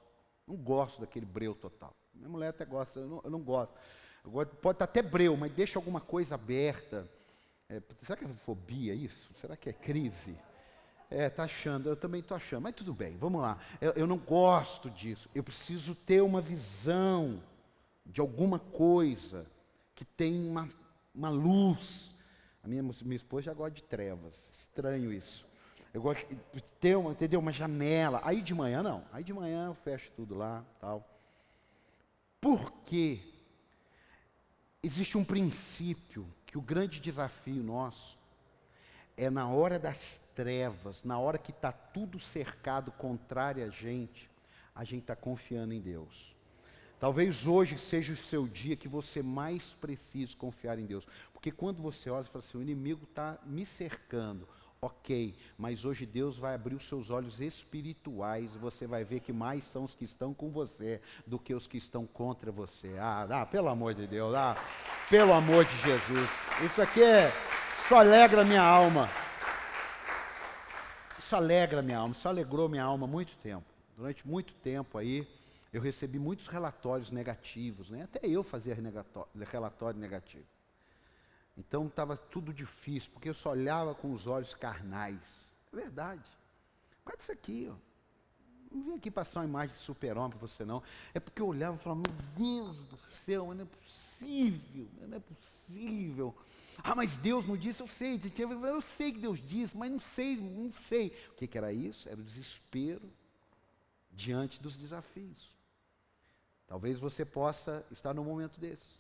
Não 0.47 0.57
gosto 0.57 1.03
daquele 1.03 1.27
breu 1.27 1.55
total. 1.55 1.95
Minha 2.15 2.31
mulher 2.31 2.49
até 2.49 2.65
gosta, 2.65 2.99
eu 2.99 3.07
não, 3.07 3.21
eu 3.25 3.31
não 3.31 3.41
gosto. 3.41 3.75
Pode 4.23 4.51
estar 4.53 4.85
até 4.85 5.03
breu, 5.03 5.37
mas 5.37 5.53
deixa 5.53 5.79
alguma 5.79 6.01
coisa 6.01 6.35
aberta. 6.35 7.09
É, 7.69 7.81
será 8.03 8.17
que 8.17 8.25
é 8.25 8.29
fobia 8.45 8.95
isso? 8.95 9.31
Será 9.41 9.57
que 9.57 9.71
é 9.71 9.73
crise? 9.73 10.37
É, 11.11 11.27
está 11.27 11.45
achando, 11.45 11.89
eu 11.89 11.97
também 11.97 12.21
estou 12.21 12.37
achando, 12.37 12.63
mas 12.63 12.75
tudo 12.75 12.95
bem, 12.95 13.17
vamos 13.17 13.41
lá. 13.41 13.59
Eu, 13.81 13.93
eu, 13.93 14.07
não 14.07 14.17
gosto 14.17 14.89
disso, 14.91 15.29
eu 15.35 15.43
preciso 15.43 15.95
ter 15.95 16.21
uma 16.21 16.41
visão 16.41 17.43
de 18.07 18.21
alguma 18.21 18.61
coisa 18.61 19.45
que 19.95 20.05
tem 20.05 20.49
uma, 20.49 20.69
uma 21.15 21.29
luz. 21.29 22.15
A 22.63 22.69
minha, 22.69 22.83
minha 22.83 23.17
esposa 23.17 23.43
já 23.47 23.55
gosta 23.55 23.75
de 23.75 23.83
trevas, 23.83 24.35
estranho 24.59 25.13
isso. 25.13 25.45
Eu 25.93 26.01
gosto 26.01 26.27
de 26.29 26.63
ter 26.79 26.97
uma, 26.97 27.11
entendeu? 27.11 27.41
uma 27.41 27.53
janela. 27.53 28.21
Aí 28.23 28.41
de 28.41 28.55
manhã 28.55 28.83
não, 28.83 29.05
aí 29.13 29.25
de 29.25 29.33
manhã 29.33 29.67
eu 29.67 29.75
fecho 29.75 30.13
tudo 30.13 30.37
lá, 30.37 30.65
tal. 30.81 31.05
Por 32.41 32.73
quê? 32.85 33.21
Existe 34.83 35.19
um 35.19 35.25
princípio 35.25 36.27
que 36.47 36.57
o 36.57 36.63
grande 36.63 37.01
desafio 37.01 37.63
nosso 37.63 38.19
é 39.17 39.29
na 39.29 39.49
hora 39.49 39.79
das 39.79 40.21
trevas, 40.35 41.05
na 41.05 41.19
hora 41.19 41.37
que 41.37 41.51
está 41.51 41.71
tudo 41.71 42.19
cercado 42.19 42.91
contrário 42.93 43.65
a 43.65 43.69
gente, 43.69 44.31
a 44.75 44.83
gente 44.83 45.03
está 45.03 45.15
confiando 45.15 45.75
em 45.75 45.81
Deus. 45.81 46.35
Talvez 46.99 47.47
hoje 47.47 47.79
seja 47.79 48.13
o 48.13 48.17
seu 48.17 48.47
dia 48.47 48.77
que 48.77 48.89
você 48.89 49.23
mais 49.23 49.75
precise 49.75 50.37
confiar 50.37 50.79
em 50.79 50.87
Deus. 50.87 51.07
Porque 51.33 51.51
quando 51.51 51.83
você 51.83 52.11
olha 52.11 52.25
e 52.25 52.29
fala 52.29 52.45
assim, 52.45 52.59
o 52.59 52.63
inimigo 52.63 53.05
está 53.05 53.39
me 53.45 53.65
cercando, 53.65 54.49
Ok, 54.83 55.37
mas 55.59 55.85
hoje 55.85 56.07
Deus 56.07 56.39
vai 56.39 56.55
abrir 56.55 56.75
os 56.75 56.89
seus 56.89 57.11
olhos 57.11 57.39
espirituais 57.39 58.57
você 58.57 58.87
vai 58.87 59.05
ver 59.05 59.21
que 59.21 59.31
mais 59.31 59.63
são 59.65 59.85
os 59.85 59.95
que 59.95 60.07
estão 60.07 60.33
com 60.33 60.49
você 60.49 61.03
do 61.27 61.39
que 61.39 61.53
os 61.53 61.67
que 61.67 61.77
estão 61.77 62.07
contra 62.07 62.51
você. 62.51 62.97
Ah, 62.99 63.27
ah 63.31 63.45
pelo 63.45 63.69
amor 63.69 63.93
de 63.93 64.07
Deus, 64.07 64.35
ah, 64.35 64.57
pelo 65.11 65.35
amor 65.35 65.67
de 65.67 65.77
Jesus. 65.83 66.31
Isso 66.65 66.81
aqui 66.81 67.03
é, 67.03 67.31
só 67.87 67.99
alegra 67.99 68.43
minha 68.43 68.63
alma. 68.63 69.11
Isso 71.19 71.37
alegra 71.37 71.83
minha 71.83 71.99
alma, 71.99 72.13
isso 72.15 72.27
alegrou 72.27 72.67
minha 72.67 72.85
alma 72.85 73.05
há 73.07 73.11
muito 73.11 73.37
tempo. 73.37 73.67
Durante 73.99 74.27
muito 74.27 74.55
tempo 74.55 74.97
aí, 74.97 75.29
eu 75.75 75.83
recebi 75.83 76.19
muitos 76.19 76.47
relatórios 76.47 77.11
negativos, 77.11 77.91
né? 77.91 78.05
até 78.05 78.27
eu 78.27 78.43
fazia 78.43 78.75
relatório 79.53 80.01
negativo. 80.01 80.47
Então 81.57 81.87
estava 81.87 82.17
tudo 82.17 82.53
difícil, 82.53 83.11
porque 83.13 83.29
eu 83.29 83.35
só 83.35 83.51
olhava 83.51 83.95
com 83.95 84.13
os 84.13 84.27
olhos 84.27 84.55
carnais. 84.55 85.55
É 85.73 85.77
verdade. 85.77 86.25
Guarda 87.05 87.23
isso 87.23 87.33
aqui, 87.33 87.69
ó. 87.71 87.91
Não 88.71 88.85
vim 88.85 88.95
aqui 88.95 89.11
passar 89.11 89.41
uma 89.41 89.47
imagem 89.47 89.75
de 89.75 89.83
super-homem 89.83 90.31
para 90.31 90.39
você, 90.39 90.65
não. 90.65 90.81
É 91.13 91.19
porque 91.19 91.43
eu 91.43 91.47
olhava 91.49 91.77
e 91.77 91.81
falava, 91.81 92.03
meu 92.07 92.17
Deus 92.37 92.79
do 92.85 92.97
céu, 92.99 93.53
não 93.53 93.63
é 93.63 93.67
possível, 93.67 94.89
não 95.01 95.17
é 95.17 95.21
possível. 95.21 96.37
Ah, 96.79 96.95
mas 96.95 97.17
Deus 97.17 97.47
não 97.47 97.57
disse, 97.57 97.83
eu 97.83 97.89
sei. 97.89 98.21
Eu 98.39 98.81
sei 98.81 99.13
que 99.13 99.19
Deus 99.19 99.41
disse, 99.45 99.77
mas 99.77 99.91
não 99.91 99.99
sei, 99.99 100.37
não 100.37 100.73
sei. 100.73 101.09
O 101.31 101.35
que, 101.35 101.49
que 101.49 101.59
era 101.59 101.73
isso? 101.73 102.09
Era 102.09 102.21
o 102.21 102.25
desespero 102.25 103.11
diante 104.13 104.63
dos 104.63 104.77
desafios. 104.77 105.51
Talvez 106.69 107.01
você 107.01 107.25
possa 107.25 107.85
estar 107.91 108.15
num 108.15 108.23
momento 108.23 108.61
desse. 108.61 109.00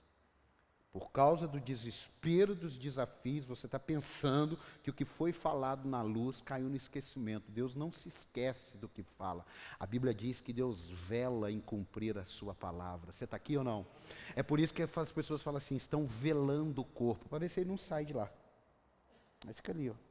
Por 0.92 1.12
causa 1.12 1.46
do 1.46 1.60
desespero 1.60 2.52
dos 2.52 2.76
desafios, 2.76 3.44
você 3.44 3.66
está 3.66 3.78
pensando 3.78 4.58
que 4.82 4.90
o 4.90 4.92
que 4.92 5.04
foi 5.04 5.32
falado 5.32 5.88
na 5.88 6.02
luz 6.02 6.40
caiu 6.40 6.68
no 6.68 6.74
esquecimento. 6.74 7.50
Deus 7.52 7.76
não 7.76 7.92
se 7.92 8.08
esquece 8.08 8.76
do 8.76 8.88
que 8.88 9.04
fala. 9.04 9.46
A 9.78 9.86
Bíblia 9.86 10.12
diz 10.12 10.40
que 10.40 10.52
Deus 10.52 10.90
vela 10.90 11.50
em 11.50 11.60
cumprir 11.60 12.18
a 12.18 12.24
sua 12.24 12.54
palavra. 12.54 13.12
Você 13.12 13.22
está 13.22 13.36
aqui 13.36 13.56
ou 13.56 13.62
não? 13.62 13.86
É 14.34 14.42
por 14.42 14.58
isso 14.58 14.74
que 14.74 14.82
as 14.82 15.12
pessoas 15.12 15.42
falam 15.42 15.58
assim: 15.58 15.76
estão 15.76 16.06
velando 16.06 16.80
o 16.80 16.84
corpo, 16.84 17.28
para 17.28 17.38
ver 17.38 17.50
se 17.50 17.60
ele 17.60 17.70
não 17.70 17.78
sai 17.78 18.04
de 18.04 18.12
lá. 18.12 18.28
Aí 19.46 19.54
fica 19.54 19.70
ali, 19.70 19.90
ó. 19.90 20.09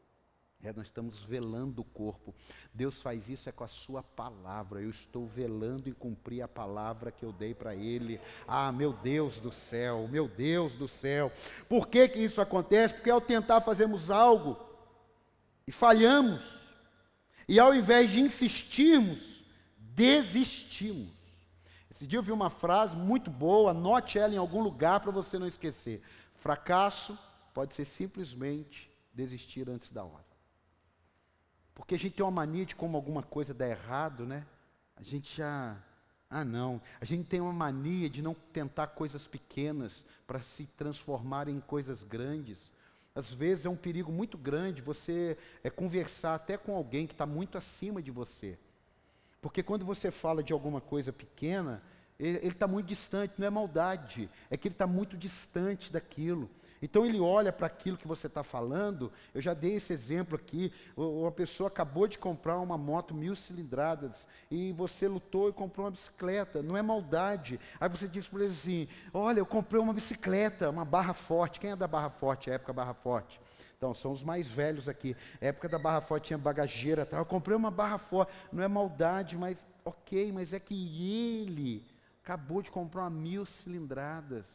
É, 0.62 0.74
nós 0.74 0.88
estamos 0.88 1.24
velando 1.24 1.82
o 1.82 1.86
corpo. 1.86 2.36
Deus 2.74 3.02
faz 3.02 3.30
isso 3.30 3.48
é 3.48 3.52
com 3.52 3.64
a 3.64 3.68
sua 3.68 4.04
palavra. 4.04 4.82
Eu 4.82 4.90
estou 4.90 5.26
velando 5.26 5.88
em 5.88 5.94
cumprir 5.94 6.42
a 6.42 6.50
palavra 6.50 7.12
que 7.12 7.24
eu 7.24 7.32
dei 7.32 7.54
para 7.54 7.74
ele. 7.76 8.20
Ah, 8.46 8.70
meu 8.70 8.92
Deus 8.92 9.38
do 9.38 9.54
céu, 9.54 10.06
meu 10.10 10.28
Deus 10.28 10.74
do 10.74 10.88
céu. 10.88 11.32
Por 11.70 11.88
que 11.88 12.10
que 12.10 12.20
isso 12.20 12.42
acontece? 12.42 12.94
Porque 12.94 13.10
ao 13.10 13.22
tentar 13.22 13.62
fazermos 13.62 14.12
algo 14.12 14.60
e 15.66 15.72
falhamos, 15.72 16.44
e 17.48 17.58
ao 17.58 17.74
invés 17.74 18.12
de 18.12 18.20
insistirmos, 18.20 19.44
desistimos. 19.78 21.14
Esse 21.90 22.06
dia 22.06 22.20
eu 22.20 22.24
vi 22.24 22.32
uma 22.32 22.50
frase 22.50 22.98
muito 22.98 23.32
boa, 23.32 23.72
anote 23.72 24.20
ela 24.20 24.34
em 24.34 24.38
algum 24.38 24.62
lugar 24.62 25.00
para 25.00 25.12
você 25.12 25.40
não 25.40 25.48
esquecer. 25.48 26.02
Fracasso 26.36 27.18
pode 27.54 27.76
ser 27.76 27.86
simplesmente 27.86 28.90
desistir 29.14 29.70
antes 29.70 29.90
da 29.90 30.04
hora. 30.04 30.29
Porque 31.80 31.96
a 31.96 31.98
gente 31.98 32.16
tem 32.16 32.26
uma 32.26 32.32
mania 32.32 32.66
de 32.66 32.76
como 32.76 32.98
alguma 32.98 33.24
coisa 33.24 33.54
dá 33.54 33.66
errado, 33.66 34.26
né? 34.26 34.46
A 34.98 35.02
gente 35.02 35.38
já. 35.38 35.78
Ah, 36.30 36.44
não. 36.44 36.82
A 37.00 37.06
gente 37.06 37.26
tem 37.26 37.40
uma 37.40 37.54
mania 37.54 38.10
de 38.10 38.22
não 38.22 38.34
tentar 38.34 38.88
coisas 38.88 39.26
pequenas 39.26 40.04
para 40.28 40.42
se 40.42 40.66
transformar 40.76 41.48
em 41.48 41.62
coisas 41.62 42.04
grandes. 42.04 42.70
Às 43.16 43.32
vezes 43.32 43.66
é 43.66 43.70
um 43.70 43.78
perigo 43.78 44.12
muito 44.12 44.38
grande 44.38 44.82
você 44.82 45.38
é, 45.64 45.70
conversar 45.70 46.36
até 46.36 46.58
com 46.58 46.76
alguém 46.76 47.08
que 47.08 47.14
está 47.14 47.26
muito 47.26 47.58
acima 47.58 48.02
de 48.02 48.12
você. 48.12 48.60
Porque 49.42 49.64
quando 49.64 49.86
você 49.86 50.12
fala 50.12 50.44
de 50.44 50.52
alguma 50.52 50.82
coisa 50.82 51.14
pequena, 51.14 51.82
ele 52.20 52.46
está 52.48 52.68
muito 52.68 52.88
distante, 52.88 53.36
não 53.38 53.48
é 53.48 53.50
maldade, 53.50 54.30
é 54.50 54.58
que 54.58 54.68
ele 54.68 54.76
está 54.76 54.86
muito 54.86 55.16
distante 55.16 55.94
daquilo. 55.94 56.50
Então 56.82 57.06
ele 57.06 57.20
olha 57.20 57.52
para 57.52 57.68
aquilo 57.68 57.98
que 57.98 58.08
você 58.08 58.28
está 58.28 58.44
falando. 58.44 59.12
Eu 59.34 59.42
já 59.42 59.54
dei 59.54 59.76
esse 59.76 59.92
exemplo 59.92 60.36
aqui. 60.36 60.72
Uma 60.96 61.32
pessoa 61.32 61.68
acabou 61.68 62.08
de 62.08 62.18
comprar 62.18 62.58
uma 62.60 62.78
moto 62.78 63.14
mil 63.14 63.36
cilindradas 63.36 64.28
e 64.50 64.72
você 64.74 65.08
lutou 65.08 65.50
e 65.50 65.54
comprou 65.54 65.86
uma 65.86 65.92
bicicleta. 65.92 66.62
Não 66.62 66.78
é 66.78 66.82
maldade. 66.82 67.60
Aí 67.80 67.90
você 67.90 68.08
diz 68.08 68.28
para 68.28 68.44
ele 68.44 68.52
assim: 68.52 68.88
Olha, 69.14 69.40
eu 69.40 69.46
comprei 69.46 69.82
uma 69.82 69.94
bicicleta, 69.94 70.70
uma 70.70 70.86
barra 70.86 71.14
forte. 71.14 71.60
Quem 71.60 71.72
é 71.72 71.76
da 71.76 71.88
barra 71.88 72.10
forte? 72.10 72.50
A 72.50 72.54
época 72.54 72.74
barra 72.74 72.94
forte. 72.94 73.40
Então, 73.78 73.94
são 73.94 74.12
os 74.12 74.22
mais 74.22 74.46
velhos 74.46 74.90
aqui. 74.90 75.16
A 75.42 75.46
época 75.46 75.70
da 75.70 75.80
barra 75.80 76.02
forte 76.02 76.28
tinha 76.28 76.38
bagageira. 76.38 77.06
Tal. 77.06 77.20
Eu 77.20 77.26
comprei 77.26 77.56
uma 77.56 77.72
barra 77.72 77.98
forte. 77.98 78.32
Não 78.52 78.62
é 78.62 78.68
maldade, 78.68 79.38
mas 79.38 79.66
ok, 79.86 80.32
mas 80.34 80.52
é 80.54 80.60
que 80.60 80.76
ele 81.42 81.86
acabou 82.22 82.62
de 82.62 82.70
comprar 82.70 83.04
uma 83.04 83.10
mil 83.10 83.46
cilindradas. 83.46 84.46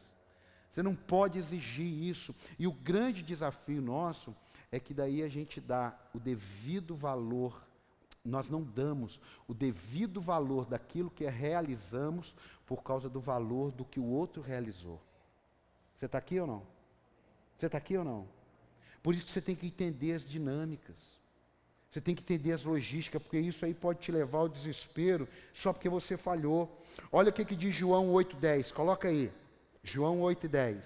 Você 0.75 0.83
não 0.83 0.93
pode 0.93 1.39
exigir 1.39 1.87
isso. 1.87 2.35
E 2.59 2.67
o 2.67 2.71
grande 2.73 3.23
desafio 3.23 3.81
nosso 3.81 4.35
é 4.69 4.77
que 4.77 4.93
daí 4.93 5.23
a 5.23 5.29
gente 5.29 5.61
dá 5.61 5.97
o 6.13 6.19
devido 6.19 6.97
valor, 6.97 7.65
nós 8.25 8.49
não 8.49 8.61
damos 8.61 9.21
o 9.47 9.53
devido 9.53 10.19
valor 10.19 10.65
daquilo 10.65 11.09
que 11.09 11.25
realizamos 11.29 12.35
por 12.65 12.83
causa 12.83 13.07
do 13.07 13.21
valor 13.21 13.71
do 13.71 13.85
que 13.85 14.01
o 14.01 14.05
outro 14.05 14.41
realizou. 14.41 15.01
Você 15.97 16.07
está 16.07 16.17
aqui 16.17 16.41
ou 16.41 16.45
não? 16.45 16.63
Você 17.57 17.67
está 17.67 17.77
aqui 17.77 17.97
ou 17.97 18.03
não? 18.03 18.27
Por 19.01 19.15
isso 19.15 19.23
que 19.27 19.31
você 19.31 19.39
tem 19.39 19.55
que 19.55 19.67
entender 19.67 20.11
as 20.11 20.25
dinâmicas. 20.25 20.97
Você 21.89 22.01
tem 22.01 22.13
que 22.13 22.21
entender 22.21 22.51
as 22.51 22.65
logísticas, 22.65 23.21
porque 23.21 23.39
isso 23.39 23.63
aí 23.63 23.73
pode 23.73 23.99
te 23.99 24.11
levar 24.11 24.39
ao 24.39 24.49
desespero 24.49 25.25
só 25.53 25.71
porque 25.71 25.87
você 25.87 26.17
falhou. 26.17 26.83
Olha 27.13 27.29
o 27.29 27.33
que, 27.33 27.45
que 27.45 27.55
diz 27.55 27.73
João 27.73 28.11
8,10. 28.11 28.73
Coloca 28.73 29.07
aí. 29.07 29.31
João 29.85 30.19
8,10. 30.19 30.81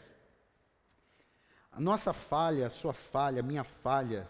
A 1.72 1.80
nossa 1.80 2.14
falha, 2.14 2.68
a 2.68 2.70
sua 2.70 2.94
falha, 2.94 3.40
a 3.40 3.44
minha 3.44 3.64
falha, 3.64 4.28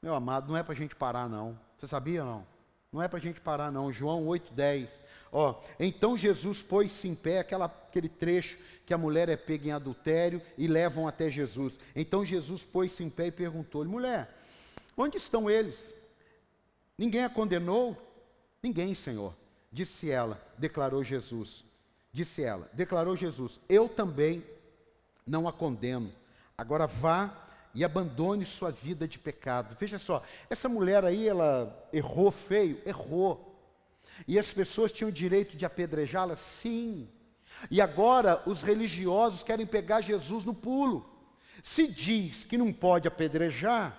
meu 0.00 0.14
amado, 0.14 0.48
não 0.48 0.56
é 0.56 0.62
para 0.62 0.72
a 0.72 0.76
gente 0.76 0.96
parar, 0.96 1.28
não. 1.28 1.58
Você 1.76 1.86
sabia 1.86 2.24
não? 2.24 2.46
Não 2.90 3.02
é 3.02 3.08
para 3.08 3.18
a 3.18 3.22
gente 3.22 3.40
parar, 3.40 3.70
não. 3.70 3.92
João 3.92 4.24
8,10. 4.26 4.88
Ó, 5.30 5.60
então 5.78 6.16
Jesus 6.16 6.62
pôs-se 6.62 7.08
em 7.08 7.14
pé, 7.14 7.40
aquela, 7.40 7.66
aquele 7.66 8.08
trecho 8.08 8.58
que 8.86 8.94
a 8.94 8.98
mulher 8.98 9.28
é 9.28 9.36
pega 9.36 9.68
em 9.68 9.72
adultério 9.72 10.40
e 10.56 10.66
levam 10.66 11.06
até 11.06 11.28
Jesus. 11.28 11.78
Então 11.94 12.24
Jesus 12.24 12.64
pôs-se 12.64 13.02
em 13.02 13.10
pé 13.10 13.26
e 13.26 13.32
perguntou-lhe: 13.32 13.88
mulher, 13.88 14.28
Onde 14.96 15.16
estão 15.16 15.50
eles? 15.50 15.94
Ninguém 16.96 17.24
a 17.24 17.30
condenou? 17.30 17.96
Ninguém, 18.62 18.94
Senhor. 18.94 19.34
Disse 19.70 20.10
ela, 20.10 20.40
declarou 20.58 21.02
Jesus. 21.02 21.64
Disse 22.12 22.42
ela, 22.42 22.68
declarou 22.72 23.16
Jesus: 23.16 23.58
Eu 23.68 23.88
também 23.88 24.44
não 25.26 25.48
a 25.48 25.52
condeno. 25.52 26.12
Agora 26.56 26.86
vá 26.86 27.48
e 27.74 27.82
abandone 27.84 28.44
sua 28.44 28.70
vida 28.70 29.08
de 29.08 29.18
pecado. 29.18 29.76
Veja 29.80 29.98
só, 29.98 30.22
essa 30.50 30.68
mulher 30.68 31.04
aí, 31.04 31.26
ela 31.26 31.88
errou 31.92 32.30
feio? 32.30 32.82
Errou. 32.84 33.48
E 34.28 34.38
as 34.38 34.52
pessoas 34.52 34.92
tinham 34.92 35.08
o 35.08 35.12
direito 35.12 35.56
de 35.56 35.64
apedrejá-la? 35.64 36.36
Sim. 36.36 37.08
E 37.70 37.80
agora 37.80 38.42
os 38.46 38.62
religiosos 38.62 39.42
querem 39.42 39.66
pegar 39.66 40.02
Jesus 40.02 40.44
no 40.44 40.52
pulo. 40.52 41.08
Se 41.62 41.86
diz 41.86 42.44
que 42.44 42.58
não 42.58 42.72
pode 42.72 43.08
apedrejar, 43.08 43.96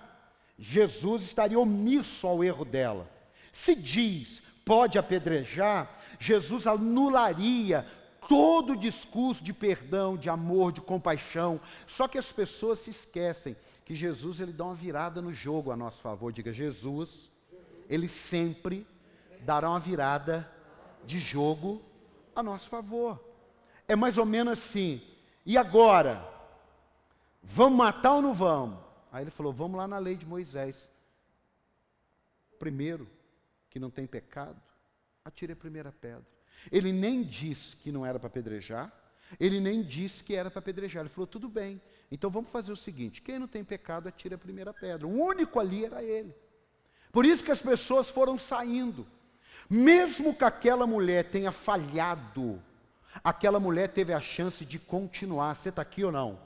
Jesus 0.56 1.24
estaria 1.24 1.58
omisso 1.58 2.26
ao 2.26 2.44
erro 2.44 2.64
dela. 2.64 3.10
Se 3.52 3.74
diz 3.74 4.42
pode 4.64 4.98
apedrejar, 4.98 5.98
Jesus 6.18 6.66
anularia 6.66 7.86
todo 8.28 8.72
o 8.72 8.76
discurso 8.76 9.42
de 9.42 9.52
perdão, 9.52 10.16
de 10.16 10.28
amor, 10.28 10.72
de 10.72 10.80
compaixão. 10.80 11.60
Só 11.86 12.08
que 12.08 12.18
as 12.18 12.30
pessoas 12.32 12.80
se 12.80 12.90
esquecem 12.90 13.56
que 13.84 13.94
Jesus 13.94 14.40
ele 14.40 14.52
dá 14.52 14.64
uma 14.64 14.74
virada 14.74 15.20
no 15.20 15.32
jogo 15.32 15.70
a 15.70 15.76
nosso 15.76 16.00
favor. 16.00 16.32
Diga 16.32 16.52
Jesus, 16.52 17.30
ele 17.88 18.08
sempre 18.08 18.86
dará 19.40 19.68
uma 19.68 19.80
virada 19.80 20.50
de 21.04 21.18
jogo 21.18 21.82
a 22.34 22.42
nosso 22.42 22.68
favor. 22.68 23.22
É 23.86 23.94
mais 23.94 24.16
ou 24.18 24.24
menos 24.24 24.54
assim. 24.54 25.02
E 25.44 25.58
agora? 25.58 26.26
Vamos 27.42 27.76
matar 27.76 28.14
ou 28.14 28.22
não 28.22 28.32
vamos? 28.32 28.78
Aí 29.12 29.22
ele 29.22 29.30
falou: 29.30 29.52
vamos 29.52 29.76
lá 29.76 29.86
na 29.86 29.98
lei 29.98 30.16
de 30.16 30.26
Moisés. 30.26 30.88
Primeiro, 32.58 33.08
que 33.68 33.78
não 33.78 33.90
tem 33.90 34.06
pecado, 34.06 34.60
atire 35.24 35.52
a 35.52 35.56
primeira 35.56 35.92
pedra. 35.92 36.33
Ele 36.70 36.92
nem 36.92 37.22
disse 37.22 37.76
que 37.76 37.92
não 37.92 38.04
era 38.04 38.18
para 38.18 38.28
apedrejar, 38.28 38.92
ele 39.38 39.60
nem 39.60 39.82
disse 39.82 40.22
que 40.22 40.34
era 40.34 40.50
para 40.50 40.58
apedrejar. 40.58 41.02
Ele 41.02 41.08
falou: 41.08 41.26
tudo 41.26 41.48
bem, 41.48 41.80
então 42.10 42.30
vamos 42.30 42.50
fazer 42.50 42.72
o 42.72 42.76
seguinte: 42.76 43.22
quem 43.22 43.38
não 43.38 43.46
tem 43.46 43.64
pecado, 43.64 44.08
atire 44.08 44.34
a 44.34 44.38
primeira 44.38 44.72
pedra. 44.72 45.06
O 45.06 45.10
único 45.10 45.58
ali 45.58 45.84
era 45.84 46.02
ele. 46.02 46.34
Por 47.12 47.24
isso 47.24 47.44
que 47.44 47.50
as 47.50 47.62
pessoas 47.62 48.08
foram 48.08 48.36
saindo. 48.38 49.06
Mesmo 49.68 50.34
que 50.34 50.44
aquela 50.44 50.86
mulher 50.86 51.30
tenha 51.30 51.50
falhado, 51.50 52.62
aquela 53.22 53.58
mulher 53.58 53.88
teve 53.88 54.12
a 54.12 54.20
chance 54.20 54.64
de 54.64 54.78
continuar. 54.78 55.54
Você 55.54 55.70
está 55.70 55.82
aqui 55.82 56.04
ou 56.04 56.12
não? 56.12 56.38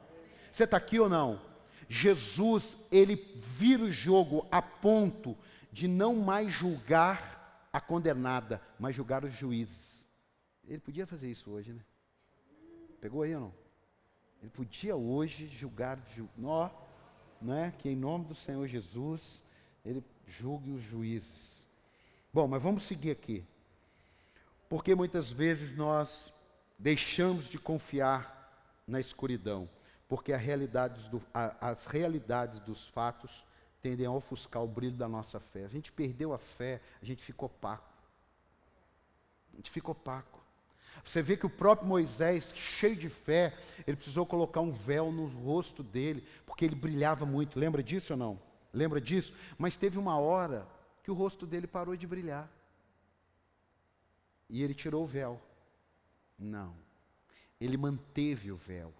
Você 0.52 0.64
está 0.64 0.76
aqui 0.76 1.00
ou 1.00 1.08
não? 1.08 1.40
Jesus, 1.88 2.76
ele 2.92 3.16
vira 3.56 3.84
o 3.84 3.90
jogo 3.90 4.46
a 4.50 4.60
ponto 4.60 5.36
de 5.72 5.88
não 5.88 6.16
mais 6.16 6.50
julgar 6.50 7.68
a 7.72 7.80
condenada, 7.80 8.60
mas 8.78 8.94
julgar 8.94 9.24
os 9.24 9.32
juízes. 9.32 9.87
Ele 10.68 10.78
podia 10.78 11.06
fazer 11.06 11.30
isso 11.30 11.50
hoje, 11.50 11.72
né? 11.72 11.80
Pegou 13.00 13.22
aí 13.22 13.34
ou 13.34 13.40
não? 13.40 13.54
Ele 14.40 14.50
podia 14.50 14.94
hoje 14.94 15.48
julgar, 15.48 15.98
ó, 16.44 16.70
né? 17.40 17.72
Que 17.78 17.88
em 17.88 17.96
nome 17.96 18.26
do 18.26 18.34
Senhor 18.34 18.66
Jesus, 18.68 19.42
ele 19.84 20.04
julgue 20.26 20.70
os 20.70 20.82
juízes. 20.82 21.66
Bom, 22.32 22.46
mas 22.46 22.62
vamos 22.62 22.84
seguir 22.84 23.10
aqui. 23.10 23.44
Porque 24.68 24.94
muitas 24.94 25.30
vezes 25.32 25.74
nós 25.74 26.32
deixamos 26.78 27.48
de 27.48 27.58
confiar 27.58 28.36
na 28.86 29.00
escuridão 29.00 29.68
porque 30.08 30.32
realidade 30.34 31.08
do, 31.10 31.22
a, 31.34 31.68
as 31.68 31.84
realidades 31.84 32.58
dos 32.60 32.88
fatos 32.88 33.44
tendem 33.82 34.06
a 34.06 34.10
ofuscar 34.10 34.62
o 34.62 34.66
brilho 34.66 34.96
da 34.96 35.06
nossa 35.06 35.38
fé. 35.38 35.64
A 35.64 35.68
gente 35.68 35.92
perdeu 35.92 36.32
a 36.32 36.38
fé, 36.38 36.80
a 37.00 37.04
gente 37.04 37.22
ficou 37.22 37.46
opaco. 37.46 37.92
A 39.52 39.56
gente 39.56 39.70
ficou 39.70 39.92
opaco. 39.92 40.37
Você 41.04 41.22
vê 41.22 41.36
que 41.36 41.46
o 41.46 41.50
próprio 41.50 41.88
Moisés, 41.88 42.52
cheio 42.54 42.96
de 42.96 43.08
fé, 43.08 43.56
ele 43.86 43.96
precisou 43.96 44.26
colocar 44.26 44.60
um 44.60 44.72
véu 44.72 45.10
no 45.10 45.26
rosto 45.26 45.82
dele, 45.82 46.24
porque 46.44 46.64
ele 46.64 46.74
brilhava 46.74 47.24
muito. 47.24 47.58
Lembra 47.58 47.82
disso 47.82 48.12
ou 48.12 48.18
não? 48.18 48.40
Lembra 48.72 49.00
disso? 49.00 49.32
Mas 49.56 49.76
teve 49.76 49.98
uma 49.98 50.18
hora 50.18 50.66
que 51.02 51.10
o 51.10 51.14
rosto 51.14 51.46
dele 51.46 51.66
parou 51.66 51.96
de 51.96 52.06
brilhar. 52.06 52.50
E 54.48 54.62
ele 54.62 54.74
tirou 54.74 55.04
o 55.04 55.06
véu. 55.06 55.40
Não. 56.38 56.74
Ele 57.60 57.76
manteve 57.76 58.52
o 58.52 58.56
véu. 58.56 58.92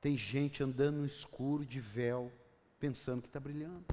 Tem 0.00 0.16
gente 0.16 0.62
andando 0.62 0.98
no 0.98 1.06
escuro 1.06 1.64
de 1.64 1.80
véu, 1.80 2.32
pensando 2.78 3.22
que 3.22 3.28
está 3.28 3.40
brilhando. 3.40 3.84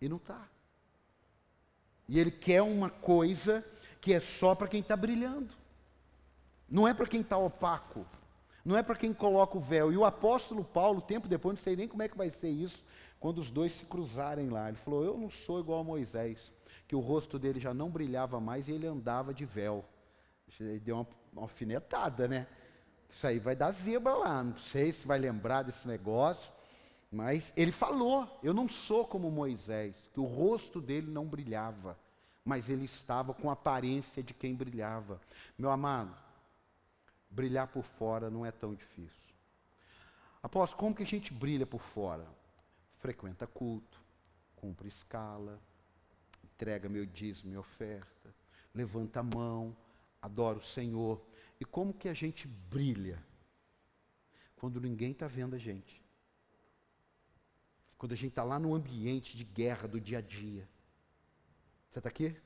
E 0.00 0.08
não 0.08 0.18
está. 0.18 0.48
E 2.08 2.20
ele 2.20 2.30
quer 2.30 2.62
uma 2.62 2.88
coisa 2.88 3.64
que 4.00 4.14
é 4.14 4.20
só 4.20 4.54
para 4.54 4.68
quem 4.68 4.80
está 4.80 4.96
brilhando. 4.96 5.52
Não 6.68 6.86
é 6.86 6.94
para 6.94 7.06
quem 7.06 7.20
está 7.20 7.36
opaco. 7.36 8.06
Não 8.64 8.76
é 8.76 8.82
para 8.82 8.96
quem 8.96 9.14
coloca 9.14 9.56
o 9.56 9.60
véu. 9.60 9.92
E 9.92 9.96
o 9.96 10.04
apóstolo 10.04 10.64
Paulo, 10.64 11.00
tempo 11.00 11.28
depois, 11.28 11.56
não 11.56 11.62
sei 11.62 11.76
nem 11.76 11.86
como 11.86 12.02
é 12.02 12.08
que 12.08 12.16
vai 12.16 12.30
ser 12.30 12.50
isso, 12.50 12.84
quando 13.20 13.38
os 13.38 13.50
dois 13.50 13.72
se 13.72 13.84
cruzarem 13.84 14.48
lá. 14.48 14.68
Ele 14.68 14.76
falou: 14.76 15.04
Eu 15.04 15.16
não 15.16 15.30
sou 15.30 15.60
igual 15.60 15.80
a 15.80 15.84
Moisés, 15.84 16.52
que 16.88 16.96
o 16.96 17.00
rosto 17.00 17.38
dele 17.38 17.60
já 17.60 17.72
não 17.72 17.88
brilhava 17.88 18.40
mais 18.40 18.66
e 18.66 18.72
ele 18.72 18.86
andava 18.86 19.32
de 19.32 19.44
véu. 19.44 19.84
Ele 20.58 20.80
deu 20.80 20.96
uma, 20.96 21.06
uma 21.32 21.42
alfinetada, 21.42 22.26
né? 22.26 22.46
Isso 23.08 23.26
aí 23.26 23.38
vai 23.38 23.54
dar 23.54 23.70
zebra 23.70 24.14
lá, 24.14 24.42
não 24.42 24.56
sei 24.56 24.92
se 24.92 25.06
vai 25.06 25.18
lembrar 25.18 25.62
desse 25.62 25.86
negócio, 25.86 26.52
mas 27.10 27.52
ele 27.56 27.72
falou: 27.72 28.28
Eu 28.42 28.52
não 28.52 28.68
sou 28.68 29.06
como 29.06 29.30
Moisés, 29.30 30.10
que 30.12 30.20
o 30.20 30.24
rosto 30.24 30.80
dele 30.80 31.10
não 31.10 31.24
brilhava, 31.24 31.96
mas 32.46 32.70
ele 32.70 32.84
estava 32.84 33.34
com 33.34 33.50
a 33.50 33.54
aparência 33.54 34.22
de 34.22 34.32
quem 34.32 34.54
brilhava. 34.54 35.20
Meu 35.58 35.68
amado, 35.68 36.16
brilhar 37.28 37.66
por 37.66 37.82
fora 37.82 38.30
não 38.30 38.46
é 38.46 38.52
tão 38.52 38.72
difícil. 38.72 39.34
Após 40.40 40.72
como 40.72 40.94
que 40.94 41.02
a 41.02 41.06
gente 41.06 41.34
brilha 41.34 41.66
por 41.66 41.82
fora? 41.82 42.24
Frequenta 43.00 43.48
culto, 43.48 44.00
cumpre 44.54 44.86
escala, 44.86 45.60
entrega 46.44 46.88
meu 46.88 47.04
dízimo 47.04 47.52
e 47.52 47.56
oferta, 47.56 48.32
levanta 48.72 49.18
a 49.18 49.24
mão, 49.24 49.76
adora 50.22 50.58
o 50.58 50.64
Senhor. 50.64 51.20
E 51.58 51.64
como 51.64 51.92
que 51.92 52.08
a 52.08 52.14
gente 52.14 52.46
brilha? 52.46 53.20
Quando 54.54 54.80
ninguém 54.80 55.10
está 55.10 55.26
vendo 55.26 55.56
a 55.56 55.58
gente. 55.58 56.00
Quando 57.98 58.12
a 58.12 58.16
gente 58.16 58.30
está 58.30 58.44
lá 58.44 58.56
no 58.56 58.72
ambiente 58.72 59.36
de 59.36 59.42
guerra 59.42 59.88
do 59.88 60.00
dia 60.00 60.18
a 60.18 60.22
dia. 60.22 60.68
Você 61.96 62.00
está 62.00 62.10
aqui? 62.10 62.36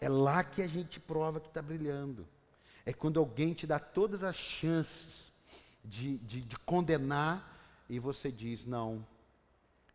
É 0.00 0.08
lá 0.08 0.42
que 0.42 0.62
a 0.62 0.66
gente 0.66 0.98
prova 0.98 1.38
que 1.38 1.48
está 1.48 1.60
brilhando. 1.60 2.26
É 2.86 2.94
quando 2.94 3.20
alguém 3.20 3.52
te 3.52 3.66
dá 3.66 3.78
todas 3.78 4.24
as 4.24 4.36
chances 4.36 5.30
de, 5.84 6.16
de, 6.16 6.40
de 6.40 6.58
condenar 6.60 7.46
e 7.90 7.98
você 7.98 8.32
diz: 8.32 8.64
Não, 8.64 9.06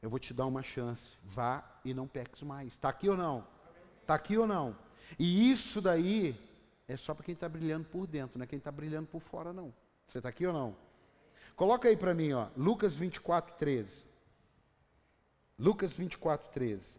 eu 0.03 0.07
vou 0.07 0.19
te 0.19 0.35
dar 0.35 0.45
uma 0.45 0.61
chance. 0.61 1.17
Vá 1.23 1.63
e 1.83 1.95
não 1.95 2.07
peques 2.07 2.43
mais. 2.43 2.67
Está 2.67 2.89
aqui 2.89 3.09
ou 3.09 3.17
não? 3.17 3.43
Está 4.01 4.13
aqui 4.13 4.37
ou 4.37 4.45
não? 4.45 4.77
E 5.17 5.51
isso 5.51 5.81
daí 5.81 6.39
é 6.87 6.95
só 6.95 7.15
para 7.15 7.25
quem 7.25 7.33
está 7.33 7.49
brilhando 7.49 7.87
por 7.87 8.05
dentro, 8.05 8.37
não 8.37 8.43
é 8.43 8.47
quem 8.47 8.59
está 8.59 8.71
brilhando 8.71 9.07
por 9.07 9.21
fora, 9.21 9.51
não. 9.51 9.73
Você 10.07 10.19
está 10.19 10.29
aqui 10.29 10.45
ou 10.45 10.53
não? 10.53 10.75
Coloca 11.55 11.87
aí 11.87 11.97
para 11.97 12.13
mim, 12.13 12.33
ó, 12.33 12.49
Lucas 12.55 12.93
24, 12.93 13.55
13. 13.55 14.05
Lucas 15.57 15.91
24, 15.93 16.51
13. 16.51 16.98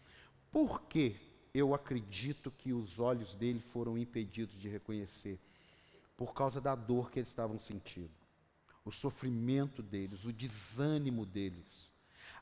Por 0.51 0.81
que 0.83 1.15
eu 1.53 1.73
acredito 1.73 2.51
que 2.51 2.73
os 2.73 2.99
olhos 2.99 3.33
dele 3.35 3.61
foram 3.71 3.97
impedidos 3.97 4.59
de 4.59 4.67
reconhecer? 4.67 5.39
Por 6.17 6.33
causa 6.33 6.59
da 6.59 6.75
dor 6.75 7.09
que 7.09 7.19
eles 7.19 7.29
estavam 7.29 7.57
sentindo, 7.57 8.11
o 8.83 8.91
sofrimento 8.91 9.81
deles, 9.81 10.25
o 10.25 10.33
desânimo 10.33 11.25
deles. 11.25 11.89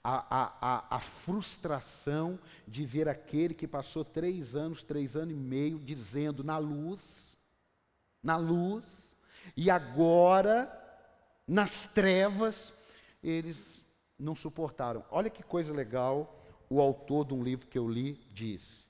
A, 0.04 0.44
a, 0.44 0.54
a, 0.62 0.96
a, 0.96 1.00
frustração 1.00 2.40
de 2.66 2.86
ver 2.86 3.10
aquele 3.10 3.54
que 3.54 3.68
passou 3.68 4.06
três 4.06 4.56
anos, 4.56 4.82
três 4.82 5.16
anos 5.16 5.34
e 5.34 5.38
meio, 5.38 5.78
dizendo 5.78 6.42
na 6.42 6.58
luz, 6.58 7.38
na 8.24 8.38
luz, 8.38 9.10
e 9.58 9.70
agora, 9.70 10.72
nas 11.46 11.86
trevas, 11.88 12.74
eles 13.22 13.58
não 14.18 14.36
suportaram. 14.36 15.04
Olha 15.12 15.30
que 15.30 15.44
coisa 15.44 15.74
legal, 15.74 16.39
o 16.70 16.80
autor 16.80 17.26
de 17.26 17.34
um 17.34 17.44
livro 17.44 17.68
que 17.68 17.78
eu 17.78 17.90
li 17.90 18.14
diz: 18.32 18.86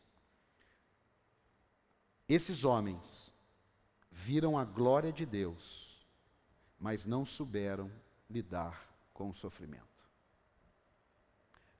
Esses 2.27 2.63
homens 2.63 3.31
viram 4.11 4.57
a 4.57 4.65
glória 4.65 5.11
de 5.11 5.25
Deus, 5.25 6.05
mas 6.77 7.05
não 7.05 7.25
souberam 7.25 7.89
lidar 8.29 8.87
com 9.13 9.29
o 9.29 9.35
sofrimento. 9.35 9.87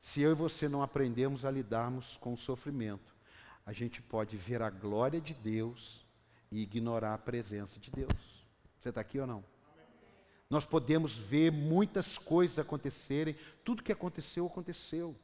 Se 0.02 0.22
eu 0.22 0.32
e 0.32 0.36
você 0.36 0.70
não 0.70 0.82
aprendemos 0.82 1.44
a 1.44 1.52
lidarmos 1.52 2.18
com 2.18 2.34
o 2.34 2.38
sofrimento, 2.38 3.16
a 3.66 3.74
gente 3.74 4.02
pode 4.02 4.38
ver 4.38 4.62
a 4.62 4.70
glória 4.70 5.20
de 5.20 5.34
Deus 5.34 6.06
e 6.50 6.62
ignorar 6.62 7.14
a 7.14 7.18
presença 7.18 7.80
de 7.80 7.92
Deus. 7.92 8.12
Você 8.78 8.90
está 8.90 9.02
aqui 9.02 9.20
ou 9.20 9.28
não? 9.28 9.44
Nós 10.50 10.66
podemos 10.66 11.16
ver 11.16 11.52
muitas 11.52 12.18
coisas 12.18 12.58
acontecerem, 12.58 13.36
tudo 13.64 13.84
que 13.84 13.92
aconteceu, 13.92 14.48
aconteceu. 14.48 15.16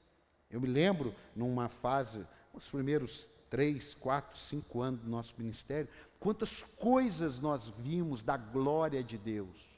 Eu 0.50 0.62
me 0.62 0.68
lembro, 0.68 1.14
numa 1.36 1.70
fase, 1.70 2.26
os 2.54 2.68
primeiros 2.68 3.28
três, 3.50 3.94
quatro, 3.94 4.38
cinco 4.38 4.82
anos 4.82 5.02
do 5.02 5.10
nosso 5.10 5.34
ministério, 5.38 5.90
quantas 6.20 6.64
coisas 6.78 7.40
nós 7.40 7.68
vimos 7.80 8.24
da 8.24 8.36
glória 8.38 9.04
de 9.04 9.18
Deus. 9.18 9.76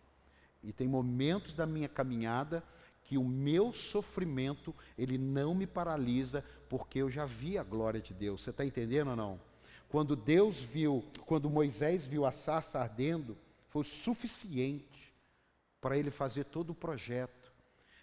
E 0.63 0.73
tem 0.73 0.87
momentos 0.87 1.53
da 1.53 1.65
minha 1.65 1.87
caminhada 1.87 2.63
que 3.03 3.17
o 3.17 3.23
meu 3.23 3.71
sofrimento, 3.71 4.75
ele 4.97 5.17
não 5.17 5.55
me 5.55 5.65
paralisa, 5.65 6.43
porque 6.67 6.99
eu 6.99 7.09
já 7.09 7.25
vi 7.25 7.57
a 7.57 7.63
glória 7.63 8.01
de 8.01 8.13
Deus. 8.13 8.41
Você 8.41 8.49
está 8.49 8.65
entendendo 8.65 9.11
ou 9.11 9.15
não? 9.15 9.39
Quando 9.87 10.15
Deus 10.15 10.59
viu, 10.59 11.05
quando 11.25 11.49
Moisés 11.49 12.05
viu 12.05 12.25
a 12.25 12.31
sarça 12.31 12.79
ardendo, 12.79 13.37
foi 13.69 13.85
suficiente 13.85 15.13
para 15.79 15.97
ele 15.97 16.11
fazer 16.11 16.45
todo 16.45 16.71
o 16.71 16.75
projeto. 16.75 17.36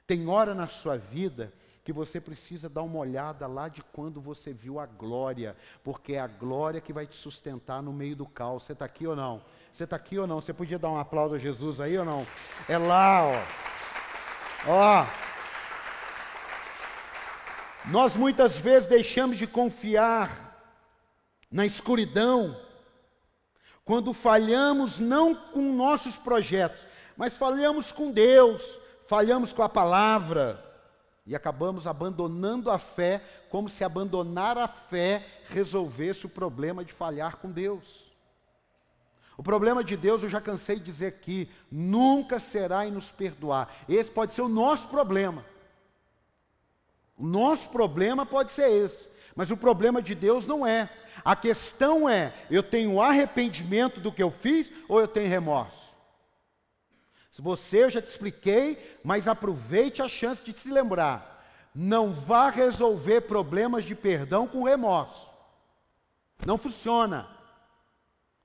Tem 0.06 0.28
hora 0.28 0.54
na 0.54 0.66
sua 0.68 0.96
vida 0.98 1.52
que 1.82 1.92
você 1.92 2.20
precisa 2.20 2.68
dar 2.68 2.82
uma 2.82 2.98
olhada 2.98 3.46
lá 3.46 3.68
de 3.68 3.82
quando 3.82 4.20
você 4.20 4.52
viu 4.52 4.80
a 4.80 4.86
glória, 4.86 5.56
porque 5.82 6.14
é 6.14 6.20
a 6.20 6.26
glória 6.26 6.80
que 6.80 6.92
vai 6.92 7.06
te 7.06 7.14
sustentar 7.14 7.82
no 7.82 7.92
meio 7.92 8.16
do 8.16 8.26
caos. 8.26 8.64
Você 8.64 8.72
está 8.72 8.86
aqui 8.86 9.06
ou 9.06 9.14
não? 9.14 9.42
Você 9.72 9.84
está 9.84 9.96
aqui 9.96 10.18
ou 10.18 10.26
não? 10.26 10.40
Você 10.40 10.52
podia 10.52 10.78
dar 10.78 10.88
um 10.90 10.98
aplauso 10.98 11.34
a 11.34 11.38
Jesus 11.38 11.80
aí 11.80 11.98
ou 11.98 12.04
não? 12.04 12.26
É 12.68 12.78
lá, 12.78 13.22
ó. 13.26 13.64
Ó. 14.66 15.06
Nós 17.90 18.16
muitas 18.16 18.56
vezes 18.56 18.88
deixamos 18.88 19.36
de 19.36 19.46
confiar 19.46 20.44
na 21.50 21.66
escuridão, 21.66 22.58
quando 23.84 24.12
falhamos 24.14 24.98
não 24.98 25.34
com 25.34 25.72
nossos 25.72 26.16
projetos, 26.16 26.80
mas 27.16 27.36
falhamos 27.36 27.92
com 27.92 28.10
Deus, 28.10 28.80
falhamos 29.06 29.52
com 29.52 29.62
a 29.62 29.68
palavra 29.68 30.62
e 31.26 31.34
acabamos 31.34 31.86
abandonando 31.86 32.70
a 32.70 32.78
fé, 32.78 33.22
como 33.48 33.68
se 33.68 33.82
abandonar 33.82 34.58
a 34.58 34.68
fé 34.68 35.26
resolvesse 35.48 36.26
o 36.26 36.28
problema 36.28 36.84
de 36.84 36.92
falhar 36.92 37.36
com 37.36 37.50
Deus. 37.50 38.04
O 39.36 39.42
problema 39.42 39.82
de 39.82 39.96
Deus, 39.96 40.22
eu 40.22 40.28
já 40.28 40.40
cansei 40.40 40.76
de 40.76 40.84
dizer 40.84 41.06
aqui, 41.06 41.50
nunca 41.70 42.38
será 42.38 42.86
em 42.86 42.90
nos 42.90 43.10
perdoar. 43.10 43.68
Esse 43.88 44.10
pode 44.10 44.32
ser 44.32 44.42
o 44.42 44.48
nosso 44.48 44.88
problema. 44.88 45.44
O 47.16 47.26
nosso 47.26 47.70
problema 47.70 48.26
pode 48.26 48.52
ser 48.52 48.70
esse, 48.70 49.08
mas 49.34 49.50
o 49.50 49.56
problema 49.56 50.02
de 50.02 50.14
Deus 50.14 50.46
não 50.46 50.66
é. 50.66 50.90
A 51.24 51.34
questão 51.34 52.08
é: 52.08 52.34
eu 52.50 52.62
tenho 52.62 53.00
arrependimento 53.00 54.00
do 54.00 54.12
que 54.12 54.22
eu 54.22 54.30
fiz 54.30 54.70
ou 54.88 55.00
eu 55.00 55.08
tenho 55.08 55.28
remorso? 55.28 55.93
Se 57.34 57.42
você, 57.42 57.82
eu 57.82 57.90
já 57.90 58.00
te 58.00 58.06
expliquei, 58.06 58.96
mas 59.02 59.26
aproveite 59.26 60.00
a 60.00 60.06
chance 60.06 60.40
de 60.40 60.56
se 60.56 60.70
lembrar. 60.70 61.44
Não 61.74 62.12
vá 62.12 62.48
resolver 62.48 63.22
problemas 63.22 63.82
de 63.82 63.92
perdão 63.92 64.46
com 64.46 64.62
remorso. 64.62 65.28
Não 66.46 66.56
funciona. 66.56 67.28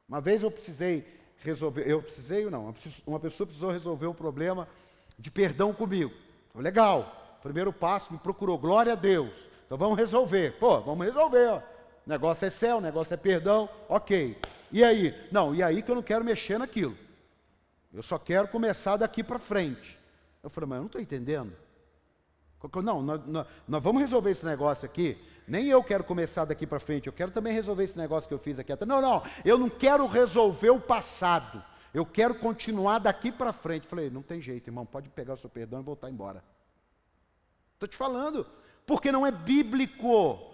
Uma 0.08 0.20
vez 0.20 0.42
eu 0.42 0.50
precisei 0.50 1.06
resolver, 1.38 1.88
eu 1.88 2.02
precisei 2.02 2.46
ou 2.46 2.50
não, 2.50 2.74
uma 3.06 3.20
pessoa 3.20 3.46
precisou 3.46 3.70
resolver 3.70 4.08
um 4.08 4.14
problema 4.14 4.68
de 5.20 5.30
perdão 5.30 5.72
comigo. 5.72 6.12
Legal, 6.56 7.38
primeiro 7.44 7.72
passo, 7.72 8.12
me 8.12 8.18
procurou, 8.18 8.58
glória 8.58 8.94
a 8.94 8.96
Deus. 8.96 9.32
Então 9.68 9.78
vamos 9.78 10.00
resolver. 10.00 10.58
Pô, 10.58 10.82
vamos 10.82 11.06
resolver. 11.06 11.48
Ó 11.48 11.62
negócio 12.08 12.48
é 12.48 12.50
céu, 12.50 12.82
negócio 12.82 13.14
é 13.14 13.18
perdão, 13.18 13.70
ok. 13.88 14.36
E 14.72 14.84
aí? 14.84 15.16
Não, 15.32 15.54
e 15.54 15.62
aí 15.62 15.84
que 15.84 15.92
eu 15.92 15.96
não 15.96 16.02
quero 16.02 16.26
mexer 16.26 16.58
naquilo. 16.58 16.98
Eu 17.94 18.04
só 18.04 18.20
quero 18.20 18.48
começar 18.48 18.98
daqui 18.98 19.24
para 19.24 19.40
frente. 19.40 20.00
Eu 20.44 20.50
falei, 20.50 20.70
mas 20.70 20.78
eu 20.78 20.82
não 20.82 20.88
estou 20.88 21.02
entendendo. 21.02 21.56
Não, 22.84 23.02
nós, 23.02 23.22
nós, 23.68 23.84
vamos 23.84 24.02
resolver 24.02 24.32
esse 24.32 24.46
negócio 24.46 24.86
aqui. 24.86 25.18
Nem 25.48 25.68
eu 25.68 25.84
quero 25.84 26.04
começar 26.04 26.46
daqui 26.46 26.68
para 26.68 26.80
frente, 26.80 27.08
eu 27.08 27.14
quero 27.14 27.32
também 27.32 27.54
resolver 27.54 27.84
esse 27.84 27.98
negócio 27.98 28.28
que 28.28 28.34
eu 28.34 28.40
fiz 28.40 28.60
aqui. 28.60 28.74
Não, 28.86 29.02
não, 29.02 29.24
eu 29.44 29.58
não 29.58 29.70
quero 29.70 30.06
resolver 30.06 30.70
o 30.70 30.80
passado. 30.80 31.64
Eu 31.94 32.06
quero 32.06 32.36
continuar 32.36 33.00
daqui 33.00 33.32
para 33.32 33.52
frente. 33.52 33.88
Falei, 33.88 34.10
não 34.10 34.22
tem 34.22 34.40
jeito, 34.42 34.68
irmão, 34.68 34.86
pode 34.86 35.10
pegar 35.10 35.34
o 35.34 35.38
seu 35.38 35.50
perdão 35.50 35.80
e 35.80 35.84
voltar 35.84 36.10
embora. 36.10 36.44
Estou 37.74 37.90
te 37.90 37.96
falando, 37.96 38.46
porque 38.86 39.12
não 39.12 39.26
é 39.26 39.32
bíblico. 39.32 40.49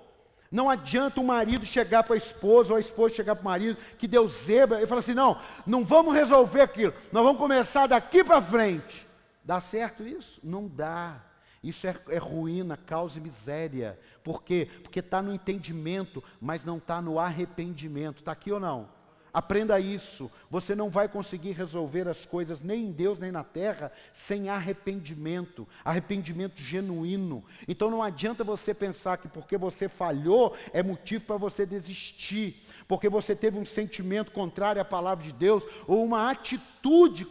Não 0.51 0.69
adianta 0.69 1.19
o 1.19 1.23
marido 1.23 1.65
chegar 1.65 2.03
para 2.03 2.15
a 2.15 2.17
esposa 2.17 2.71
ou 2.71 2.77
a 2.77 2.79
esposa 2.79 3.15
chegar 3.15 3.35
para 3.35 3.41
o 3.41 3.45
marido 3.45 3.77
que 3.97 4.07
deu 4.07 4.27
zebra 4.27 4.81
e 4.81 4.87
falar 4.87 4.99
assim: 4.99 5.13
não, 5.13 5.39
não 5.65 5.83
vamos 5.83 6.13
resolver 6.13 6.61
aquilo, 6.61 6.93
nós 7.11 7.23
vamos 7.23 7.39
começar 7.39 7.87
daqui 7.87 8.23
para 8.23 8.41
frente. 8.41 9.05
Dá 9.43 9.59
certo 9.59 10.05
isso? 10.07 10.39
Não 10.43 10.67
dá. 10.67 11.21
Isso 11.61 11.87
é, 11.87 11.95
é 12.09 12.17
ruína, 12.17 12.77
causa 12.77 13.19
miséria. 13.19 13.99
Por 14.23 14.43
quê? 14.43 14.69
Porque 14.83 14.99
está 14.99 15.21
no 15.21 15.33
entendimento, 15.33 16.23
mas 16.39 16.63
não 16.63 16.77
está 16.77 17.01
no 17.01 17.19
arrependimento. 17.19 18.19
Está 18.19 18.31
aqui 18.31 18.51
ou 18.51 18.59
não? 18.59 18.87
Aprenda 19.35 19.77
isso. 19.81 20.31
Você 20.49 20.73
não 20.73 20.89
vai 20.89 21.09
conseguir 21.09 21.51
resolver 21.51 22.07
as 22.07 22.25
coisas 22.25 22.61
nem 22.61 22.85
em 22.85 22.91
Deus 22.93 23.19
nem 23.19 23.33
na 23.33 23.43
terra 23.43 23.91
sem 24.13 24.47
arrependimento, 24.47 25.67
arrependimento 25.83 26.61
genuíno. 26.61 27.43
Então 27.67 27.91
não 27.91 28.01
adianta 28.01 28.45
você 28.45 28.73
pensar 28.73 29.17
que 29.17 29.27
porque 29.27 29.57
você 29.57 29.89
falhou 29.89 30.55
é 30.71 30.81
motivo 30.81 31.25
para 31.25 31.35
você 31.35 31.65
desistir, 31.65 32.63
porque 32.87 33.09
você 33.09 33.35
teve 33.35 33.59
um 33.59 33.65
sentimento 33.65 34.31
contrário 34.31 34.81
à 34.81 34.85
palavra 34.85 35.25
de 35.25 35.33
Deus 35.33 35.67
ou 35.85 36.01
uma 36.05 36.31
atitude 36.31 37.27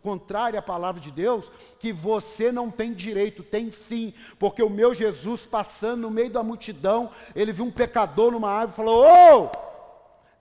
contrária 0.00 0.60
à 0.60 0.62
palavra 0.62 1.00
de 1.00 1.10
Deus 1.10 1.50
que 1.80 1.92
você 1.92 2.52
não 2.52 2.70
tem 2.70 2.94
direito, 2.94 3.42
tem 3.42 3.72
sim, 3.72 4.14
porque 4.38 4.62
o 4.62 4.70
meu 4.70 4.94
Jesus 4.94 5.44
passando 5.44 6.02
no 6.02 6.10
meio 6.12 6.30
da 6.30 6.40
multidão, 6.44 7.10
ele 7.34 7.52
viu 7.52 7.64
um 7.64 7.72
pecador 7.72 8.30
numa 8.30 8.48
árvore 8.48 8.74
e 8.74 8.76
falou: 8.76 9.04
"Ô, 9.04 9.50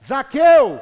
Zaqueu, 0.06 0.80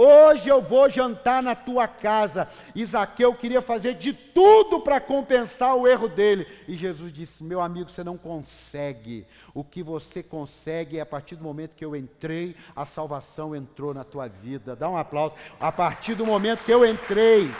Hoje 0.00 0.48
eu 0.48 0.62
vou 0.62 0.88
jantar 0.88 1.42
na 1.42 1.56
tua 1.56 1.88
casa. 1.88 2.46
Isaqueu 2.72 3.34
queria 3.34 3.60
fazer 3.60 3.94
de 3.94 4.12
tudo 4.12 4.78
para 4.78 5.00
compensar 5.00 5.74
o 5.74 5.88
erro 5.88 6.06
dele. 6.06 6.46
E 6.68 6.74
Jesus 6.74 7.12
disse: 7.12 7.42
Meu 7.42 7.60
amigo, 7.60 7.90
você 7.90 8.04
não 8.04 8.16
consegue. 8.16 9.26
O 9.52 9.64
que 9.64 9.82
você 9.82 10.22
consegue 10.22 10.98
é 10.98 11.00
a 11.00 11.06
partir 11.06 11.34
do 11.34 11.42
momento 11.42 11.74
que 11.74 11.84
eu 11.84 11.96
entrei, 11.96 12.54
a 12.76 12.86
salvação 12.86 13.56
entrou 13.56 13.92
na 13.92 14.04
tua 14.04 14.28
vida. 14.28 14.76
Dá 14.76 14.88
um 14.88 14.96
aplauso. 14.96 15.34
A 15.58 15.72
partir 15.72 16.14
do 16.14 16.24
momento 16.24 16.62
que 16.62 16.72
eu 16.72 16.86
entrei, 16.86 17.50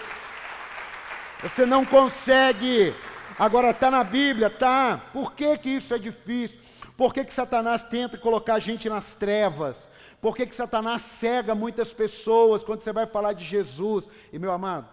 você 1.42 1.66
não 1.66 1.84
consegue. 1.84 2.94
Agora 3.38 3.70
está 3.70 3.88
na 3.88 4.02
Bíblia, 4.02 4.50
tá? 4.50 4.98
Por 5.12 5.32
que, 5.32 5.56
que 5.58 5.68
isso 5.68 5.94
é 5.94 5.98
difícil? 5.98 6.58
Por 6.96 7.14
que, 7.14 7.24
que 7.24 7.32
Satanás 7.32 7.84
tenta 7.84 8.18
colocar 8.18 8.54
a 8.54 8.58
gente 8.58 8.88
nas 8.88 9.14
trevas? 9.14 9.88
Por 10.20 10.34
que, 10.34 10.44
que 10.44 10.56
Satanás 10.56 11.02
cega 11.02 11.54
muitas 11.54 11.94
pessoas 11.94 12.64
quando 12.64 12.82
você 12.82 12.92
vai 12.92 13.06
falar 13.06 13.34
de 13.34 13.44
Jesus? 13.44 14.08
E 14.32 14.40
meu 14.40 14.50
amado, 14.50 14.88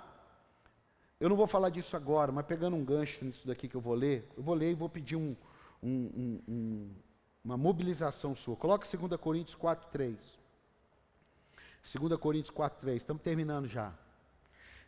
eu 1.20 1.28
não 1.28 1.36
vou 1.36 1.48
falar 1.48 1.72
disso 1.72 1.98
agora, 1.98 2.32
mas 2.32 2.46
pegando 2.46 2.76
um 2.76 2.86
gancho 2.86 3.26
nisso 3.26 3.48
daqui 3.48 3.68
que 3.68 3.74
eu 3.74 3.82
vou 3.82 3.96
ler, 3.96 4.30
eu 4.38 4.43
vou 4.43 4.54
ler 4.54 4.70
e 4.70 4.76
vou 4.76 4.89
pedir 4.89 5.16
um, 5.16 5.36
um, 5.82 6.39
um, 6.48 6.91
uma 7.43 7.58
mobilização 7.58 8.36
sua. 8.36 8.56
Coloque 8.56 8.86
2 8.96 9.20
Coríntios 9.20 9.56
4, 9.56 9.89
3. 9.89 10.16
2 12.00 12.20
Coríntios 12.20 12.52
4, 12.52 12.80
3. 12.80 12.98
Estamos 12.98 13.24
terminando 13.24 13.66
já. 13.66 13.91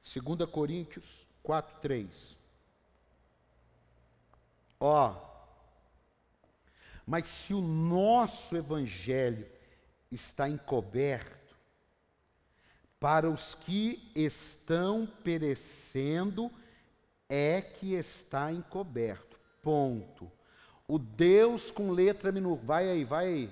2 0.04 0.48
Coríntios 0.48 1.28
4, 1.42 1.76
3. 1.82 2.37
Ó, 4.80 5.16
mas 7.06 7.28
se 7.28 7.54
o 7.54 7.62
nosso 7.62 8.56
evangelho 8.56 9.48
está 10.12 10.50
encoberto, 10.50 11.56
para 13.00 13.30
os 13.30 13.56
que 13.56 14.12
estão 14.16 15.08
perecendo 15.24 16.52
é 17.30 17.62
que 17.62 17.94
está 17.94 18.52
encoberto. 18.52 19.40
Ponto. 19.62 20.32
O 20.88 20.98
Deus 20.98 21.70
com 21.70 21.92
letra 21.92 22.32
minúscula, 22.32 22.66
vai 22.66 22.90
aí, 22.90 23.04
vai 23.04 23.26
aí. 23.28 23.50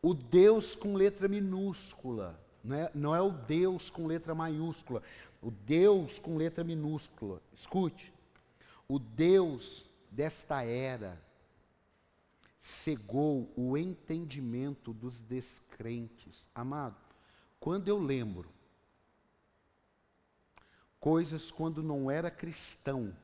O 0.00 0.14
Deus 0.14 0.76
com 0.76 0.94
letra 0.94 1.26
minúscula, 1.26 2.38
não 2.62 2.76
é, 2.76 2.90
não 2.94 3.16
é 3.16 3.20
o 3.20 3.30
Deus 3.30 3.90
com 3.90 4.06
letra 4.06 4.34
maiúscula, 4.34 5.02
o 5.42 5.50
Deus 5.50 6.18
com 6.18 6.36
letra 6.36 6.62
minúscula. 6.62 7.40
Escute, 7.52 8.12
o 8.86 8.98
Deus 8.98 9.87
desta 10.10 10.62
era 10.62 11.20
cegou 12.60 13.52
o 13.56 13.76
entendimento 13.76 14.92
dos 14.92 15.22
descrentes. 15.22 16.48
Amado, 16.54 16.96
quando 17.60 17.88
eu 17.88 17.98
lembro 17.98 18.50
coisas 20.98 21.50
quando 21.50 21.82
não 21.82 22.10
era 22.10 22.30
cristão 22.30 23.16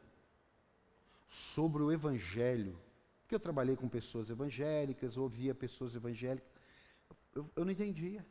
sobre 1.29 1.83
o 1.83 1.91
Evangelho, 1.91 2.79
porque 3.23 3.35
eu 3.35 3.41
trabalhei 3.41 3.75
com 3.75 3.89
pessoas 3.89 4.31
evangélicas, 4.31 5.17
ouvia 5.17 5.55
pessoas 5.55 5.95
evangélicas, 5.95 6.49
eu, 7.35 7.51
eu 7.57 7.65
não 7.65 7.73
entendia. 7.73 8.25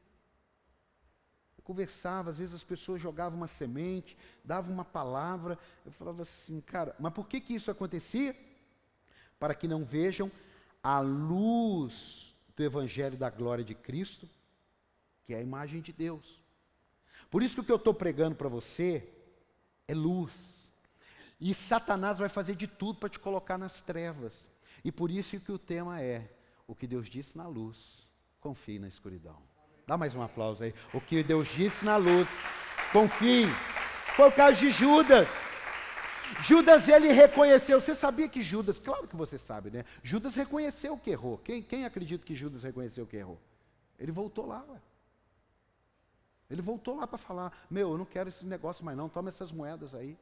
Eu 1.64 1.68
conversava, 1.68 2.30
às 2.30 2.38
vezes 2.38 2.54
as 2.54 2.64
pessoas 2.64 3.02
jogavam 3.02 3.38
uma 3.38 3.48
semente, 3.48 4.18
davam 4.44 4.74
uma 4.74 4.84
palavra, 4.84 5.58
eu 5.86 5.92
falava 5.94 6.24
assim, 6.24 6.60
cara, 6.60 6.94
mas 7.00 7.14
por 7.14 7.26
que, 7.26 7.40
que 7.40 7.54
isso 7.54 7.72
acontecia? 7.72 8.36
Para 9.40 9.56
que 9.56 9.68
não 9.68 9.86
vejam 9.86 10.30
a 10.84 11.00
luz 11.00 12.36
do 12.56 12.64
Evangelho 12.64 13.18
da 13.18 13.30
glória 13.30 13.64
de 13.64 13.74
Cristo, 13.74 14.30
que 15.24 15.34
é 15.34 15.38
a 15.38 15.42
imagem 15.42 15.82
de 15.82 15.94
Deus. 15.94 16.42
Por 17.32 17.42
isso 17.42 17.56
que 17.56 17.62
o 17.62 17.64
que 17.64 17.72
eu 17.72 17.78
estou 17.78 17.94
pregando 17.94 18.36
para 18.36 18.50
você 18.50 19.10
é 19.88 19.94
luz. 19.96 20.34
E 21.40 21.54
Satanás 21.54 22.18
vai 22.18 22.30
fazer 22.30 22.56
de 22.56 22.68
tudo 22.68 23.00
para 23.00 23.10
te 23.10 23.20
colocar 23.20 23.58
nas 23.58 23.82
trevas. 23.82 24.50
E 24.84 24.92
por 24.92 25.10
isso 25.10 25.40
que 25.40 25.52
o 25.52 25.58
tema 25.58 26.02
é: 26.02 26.30
o 26.68 26.76
que 26.76 26.86
Deus 26.86 27.10
disse 27.10 27.38
na 27.38 27.48
luz, 27.48 28.08
confie 28.40 28.80
na 28.80 28.88
escuridão. 28.88 29.53
Dá 29.86 29.98
mais 29.98 30.16
um 30.16 30.22
aplauso 30.22 30.64
aí. 30.64 30.74
O 30.94 31.02
que 31.02 31.22
Deus 31.24 31.48
disse 31.50 31.84
na 31.84 31.98
luz, 31.98 32.30
confie. 32.92 33.48
Foi 34.16 34.30
o 34.30 34.32
caso 34.32 34.60
de 34.60 34.72
Judas. 34.72 35.28
Judas 36.42 36.88
ele 36.88 37.12
reconheceu. 37.12 37.82
Você 37.82 37.94
sabia 37.94 38.30
que 38.30 38.42
Judas, 38.42 38.80
claro 38.80 39.08
que 39.08 39.16
você 39.16 39.38
sabe, 39.38 39.70
né? 39.70 39.86
Judas 40.02 40.36
reconheceu 40.36 40.98
que 40.98 41.12
errou. 41.12 41.38
Quem, 41.38 41.62
quem 41.62 41.86
acredita 41.86 42.26
que 42.26 42.36
Judas 42.36 42.64
reconheceu 42.64 43.06
que 43.06 43.18
errou? 43.18 43.40
Ele 44.00 44.12
voltou 44.12 44.46
lá, 44.46 44.64
ué. 44.70 44.82
Ele 46.50 46.62
voltou 46.62 46.96
lá 46.96 47.08
para 47.08 47.18
falar: 47.18 47.52
Meu, 47.70 47.92
eu 47.92 47.98
não 47.98 48.06
quero 48.06 48.30
esse 48.30 48.46
negócio 48.46 48.86
mais 48.86 48.98
não, 48.98 49.10
toma 49.10 49.30
essas 49.30 49.52
moedas 49.52 49.94
aí. 49.94 50.18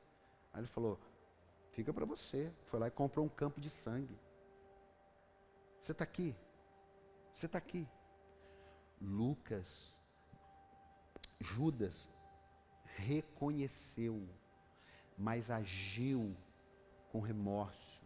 Aí 0.54 0.62
ele 0.62 0.68
falou: 0.68 1.00
Fica 1.72 1.94
para 1.94 2.06
você. 2.06 2.52
Foi 2.66 2.80
lá 2.80 2.88
e 2.88 2.92
comprou 2.92 3.26
um 3.26 3.30
campo 3.30 3.62
de 3.62 3.70
sangue. 3.70 4.18
Você 5.84 5.92
está 5.92 6.04
aqui. 6.04 6.36
Você 7.34 7.46
está 7.46 7.58
aqui. 7.58 7.88
Lucas, 9.02 9.96
Judas 11.40 12.08
reconheceu, 12.96 14.22
mas 15.18 15.50
agiu 15.50 16.36
com 17.12 17.20
remorso. 17.20 18.02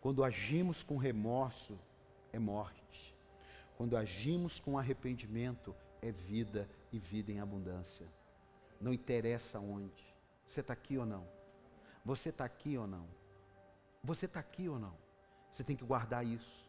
Quando 0.00 0.24
agimos 0.24 0.82
com 0.82 0.96
remorso, 0.96 1.78
é 2.32 2.38
morte. 2.38 3.14
Quando 3.76 3.96
agimos 3.96 4.58
com 4.58 4.78
arrependimento, 4.78 5.74
é 6.00 6.10
vida 6.10 6.68
e 6.90 6.98
vida 6.98 7.30
em 7.30 7.40
abundância. 7.40 8.06
Não 8.80 8.92
interessa 8.92 9.60
onde. 9.60 10.02
Você 10.48 10.60
está 10.60 10.72
aqui 10.72 10.98
ou 10.98 11.06
não? 11.06 11.26
Você 12.04 12.30
está 12.30 12.44
aqui 12.44 12.76
ou 12.76 12.86
não? 12.86 13.06
Você 14.02 14.26
está 14.26 14.40
aqui 14.40 14.68
ou 14.68 14.78
não? 14.78 14.94
Você 15.52 15.62
tem 15.62 15.76
que 15.76 15.84
guardar 15.84 16.26
isso. 16.26 16.66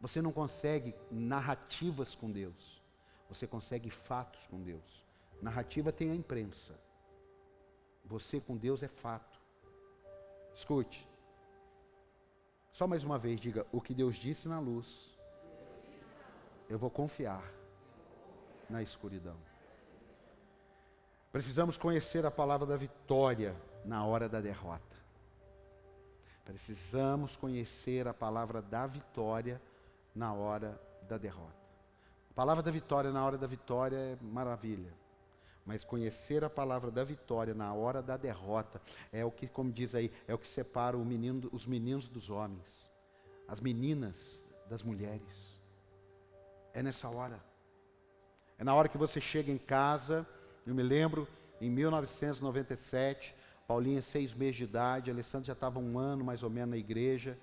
Você 0.00 0.22
não 0.22 0.32
consegue 0.32 0.94
narrativas 1.10 2.14
com 2.14 2.30
Deus. 2.30 2.79
Você 3.30 3.46
consegue 3.46 3.88
fatos 3.88 4.46
com 4.48 4.60
Deus. 4.60 5.06
Narrativa 5.40 5.90
tem 5.90 6.10
a 6.10 6.14
imprensa. 6.14 6.78
Você 8.04 8.40
com 8.40 8.56
Deus 8.56 8.82
é 8.82 8.88
fato. 8.88 9.40
Escute. 10.52 11.08
Só 12.72 12.86
mais 12.88 13.04
uma 13.04 13.18
vez, 13.18 13.40
diga: 13.40 13.64
o 13.70 13.80
que 13.80 13.94
Deus 13.94 14.16
disse 14.16 14.48
na 14.48 14.58
luz, 14.58 15.16
eu 16.68 16.76
vou 16.76 16.90
confiar 16.90 17.42
na 18.68 18.82
escuridão. 18.82 19.36
Precisamos 21.30 21.78
conhecer 21.78 22.26
a 22.26 22.30
palavra 22.30 22.66
da 22.66 22.76
vitória 22.76 23.54
na 23.84 24.04
hora 24.04 24.28
da 24.28 24.40
derrota. 24.40 24.96
Precisamos 26.44 27.36
conhecer 27.36 28.08
a 28.08 28.14
palavra 28.14 28.60
da 28.60 28.88
vitória 28.88 29.62
na 30.12 30.34
hora 30.34 30.80
da 31.08 31.16
derrota. 31.16 31.59
A 32.30 32.34
palavra 32.34 32.62
da 32.62 32.70
vitória 32.70 33.10
na 33.10 33.24
hora 33.24 33.36
da 33.36 33.46
vitória 33.46 33.96
é 33.96 34.16
maravilha. 34.20 34.92
Mas 35.66 35.84
conhecer 35.84 36.42
a 36.42 36.50
palavra 36.50 36.90
da 36.90 37.04
vitória 37.04 37.54
na 37.54 37.72
hora 37.74 38.02
da 38.02 38.16
derrota 38.16 38.80
é 39.12 39.24
o 39.24 39.30
que, 39.30 39.46
como 39.46 39.70
diz 39.70 39.94
aí, 39.94 40.10
é 40.26 40.34
o 40.34 40.38
que 40.38 40.48
separa 40.48 40.96
menino, 40.96 41.48
os 41.52 41.66
meninos 41.66 42.08
dos 42.08 42.30
homens, 42.30 42.90
as 43.46 43.60
meninas 43.60 44.42
das 44.68 44.82
mulheres. 44.82 45.60
É 46.72 46.82
nessa 46.82 47.08
hora. 47.08 47.40
É 48.58 48.64
na 48.64 48.74
hora 48.74 48.88
que 48.88 48.98
você 48.98 49.20
chega 49.20 49.52
em 49.52 49.58
casa 49.58 50.26
eu 50.66 50.74
me 50.74 50.82
lembro, 50.82 51.26
em 51.60 51.70
1997, 51.70 53.34
Paulinha, 53.66 54.02
seis 54.02 54.34
meses 54.34 54.56
de 54.56 54.64
idade, 54.64 55.10
Alessandro 55.10 55.46
já 55.46 55.52
estava 55.52 55.78
um 55.78 55.98
ano 55.98 56.24
mais 56.24 56.42
ou 56.42 56.50
menos 56.50 56.70
na 56.70 56.76
igreja, 56.76 57.36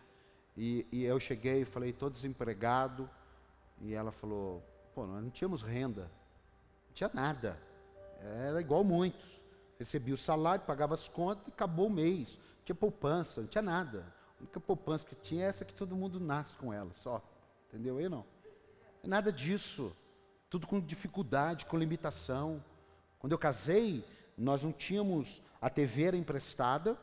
e, 0.56 0.86
e 0.92 1.04
eu 1.04 1.20
cheguei 1.20 1.62
e 1.62 1.66
falei, 1.66 1.90
estou 1.90 2.10
desempregado, 2.10 3.10
e 3.82 3.94
ela 3.94 4.12
falou, 4.12 4.64
pô, 4.98 5.06
nós 5.06 5.24
não 5.24 5.30
tínhamos 5.30 5.62
renda, 5.62 6.10
não 6.88 6.94
tinha 6.96 7.12
nada, 7.14 7.56
era 8.20 8.60
igual 8.60 8.84
muitos, 8.84 9.40
recebia 9.78 10.16
o 10.16 10.18
salário, 10.18 10.66
pagava 10.66 10.96
as 10.96 11.08
contas 11.08 11.46
e 11.46 11.52
acabou 11.52 11.86
o 11.86 11.90
mês, 11.92 12.30
não 12.30 12.66
tinha 12.66 12.76
poupança, 12.76 13.42
não 13.42 13.48
tinha 13.48 13.62
nada, 13.62 14.12
a 14.36 14.42
única 14.42 14.60
poupança 14.60 15.06
que 15.06 15.14
tinha 15.14 15.46
é 15.46 15.50
essa 15.50 15.64
que 15.64 15.76
todo 15.76 15.96
mundo 15.96 16.20
nasce 16.20 16.56
com 16.56 16.74
ela, 16.74 16.90
só, 16.96 17.22
entendeu 17.68 18.00
aí 18.00 18.10
não? 18.10 18.26
Nada 19.04 19.32
disso, 19.32 19.96
tudo 20.50 20.66
com 20.66 20.82
dificuldade, 20.82 21.68
com 21.68 21.78
limitação, 21.78 22.64
quando 23.20 23.34
eu 23.34 23.38
casei, 23.38 24.04
nós 24.36 24.64
não 24.64 24.72
tínhamos, 24.72 25.44
a 25.62 25.70
TV 25.70 26.06
era 26.06 26.18
emprestada 26.18 26.98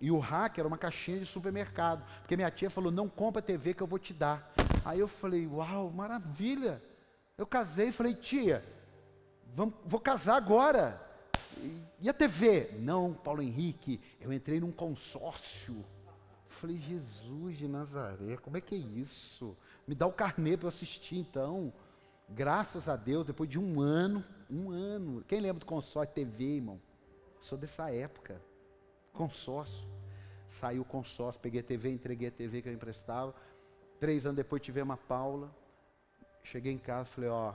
e 0.00 0.08
o 0.12 0.20
hack 0.20 0.56
era 0.56 0.68
uma 0.68 0.78
caixinha 0.78 1.18
de 1.18 1.26
supermercado. 1.26 2.04
Porque 2.20 2.36
minha 2.36 2.50
tia 2.50 2.70
falou: 2.70 2.90
não 2.90 3.08
compra 3.08 3.40
a 3.40 3.44
TV 3.44 3.74
que 3.74 3.82
eu 3.82 3.86
vou 3.86 3.98
te 3.98 4.14
dar. 4.14 4.52
Aí 4.84 4.98
eu 4.98 5.08
falei: 5.08 5.46
uau, 5.46 5.90
maravilha. 5.90 6.82
Eu 7.40 7.46
casei 7.46 7.88
e 7.88 7.92
falei: 7.92 8.12
tia, 8.12 8.62
vamos, 9.54 9.74
vou 9.86 9.98
casar 9.98 10.36
agora. 10.36 11.00
E, 11.98 12.06
a 12.06 12.12
TV? 12.12 12.70
Não, 12.78 13.14
Paulo 13.14 13.40
Henrique, 13.40 13.98
eu 14.20 14.30
entrei 14.30 14.60
num 14.60 14.70
consórcio. 14.70 15.82
Falei: 16.48 16.76
Jesus 16.76 17.56
de 17.56 17.66
Nazaré, 17.66 18.36
como 18.36 18.58
é 18.58 18.60
que 18.60 18.74
é 18.74 18.78
isso? 18.78 19.56
Me 19.86 19.94
dá 19.94 20.06
o 20.06 20.12
carnê 20.12 20.54
para 20.54 20.66
eu 20.66 20.68
assistir 20.68 21.16
então. 21.16 21.72
Graças 22.28 22.90
a 22.90 22.94
Deus, 22.94 23.26
depois 23.26 23.48
de 23.48 23.58
um 23.58 23.80
ano, 23.80 24.22
um 24.50 24.70
ano. 24.70 25.24
Quem 25.26 25.40
lembra 25.40 25.60
do 25.60 25.66
consórcio 25.66 26.14
TV, 26.14 26.56
irmão? 26.56 26.78
Sou 27.38 27.56
dessa 27.56 27.90
época. 27.90 28.38
Consórcio. 29.14 29.88
Saiu 30.46 30.82
o 30.82 30.84
consórcio, 30.84 31.40
peguei 31.40 31.60
a 31.60 31.64
TV, 31.64 31.88
entreguei 31.90 32.28
a 32.28 32.30
TV 32.30 32.60
que 32.60 32.68
eu 32.68 32.72
emprestava. 32.74 33.34
Três 33.98 34.26
anos 34.26 34.36
depois 34.36 34.60
tivemos 34.60 34.92
a 34.92 34.98
Paula. 34.98 35.50
Cheguei 36.42 36.72
em 36.72 36.78
casa 36.78 37.08
falei, 37.10 37.30
ó, 37.30 37.54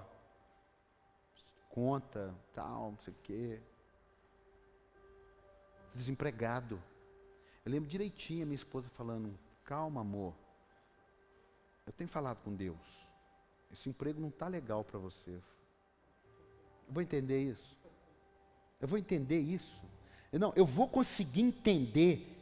conta, 1.70 2.34
tal, 2.54 2.92
não 2.92 2.98
sei 3.00 3.14
o 3.14 3.18
quê. 3.24 3.60
Desempregado. 5.94 6.82
Eu 7.66 7.72
lembro 7.72 7.90
direitinho 7.90 8.44
a 8.44 8.46
minha 8.46 8.56
esposa 8.56 8.88
falando, 8.90 9.38
calma 9.64 10.02
amor. 10.02 10.34
Eu 11.86 11.94
tenho 11.94 12.10
falado 12.10 12.42
com 12.44 12.54
Deus. 12.54 12.78
Esse 13.72 13.90
emprego 13.90 14.22
não 14.22 14.30
está 14.30 14.48
legal 14.48 14.84
para 14.84 14.98
você. 15.00 15.32
Eu 15.32 16.94
vou 16.94 17.02
entender 17.02 17.52
isso. 17.52 17.78
Eu 18.80 18.88
vou 18.88 18.98
entender 18.98 19.40
isso. 19.40 19.82
Não, 20.32 20.54
eu 20.56 20.66
vou 20.66 20.88
conseguir 20.88 21.42
entender 21.42 22.36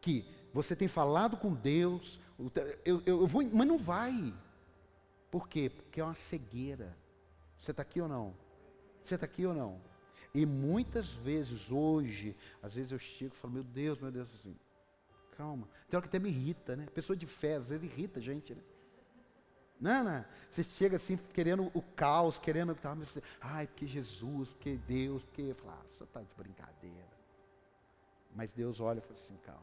que 0.00 0.24
você 0.52 0.74
tem 0.74 0.88
falado 0.88 1.36
com 1.36 1.52
Deus. 1.52 2.20
Eu, 2.84 3.02
eu, 3.04 3.20
eu 3.20 3.26
vou, 3.26 3.42
mas 3.52 3.66
não 3.66 3.78
vai. 3.78 4.32
Por 5.36 5.50
quê? 5.50 5.68
Porque 5.68 6.00
é 6.00 6.04
uma 6.04 6.14
cegueira. 6.14 6.96
Você 7.58 7.70
está 7.70 7.82
aqui 7.82 8.00
ou 8.00 8.08
não? 8.08 8.34
Você 9.04 9.16
está 9.16 9.26
aqui 9.26 9.44
ou 9.44 9.52
não? 9.52 9.78
E 10.32 10.46
muitas 10.46 11.10
vezes 11.10 11.70
hoje, 11.70 12.34
às 12.62 12.72
vezes 12.72 12.90
eu 12.90 12.98
chego 12.98 13.34
e 13.34 13.36
falo, 13.36 13.52
meu 13.52 13.62
Deus, 13.62 14.00
meu 14.00 14.10
Deus, 14.10 14.32
assim, 14.32 14.56
calma. 15.36 15.68
Tem 15.90 15.98
hora 15.98 16.08
que 16.08 16.08
até 16.08 16.18
me 16.18 16.30
irrita, 16.30 16.74
né? 16.74 16.86
Pessoa 16.86 17.14
de 17.14 17.26
fé, 17.26 17.56
às 17.56 17.66
vezes 17.66 17.84
irrita 17.84 18.18
a 18.18 18.22
gente, 18.22 18.54
né? 18.54 18.62
Não, 19.78 20.02
não. 20.02 20.24
Você 20.50 20.64
chega 20.64 20.96
assim, 20.96 21.18
querendo 21.34 21.70
o 21.74 21.82
caos, 21.82 22.38
querendo. 22.38 22.74
Tá, 22.74 22.94
você, 22.94 23.22
Ai, 23.38 23.66
porque 23.66 23.86
Jesus, 23.86 24.48
porque 24.54 24.78
Deus, 24.88 25.22
porque. 25.22 25.52
Fala, 25.52 25.78
ah, 25.82 25.86
você 25.92 26.04
está 26.04 26.22
de 26.22 26.34
brincadeira. 26.34 27.12
Mas 28.34 28.54
Deus 28.54 28.80
olha 28.80 29.00
e 29.00 29.02
fala 29.02 29.20
assim: 29.20 29.36
calma. 29.44 29.60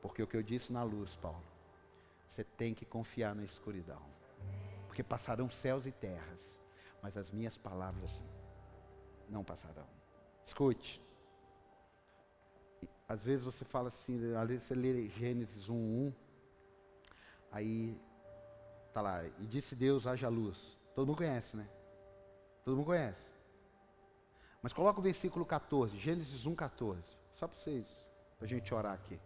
Porque 0.00 0.22
o 0.22 0.26
que 0.26 0.38
eu 0.38 0.42
disse 0.42 0.72
na 0.72 0.82
luz, 0.82 1.16
Paulo, 1.16 1.44
você 2.26 2.42
tem 2.44 2.72
que 2.72 2.86
confiar 2.86 3.34
na 3.34 3.44
escuridão. 3.44 4.19
Porque 4.90 5.04
passarão 5.04 5.48
céus 5.48 5.86
e 5.86 5.92
terras, 5.92 6.60
mas 7.00 7.16
as 7.16 7.30
minhas 7.30 7.56
palavras 7.56 8.10
não 9.28 9.44
passarão. 9.44 9.86
Escute. 10.44 11.00
Às 13.08 13.22
vezes 13.22 13.44
você 13.44 13.64
fala 13.64 13.86
assim, 13.86 14.34
às 14.34 14.48
vezes 14.48 14.64
você 14.64 14.74
lê 14.74 15.08
Gênesis 15.10 15.68
1, 15.68 15.74
1, 15.74 16.12
aí 17.52 17.96
Está 18.90 19.00
lá, 19.00 19.24
e 19.24 19.46
disse 19.46 19.76
Deus, 19.76 20.04
haja 20.04 20.28
luz. 20.28 20.76
Todo 20.96 21.06
mundo 21.06 21.18
conhece, 21.18 21.56
né? 21.56 21.64
Todo 22.64 22.76
mundo 22.76 22.86
conhece. 22.86 23.30
Mas 24.60 24.72
coloca 24.72 24.98
o 24.98 25.02
versículo 25.02 25.46
14, 25.46 25.96
Gênesis 25.96 26.44
1, 26.44 26.56
14. 26.56 27.00
Só 27.30 27.46
para 27.46 27.56
vocês, 27.56 27.86
para 28.36 28.46
a 28.46 28.48
gente 28.48 28.74
orar 28.74 28.94
aqui. 28.94 29.20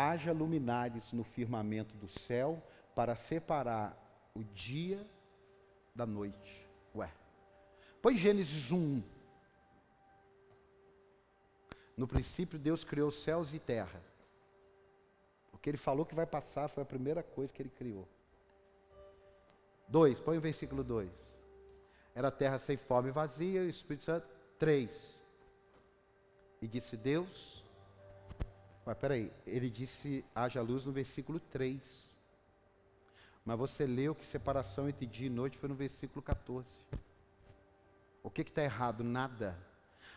Haja 0.00 0.30
luminares 0.30 1.12
no 1.12 1.24
firmamento 1.24 1.96
do 1.96 2.06
céu 2.06 2.62
para 2.94 3.16
separar 3.16 3.98
o 4.32 4.44
dia 4.44 5.04
da 5.92 6.06
noite. 6.06 6.64
Ué. 6.94 7.12
Põe 8.00 8.16
Gênesis 8.16 8.70
1, 8.70 8.76
1. 8.76 9.02
No 11.96 12.06
princípio, 12.06 12.60
Deus 12.60 12.84
criou 12.84 13.10
céus 13.10 13.52
e 13.52 13.58
terra. 13.58 14.00
O 15.52 15.58
que 15.58 15.68
ele 15.68 15.76
falou 15.76 16.06
que 16.06 16.14
vai 16.14 16.26
passar 16.26 16.68
foi 16.68 16.84
a 16.84 16.86
primeira 16.86 17.24
coisa 17.24 17.52
que 17.52 17.60
ele 17.60 17.68
criou. 17.68 18.06
2, 19.88 20.20
põe 20.20 20.38
o 20.38 20.40
versículo 20.40 20.84
2. 20.84 21.10
Era 22.14 22.30
terra 22.30 22.60
sem 22.60 22.76
fome 22.76 23.08
e 23.08 23.12
vazia, 23.12 23.64
e 23.64 23.66
o 23.66 23.70
Espírito 23.70 24.04
Santo. 24.04 24.28
3. 24.60 25.20
E 26.62 26.68
disse 26.68 26.96
Deus. 26.96 27.57
Mas 28.88 28.96
peraí, 28.96 29.30
ele 29.46 29.68
disse 29.68 30.24
haja 30.34 30.62
luz 30.62 30.86
no 30.86 30.92
versículo 30.92 31.38
3. 31.38 31.78
Mas 33.44 33.58
você 33.58 33.86
leu 33.86 34.14
que 34.14 34.24
separação 34.24 34.88
entre 34.88 35.04
dia 35.04 35.26
e 35.26 35.30
noite 35.30 35.58
foi 35.58 35.68
no 35.68 35.74
versículo 35.74 36.22
14. 36.22 36.66
O 38.22 38.30
que 38.30 38.40
está 38.40 38.64
errado? 38.64 39.04
Nada. 39.04 39.54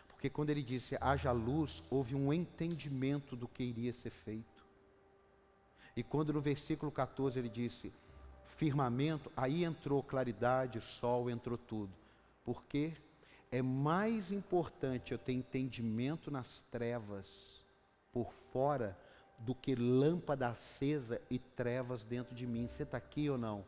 Porque 0.08 0.30
quando 0.30 0.48
ele 0.48 0.62
disse 0.62 0.96
haja 1.02 1.32
luz, 1.32 1.82
houve 1.90 2.14
um 2.14 2.32
entendimento 2.32 3.36
do 3.36 3.46
que 3.46 3.62
iria 3.62 3.92
ser 3.92 4.08
feito. 4.08 4.64
E 5.94 6.02
quando 6.02 6.32
no 6.32 6.40
versículo 6.40 6.90
14 6.90 7.38
ele 7.38 7.50
disse 7.50 7.92
firmamento, 8.56 9.30
aí 9.36 9.64
entrou 9.64 10.02
claridade, 10.02 10.80
sol, 10.80 11.28
entrou 11.28 11.58
tudo. 11.58 11.92
Porque 12.42 12.94
é 13.50 13.60
mais 13.60 14.32
importante 14.32 15.12
eu 15.12 15.18
ter 15.18 15.34
entendimento 15.34 16.30
nas 16.30 16.62
trevas 16.70 17.51
por 18.12 18.32
fora 18.52 18.96
do 19.38 19.54
que 19.54 19.74
lâmpada 19.74 20.48
acesa 20.48 21.20
e 21.30 21.38
trevas 21.38 22.04
dentro 22.04 22.34
de 22.34 22.46
mim. 22.46 22.68
Você 22.68 22.84
está 22.84 22.98
aqui 22.98 23.28
ou 23.28 23.38
não? 23.38 23.64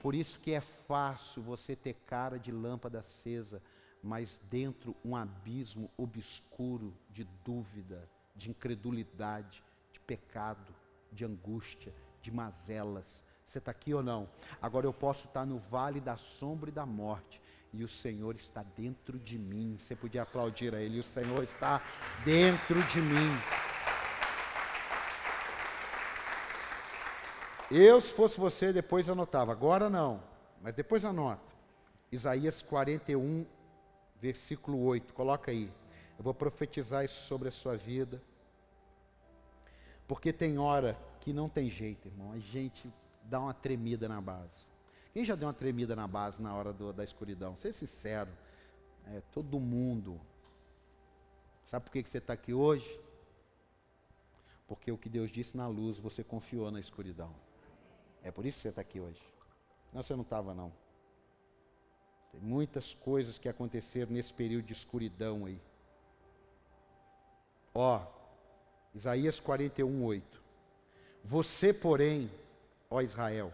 Por 0.00 0.14
isso 0.14 0.40
que 0.40 0.52
é 0.52 0.60
fácil 0.60 1.42
você 1.42 1.76
ter 1.76 1.94
cara 2.06 2.38
de 2.38 2.50
lâmpada 2.50 2.98
acesa 2.98 3.62
mas 4.04 4.38
dentro 4.50 4.94
um 5.02 5.16
abismo 5.16 5.90
obscuro 5.96 6.94
de 7.10 7.24
dúvida, 7.42 8.06
de 8.36 8.50
incredulidade, 8.50 9.64
de 9.90 9.98
pecado, 10.00 10.74
de 11.10 11.24
angústia, 11.24 11.92
de 12.20 12.30
mazelas. 12.30 13.24
Você 13.46 13.56
está 13.56 13.70
aqui 13.70 13.94
ou 13.94 14.02
não? 14.02 14.28
Agora 14.60 14.84
eu 14.84 14.92
posso 14.92 15.26
estar 15.26 15.46
no 15.46 15.58
vale 15.58 16.00
da 16.00 16.18
sombra 16.18 16.68
e 16.68 16.72
da 16.72 16.84
morte, 16.84 17.40
e 17.72 17.82
o 17.82 17.88
Senhor 17.88 18.36
está 18.36 18.62
dentro 18.76 19.18
de 19.18 19.38
mim. 19.38 19.78
Você 19.78 19.96
podia 19.96 20.22
aplaudir 20.22 20.74
a 20.74 20.80
Ele, 20.80 21.00
o 21.00 21.04
Senhor 21.04 21.42
está 21.42 21.80
dentro 22.26 22.82
de 22.82 23.00
mim. 23.00 23.30
Eu, 27.70 28.00
se 28.00 28.12
fosse 28.12 28.38
você, 28.38 28.72
depois 28.72 29.08
anotava. 29.08 29.52
Agora 29.52 29.88
não, 29.88 30.22
mas 30.60 30.74
depois 30.74 31.04
anota. 31.04 31.54
Isaías 32.12 32.62
41, 32.62 33.46
versículo 34.20 34.82
8, 34.84 35.14
coloca 35.14 35.50
aí. 35.50 35.72
Eu 36.16 36.22
vou 36.24 36.34
profetizar 36.34 37.04
isso 37.04 37.26
sobre 37.26 37.48
a 37.48 37.52
sua 37.52 37.76
vida. 37.76 38.22
Porque 40.06 40.32
tem 40.32 40.58
hora 40.58 40.98
que 41.20 41.32
não 41.32 41.48
tem 41.48 41.70
jeito, 41.70 42.06
irmão. 42.06 42.32
A 42.32 42.38
gente 42.38 42.92
dá 43.24 43.40
uma 43.40 43.54
tremida 43.54 44.06
na 44.08 44.20
base. 44.20 44.72
Quem 45.12 45.24
já 45.24 45.34
deu 45.34 45.48
uma 45.48 45.54
tremida 45.54 45.96
na 45.96 46.06
base 46.06 46.42
na 46.42 46.54
hora 46.54 46.72
do, 46.72 46.92
da 46.92 47.02
escuridão? 47.02 47.56
Ser 47.56 47.72
sincero. 47.72 48.30
É, 49.06 49.22
todo 49.32 49.58
mundo. 49.58 50.20
Sabe 51.66 51.84
por 51.86 51.92
que, 51.92 52.02
que 52.02 52.10
você 52.10 52.18
está 52.18 52.34
aqui 52.34 52.52
hoje? 52.52 53.00
Porque 54.66 54.92
o 54.92 54.98
que 54.98 55.08
Deus 55.08 55.30
disse 55.30 55.56
na 55.56 55.66
luz, 55.66 55.98
você 55.98 56.22
confiou 56.22 56.70
na 56.70 56.80
escuridão. 56.80 57.34
É 58.24 58.30
por 58.30 58.46
isso 58.46 58.56
que 58.56 58.62
você 58.62 58.68
está 58.70 58.80
aqui 58.80 58.98
hoje. 58.98 59.22
Não, 59.92 60.02
você 60.02 60.14
não 60.14 60.22
estava, 60.22 60.54
não. 60.54 60.72
Tem 62.32 62.40
muitas 62.40 62.94
coisas 62.94 63.38
que 63.38 63.48
aconteceram 63.48 64.10
nesse 64.10 64.32
período 64.32 64.64
de 64.64 64.72
escuridão 64.72 65.44
aí. 65.44 65.60
Ó, 67.72 68.04
Isaías 68.94 69.38
41, 69.38 70.02
8. 70.02 70.42
Você, 71.22 71.72
porém, 71.72 72.30
ó 72.90 73.02
Israel, 73.02 73.52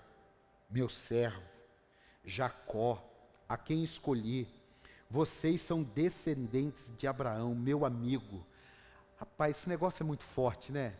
meu 0.71 0.89
servo, 0.89 1.43
Jacó, 2.25 3.05
a 3.49 3.59
quem 3.59 3.83
escolhi, 3.83 4.49
vocês 5.11 5.61
são 5.61 5.83
descendentes 5.83 6.93
de 6.97 7.07
Abraão, 7.09 7.55
meu 7.55 7.85
amigo. 7.85 8.47
Rapaz, 9.17 9.57
esse 9.57 9.69
negócio 9.69 10.03
é 10.03 10.07
muito 10.07 10.23
forte, 10.23 10.71
né? 10.71 10.95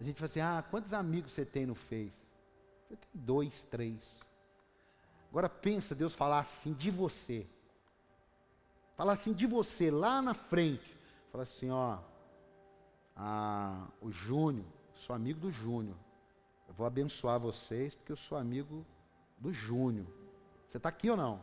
A 0.00 0.04
gente 0.04 0.16
fala 0.16 0.30
assim: 0.30 0.40
ah, 0.40 0.64
quantos 0.70 0.94
amigos 0.94 1.32
você 1.32 1.44
tem 1.44 1.66
no 1.66 1.74
Face? 1.74 2.23
Tem 2.96 3.20
dois, 3.22 3.64
três. 3.64 4.00
Agora 5.30 5.48
pensa 5.48 5.94
Deus 5.94 6.14
falar 6.14 6.40
assim 6.40 6.72
de 6.72 6.90
você. 6.90 7.46
Falar 8.96 9.14
assim 9.14 9.32
de 9.32 9.46
você 9.46 9.90
lá 9.90 10.22
na 10.22 10.34
frente. 10.34 10.96
Falar 11.32 11.44
assim, 11.44 11.70
ó, 11.70 11.98
a, 13.16 13.88
o 14.00 14.10
Júnior, 14.10 14.66
sou 14.94 15.14
amigo 15.14 15.40
do 15.40 15.50
Júnior. 15.50 15.96
Eu 16.68 16.74
vou 16.74 16.86
abençoar 16.86 17.38
vocês 17.38 17.94
porque 17.94 18.12
eu 18.12 18.16
sou 18.16 18.38
amigo 18.38 18.86
do 19.38 19.52
Júnior. 19.52 20.06
Você 20.68 20.76
está 20.76 20.88
aqui 20.88 21.10
ou 21.10 21.16
não? 21.16 21.40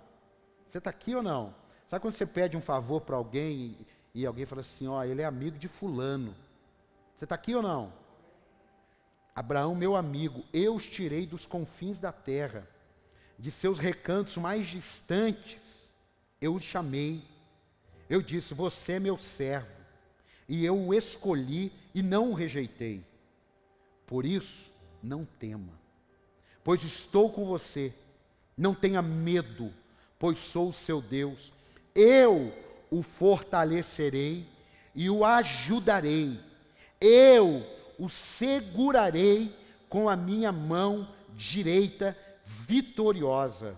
Você 0.68 0.78
está 0.78 0.90
aqui 0.90 1.16
ou 1.16 1.22
não? 1.22 1.54
Sabe 1.88 2.02
quando 2.02 2.14
você 2.14 2.26
pede 2.26 2.56
um 2.56 2.62
favor 2.62 3.02
para 3.02 3.18
alguém 3.18 3.78
e, 4.14 4.22
e, 4.22 4.26
alguém 4.26 4.46
fala 4.46 4.62
assim, 4.62 4.88
ó, 4.88 5.04
ele 5.04 5.22
é 5.22 5.26
amigo 5.26 5.58
de 5.58 5.68
fulano. 5.68 6.34
Você 7.18 7.26
está 7.26 7.36
aqui 7.36 7.54
ou 7.54 7.62
não? 7.62 7.92
Abraão, 9.42 9.74
meu 9.74 9.96
amigo, 9.96 10.46
eu 10.54 10.76
os 10.76 10.86
tirei 10.86 11.26
dos 11.26 11.48
confins 11.48 12.00
da 12.00 12.12
terra 12.12 12.68
de 13.40 13.50
seus 13.50 13.80
recantos 13.80 14.38
mais 14.38 14.68
distantes, 14.68 15.90
eu 16.40 16.54
o 16.54 16.60
chamei. 16.60 17.24
Eu 18.08 18.22
disse: 18.22 18.54
Você 18.54 18.94
é 18.94 19.00
meu 19.00 19.18
servo, 19.18 19.82
e 20.48 20.64
eu 20.64 20.80
o 20.80 20.94
escolhi 20.94 21.74
e 21.92 22.04
não 22.04 22.30
o 22.30 22.34
rejeitei. 22.36 23.04
Por 24.06 24.28
isso, 24.28 24.72
não 25.02 25.26
tema, 25.26 25.74
pois 26.64 26.84
estou 26.84 27.32
com 27.32 27.44
você. 27.44 27.92
Não 28.56 28.76
tenha 28.76 29.02
medo, 29.02 29.74
pois 30.20 30.38
sou 30.38 30.70
o 30.70 30.74
seu 30.74 31.02
Deus. 31.02 31.52
Eu 31.96 32.54
o 32.92 33.02
fortalecerei 33.02 34.46
e 34.94 35.10
o 35.10 35.26
ajudarei. 35.26 36.40
Eu 37.00 37.81
o 38.02 38.10
segurarei 38.10 39.56
com 39.88 40.10
a 40.10 40.16
minha 40.16 40.52
mão 40.52 41.08
direita 41.36 42.18
vitoriosa. 42.44 43.78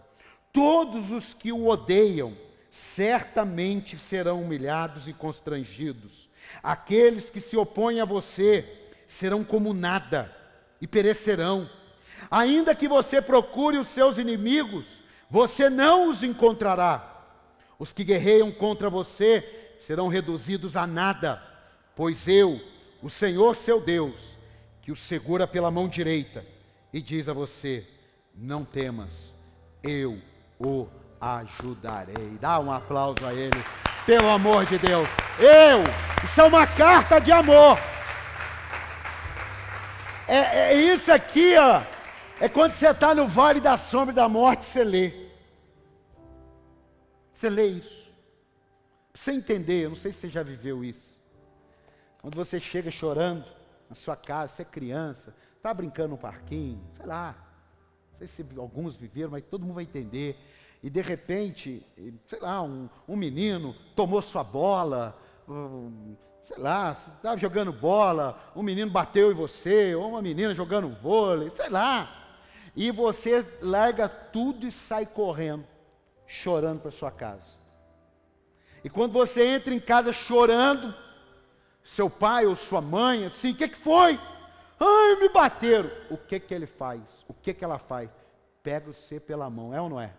Todos 0.53 1.11
os 1.11 1.33
que 1.33 1.51
o 1.51 1.67
odeiam 1.67 2.33
certamente 2.71 3.97
serão 3.97 4.41
humilhados 4.41 5.09
e 5.09 5.13
constrangidos. 5.13 6.29
Aqueles 6.61 7.29
que 7.29 7.41
se 7.41 7.57
opõem 7.57 7.99
a 7.99 8.05
você 8.05 8.65
serão 9.05 9.43
como 9.43 9.73
nada 9.73 10.33
e 10.79 10.87
perecerão. 10.87 11.69
Ainda 12.31 12.73
que 12.73 12.87
você 12.87 13.21
procure 13.21 13.77
os 13.77 13.87
seus 13.87 14.17
inimigos, 14.17 14.85
você 15.29 15.69
não 15.69 16.09
os 16.09 16.23
encontrará. 16.23 17.25
Os 17.77 17.91
que 17.91 18.05
guerreiam 18.05 18.53
contra 18.53 18.89
você 18.89 19.75
serão 19.77 20.07
reduzidos 20.07 20.77
a 20.77 20.87
nada, 20.87 21.43
pois 21.93 22.25
eu, 22.29 22.61
o 23.03 23.09
Senhor 23.09 23.53
seu 23.53 23.81
Deus, 23.81 24.15
que 24.81 24.89
o 24.89 24.95
segura 24.95 25.45
pela 25.45 25.69
mão 25.69 25.89
direita 25.89 26.45
e 26.91 27.01
diz 27.01 27.27
a 27.27 27.33
você: 27.33 27.85
não 28.33 28.63
temas, 28.63 29.35
eu 29.83 30.19
o 30.57 30.87
ajudarei. 31.19 32.37
Dá 32.39 32.61
um 32.61 32.71
aplauso 32.71 33.27
a 33.27 33.33
ele, 33.33 33.61
pelo 34.05 34.29
amor 34.29 34.65
de 34.65 34.77
Deus. 34.77 35.07
Eu, 35.37 35.83
isso 36.23 36.39
é 36.39 36.43
uma 36.45 36.65
carta 36.65 37.19
de 37.19 37.31
amor. 37.31 37.77
É, 40.25 40.71
é 40.71 40.73
isso 40.73 41.11
aqui, 41.11 41.57
ó. 41.57 41.83
É 42.39 42.47
quando 42.47 42.73
você 42.73 42.87
está 42.87 43.13
no 43.13 43.27
vale 43.27 43.59
da 43.59 43.77
sombra 43.77 44.13
e 44.13 44.15
da 44.15 44.29
morte, 44.29 44.65
você 44.65 44.83
lê. 44.83 45.13
Você 47.33 47.49
lê 47.49 47.67
isso. 47.67 48.09
Você 49.13 49.33
entender, 49.33 49.83
eu 49.83 49.89
não 49.89 49.97
sei 49.97 50.13
se 50.13 50.19
você 50.19 50.29
já 50.29 50.41
viveu 50.41 50.83
isso. 50.85 51.12
Quando 52.23 52.35
você 52.35 52.57
chega 52.57 52.89
chorando 52.89 53.43
na 53.89 53.95
sua 53.95 54.15
casa, 54.15 54.53
você 54.53 54.61
é 54.61 54.65
criança, 54.65 55.35
está 55.57 55.73
brincando 55.73 56.11
no 56.11 56.17
parquinho, 56.17 56.81
sei 56.93 57.05
lá. 57.05 57.35
Não 58.11 58.17
sei 58.17 58.27
se 58.27 58.45
alguns 58.57 58.95
viveram, 58.95 59.31
mas 59.31 59.43
todo 59.43 59.65
mundo 59.65 59.75
vai 59.75 59.83
entender. 59.83 60.39
E 60.81 60.89
de 60.89 61.01
repente, 61.01 61.85
sei 62.25 62.39
lá, 62.39 62.61
um, 62.61 62.87
um 63.09 63.17
menino 63.17 63.75
tomou 63.93 64.21
sua 64.21 64.41
bola, 64.41 65.19
um, 65.49 66.15
sei 66.45 66.57
lá, 66.59 66.93
estava 66.93 67.37
jogando 67.37 67.73
bola, 67.73 68.41
um 68.55 68.63
menino 68.63 68.89
bateu 68.89 69.29
em 69.29 69.35
você, 69.35 69.93
ou 69.93 70.07
uma 70.11 70.21
menina 70.21 70.55
jogando 70.55 70.95
vôlei, 71.01 71.51
sei 71.53 71.67
lá. 71.67 72.39
E 72.73 72.89
você 72.89 73.45
larga 73.61 74.07
tudo 74.07 74.65
e 74.65 74.71
sai 74.71 75.05
correndo, 75.05 75.65
chorando 76.25 76.79
para 76.79 76.91
sua 76.91 77.11
casa. 77.11 77.61
E 78.81 78.89
quando 78.89 79.11
você 79.11 79.45
entra 79.45 79.73
em 79.73 79.79
casa 79.81 80.13
chorando, 80.13 81.02
seu 81.83 82.09
pai 82.09 82.45
ou 82.45 82.55
sua 82.55 82.81
mãe, 82.81 83.25
assim, 83.25 83.51
o 83.51 83.55
que, 83.55 83.67
que 83.67 83.77
foi? 83.77 84.19
Ai, 84.79 85.15
me 85.19 85.29
bateram. 85.29 85.91
O 86.09 86.17
que 86.17 86.39
que 86.39 86.53
ele 86.53 86.65
faz? 86.65 87.01
O 87.27 87.33
que 87.33 87.53
que 87.53 87.63
ela 87.63 87.77
faz? 87.77 88.09
Pega 88.61 88.91
você 88.91 89.19
pela 89.19 89.49
mão, 89.49 89.73
é 89.73 89.81
ou 89.81 89.89
não 89.89 89.99
é? 89.99 90.13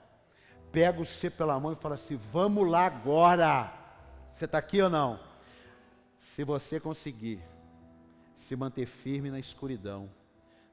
Pega 0.71 0.99
você 1.05 1.31
pela 1.31 1.59
mão 1.59 1.73
e 1.73 1.77
fala 1.77 1.95
assim: 1.95 2.17
vamos 2.17 2.69
lá 2.69 2.87
agora. 2.87 3.73
Você 4.35 4.45
está 4.45 4.59
aqui 4.59 4.83
ou 4.83 4.91
não? 4.91 5.21
Se 6.19 6.45
você 6.45 6.81
conseguir 6.81 7.41
se 8.35 8.57
manter 8.57 8.87
firme 8.87 9.31
na 9.31 9.39
escuridão, 9.39 10.11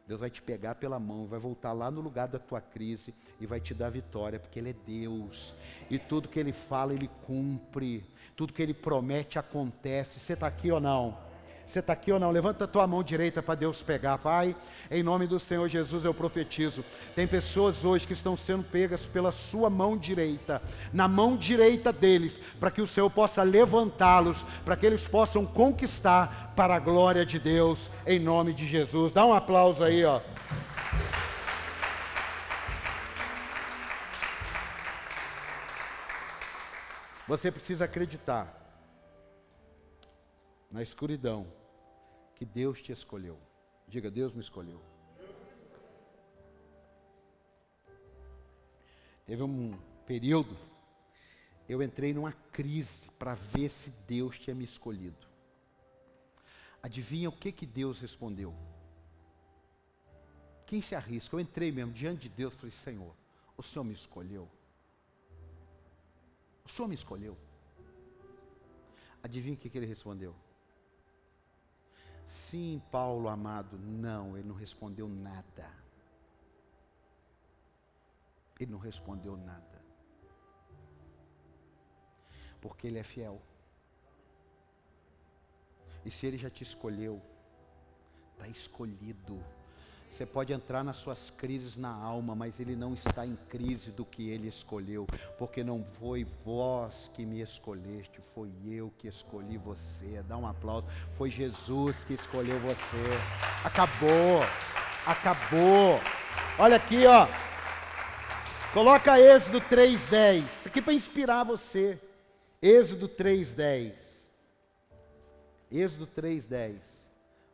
Deus 0.08 0.20
vai 0.20 0.30
te 0.30 0.42
pegar 0.42 0.76
pela 0.76 1.00
mão, 1.00 1.28
vai 1.28 1.40
voltar 1.40 1.72
lá 1.72 1.90
no 1.90 2.02
lugar 2.02 2.28
da 2.28 2.40
tua 2.40 2.60
crise 2.60 3.14
e 3.40 3.46
vai 3.46 3.60
te 3.60 3.74
dar 3.74 3.90
vitória, 3.90 4.40
porque 4.40 4.60
Ele 4.60 4.72
é 4.72 4.76
Deus. 4.86 5.56
E 5.90 5.98
tudo 5.98 6.28
que 6.28 6.40
Ele 6.40 6.52
fala, 6.52 6.94
Ele 6.94 7.10
cumpre. 7.26 8.04
Tudo 8.36 8.54
que 8.54 8.62
Ele 8.62 8.74
promete 8.74 9.40
acontece. 9.40 10.20
Você 10.20 10.34
está 10.34 10.48
aqui 10.48 10.72
ou 10.72 10.80
não? 10.80 11.31
Você 11.72 11.80
está 11.80 11.94
aqui 11.94 12.12
ou 12.12 12.20
não? 12.20 12.32
Levanta 12.32 12.66
a 12.66 12.68
tua 12.68 12.86
mão 12.86 13.02
direita 13.02 13.42
para 13.42 13.56
Deus 13.56 13.82
pegar, 13.82 14.18
Pai. 14.18 14.54
Em 14.90 15.02
nome 15.02 15.26
do 15.26 15.40
Senhor 15.40 15.70
Jesus 15.70 16.04
eu 16.04 16.14
profetizo. 16.14 16.84
Tem 17.16 17.26
pessoas 17.26 17.86
hoje 17.86 18.06
que 18.06 18.12
estão 18.12 18.36
sendo 18.36 18.62
pegas 18.62 19.06
pela 19.06 19.32
sua 19.32 19.70
mão 19.70 19.98
direita, 19.98 20.62
na 20.92 21.08
mão 21.08 21.38
direita 21.38 21.94
deles, 21.94 22.38
para 22.60 22.70
que 22.72 22.82
o 22.82 22.88
Senhor 22.88 23.10
possa 23.10 23.42
levantá-los, 23.42 24.46
para 24.66 24.76
que 24.76 24.86
eles 24.86 25.08
possam 25.08 25.46
conquistar 25.46 26.52
para 26.58 26.76
a 26.76 26.80
glória 26.80 27.26
de 27.26 27.40
Deus, 27.40 27.90
em 28.06 28.20
nome 28.20 28.54
de 28.54 28.68
Jesus. 28.68 29.14
Dá 29.14 29.26
um 29.26 29.32
aplauso 29.32 29.82
aí, 29.82 30.04
ó. 30.04 30.20
Você 37.30 37.50
precisa 37.50 37.86
acreditar 37.86 38.58
na 40.70 40.82
escuridão 40.82 41.61
que 42.42 42.46
Deus 42.46 42.82
te 42.82 42.92
escolheu. 42.92 43.38
Diga, 43.88 44.10
Deus 44.10 44.34
me 44.34 44.42
escolheu. 44.42 44.82
Teve 49.28 49.44
um 49.44 49.78
período, 50.08 50.58
eu 51.70 51.84
entrei 51.84 52.16
numa 52.16 52.32
crise 52.32 53.12
para 53.12 53.36
ver 53.36 53.70
se 53.70 53.92
Deus 54.08 54.40
tinha 54.40 54.56
me 54.56 54.64
escolhido. 54.64 55.28
Adivinha 56.82 57.30
o 57.30 57.32
que, 57.32 57.52
que 57.52 57.68
Deus 57.68 58.00
respondeu? 58.00 58.56
Quem 60.66 60.82
se 60.82 60.96
arrisca? 60.96 61.36
Eu 61.36 61.40
entrei 61.40 61.72
mesmo 61.72 61.94
diante 61.94 62.24
de 62.24 62.30
Deus 62.30 62.56
e 62.56 62.58
falei: 62.58 62.72
Senhor, 62.72 63.16
o 63.56 63.62
Senhor 63.62 63.84
me 63.84 63.94
escolheu. 63.94 64.50
O 66.66 66.70
Senhor 66.70 66.88
me 66.88 66.96
escolheu. 66.96 67.38
Adivinha 69.22 69.54
o 69.54 69.60
que, 69.60 69.70
que 69.70 69.78
ele 69.78 69.86
respondeu? 69.86 70.36
Sim, 72.32 72.82
Paulo 72.90 73.28
amado. 73.28 73.78
Não, 73.78 74.38
ele 74.38 74.48
não 74.48 74.56
respondeu 74.56 75.08
nada. 75.08 75.70
Ele 78.60 78.72
não 78.72 78.80
respondeu 78.80 79.36
nada. 79.36 79.82
Porque 82.62 82.88
ele 82.88 83.00
é 83.00 83.04
fiel. 83.04 83.42
E 86.06 86.12
se 86.12 86.26
ele 86.26 86.38
já 86.38 86.50
te 86.50 86.64
escolheu, 86.64 87.22
está 88.34 88.48
escolhido. 88.48 89.44
Você 90.12 90.26
pode 90.26 90.52
entrar 90.52 90.84
nas 90.84 90.98
suas 90.98 91.30
crises 91.32 91.78
na 91.78 91.90
alma, 91.90 92.36
mas 92.36 92.60
ele 92.60 92.76
não 92.76 92.94
está 92.94 93.26
em 93.26 93.38
crise 93.50 93.92
do 93.92 94.04
que 94.04 94.30
ele 94.30 94.50
escolheu, 94.50 95.08
porque 95.38 95.64
não 95.64 95.86
foi 96.00 96.28
vós 96.46 97.10
que 97.14 97.26
me 97.26 97.40
escolheste, 97.40 98.20
foi 98.36 98.52
eu 98.68 98.94
que 98.98 99.08
escolhi 99.08 99.58
você. 99.58 100.22
Dá 100.28 100.38
um 100.38 100.46
aplauso. 100.46 100.86
Foi 101.18 101.32
Jesus 101.32 102.04
que 102.04 102.14
escolheu 102.14 102.60
você. 102.60 103.04
Acabou. 103.64 104.42
Acabou. 105.08 105.98
Olha 106.60 106.76
aqui, 106.76 107.06
ó. 107.08 107.26
Coloca 108.74 109.20
Êxodo 109.20 109.62
3:10. 109.62 110.44
Isso 110.44 110.68
aqui 110.68 110.82
para 110.82 110.94
inspirar 110.94 111.46
você. 111.46 111.98
Êxodo 112.62 113.08
3:10. 113.08 113.94
Êxodo 115.72 116.06
3:10. 116.06 116.82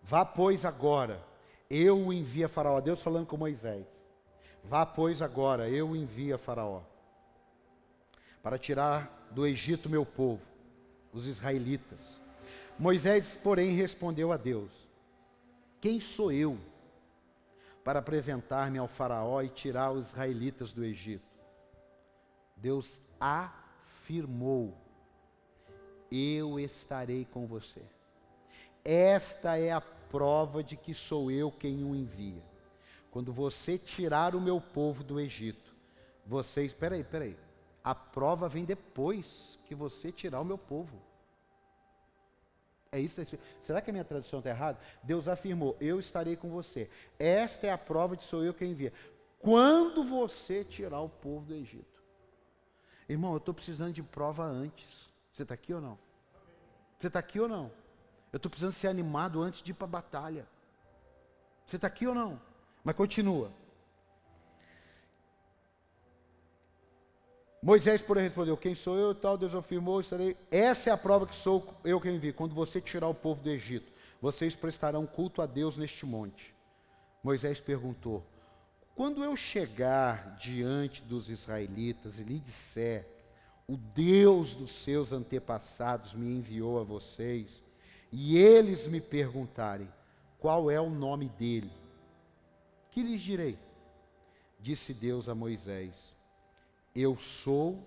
Vá 0.02 0.26
pois 0.26 0.66
agora 0.66 1.37
eu 1.70 1.98
o 1.98 2.14
envio 2.14 2.46
a 2.46 2.50
Faraó. 2.50 2.80
Deus 2.80 3.02
falando 3.02 3.28
com 3.28 3.38
Moisés. 3.38 3.86
Vá, 4.64 4.86
pois, 4.86 5.22
agora, 5.22 5.70
eu 5.70 5.90
o 5.90 5.96
envio 5.96 6.36
a 6.36 6.38
Faraó. 6.38 6.82
Para 8.42 8.58
tirar 8.58 9.28
do 9.32 9.46
Egito 9.46 9.90
meu 9.90 10.06
povo, 10.06 10.42
os 11.12 11.28
israelitas. 11.28 12.20
Moisés, 12.78 13.38
porém, 13.42 13.72
respondeu 13.72 14.32
a 14.32 14.38
Deus: 14.38 14.72
Quem 15.82 16.00
sou 16.00 16.32
eu 16.32 16.58
para 17.84 18.00
apresentar-me 18.00 18.78
ao 18.78 18.88
Faraó 18.88 19.42
e 19.42 19.50
tirar 19.50 19.92
os 19.92 20.08
israelitas 20.08 20.72
do 20.74 20.84
Egito? 20.84 21.26
Deus 22.56 23.02
afirmou: 23.20 24.78
Eu 26.12 26.60
estarei 26.60 27.26
com 27.26 27.46
você. 27.46 27.82
Esta 28.84 29.58
é 29.58 29.72
a 29.72 29.82
prova 30.10 30.64
de 30.64 30.76
que 30.76 30.94
sou 30.94 31.32
eu 31.32 31.52
quem 31.52 31.84
o 31.84 31.96
envia. 31.96 32.44
Quando 33.12 33.34
você 33.34 33.78
tirar 33.78 34.36
o 34.36 34.42
meu 34.42 34.60
povo 34.60 35.04
do 35.04 35.20
Egito, 35.20 35.76
vocês, 36.26 36.74
peraí, 36.74 37.04
peraí, 37.04 37.38
a 37.84 37.96
prova 37.96 38.50
vem 38.50 38.66
depois 38.66 39.58
que 39.66 39.74
você 39.74 40.12
tirar 40.12 40.42
o 40.42 40.46
meu 40.46 40.58
povo. 40.58 41.02
É 42.92 43.00
isso? 43.00 43.22
Será 43.62 43.82
que 43.82 43.90
a 43.90 43.94
minha 43.94 44.06
tradução 44.06 44.40
está 44.40 44.50
errada? 44.50 44.80
Deus 45.04 45.28
afirmou: 45.28 45.76
Eu 45.80 46.00
estarei 46.00 46.36
com 46.36 46.50
você. 46.50 46.90
Esta 47.20 47.68
é 47.68 47.72
a 47.72 47.78
prova 47.78 48.16
de 48.16 48.24
sou 48.24 48.44
eu 48.44 48.54
quem 48.54 48.72
envia. 48.72 48.94
Quando 49.40 50.04
você 50.04 50.64
tirar 50.64 51.02
o 51.02 51.10
povo 51.10 51.46
do 51.46 51.54
Egito. 51.54 52.04
Irmão, 53.08 53.32
eu 53.32 53.38
estou 53.38 53.54
precisando 53.54 53.94
de 53.94 54.04
prova 54.04 54.44
antes. 54.44 55.10
Você 55.32 55.44
está 55.44 55.54
aqui 55.54 55.74
ou 55.74 55.80
não? 55.80 55.98
Você 56.98 57.08
está 57.08 57.20
aqui 57.20 57.40
ou 57.40 57.48
não? 57.48 57.72
Eu 58.38 58.40
estou 58.40 58.52
precisando 58.52 58.74
ser 58.74 58.88
animado 58.88 59.42
antes 59.42 59.64
de 59.64 59.72
ir 59.72 59.74
para 59.74 59.86
a 59.86 59.90
batalha. 59.90 60.48
Você 61.66 61.76
está 61.76 61.88
aqui 61.88 62.06
ou 62.06 62.14
não? 62.14 62.40
Mas 62.84 62.96
continua. 62.96 63.52
Moisés, 67.60 68.00
porém, 68.00 68.26
respondeu: 68.26 68.56
Quem 68.56 68.76
sou 68.76 68.96
eu? 68.96 69.16
Tal 69.16 69.40
Deus 69.40 69.56
afirmou: 69.56 70.00
estarei. 70.00 70.38
Essa 70.52 70.92
é 70.92 70.94
a 70.94 70.98
prova 70.98 71.26
que 71.26 71.36
sou 71.36 71.68
eu 71.84 72.00
quem 72.00 72.20
vi. 72.20 72.32
Quando 72.32 72.54
você 72.54 72.80
tirar 72.80 73.08
o 73.08 73.16
povo 73.16 73.42
do 73.42 73.50
Egito, 73.50 73.92
vocês 74.22 74.56
prestarão 74.56 75.08
culto 75.08 75.42
a 75.42 75.48
Deus 75.48 75.76
neste 75.76 76.06
monte. 76.06 76.54
Moisés 77.24 77.60
perguntou: 77.60 78.24
Quando 78.96 79.24
eu 79.24 79.36
chegar 79.36 80.38
diante 80.38 81.02
dos 81.02 81.28
israelitas 81.28 82.20
e 82.20 82.24
lhe 82.24 82.40
disser: 82.40 83.04
O 83.68 83.76
Deus 83.76 84.54
dos 84.54 84.70
seus 84.70 85.12
antepassados 85.12 86.14
me 86.14 86.38
enviou 86.38 86.80
a 86.80 86.84
vocês, 86.84 87.66
e 88.12 88.38
eles 88.38 88.88
me 88.88 89.02
perguntarem 89.02 89.90
qual 90.40 90.70
é 90.72 90.80
o 90.80 90.90
nome 90.90 91.30
dele, 91.30 91.72
que 92.92 93.02
lhes 93.02 93.22
direi? 93.22 93.58
Disse 94.60 94.94
Deus 94.94 95.28
a 95.28 95.36
Moisés: 95.36 96.16
Eu 96.96 97.18
sou 97.18 97.80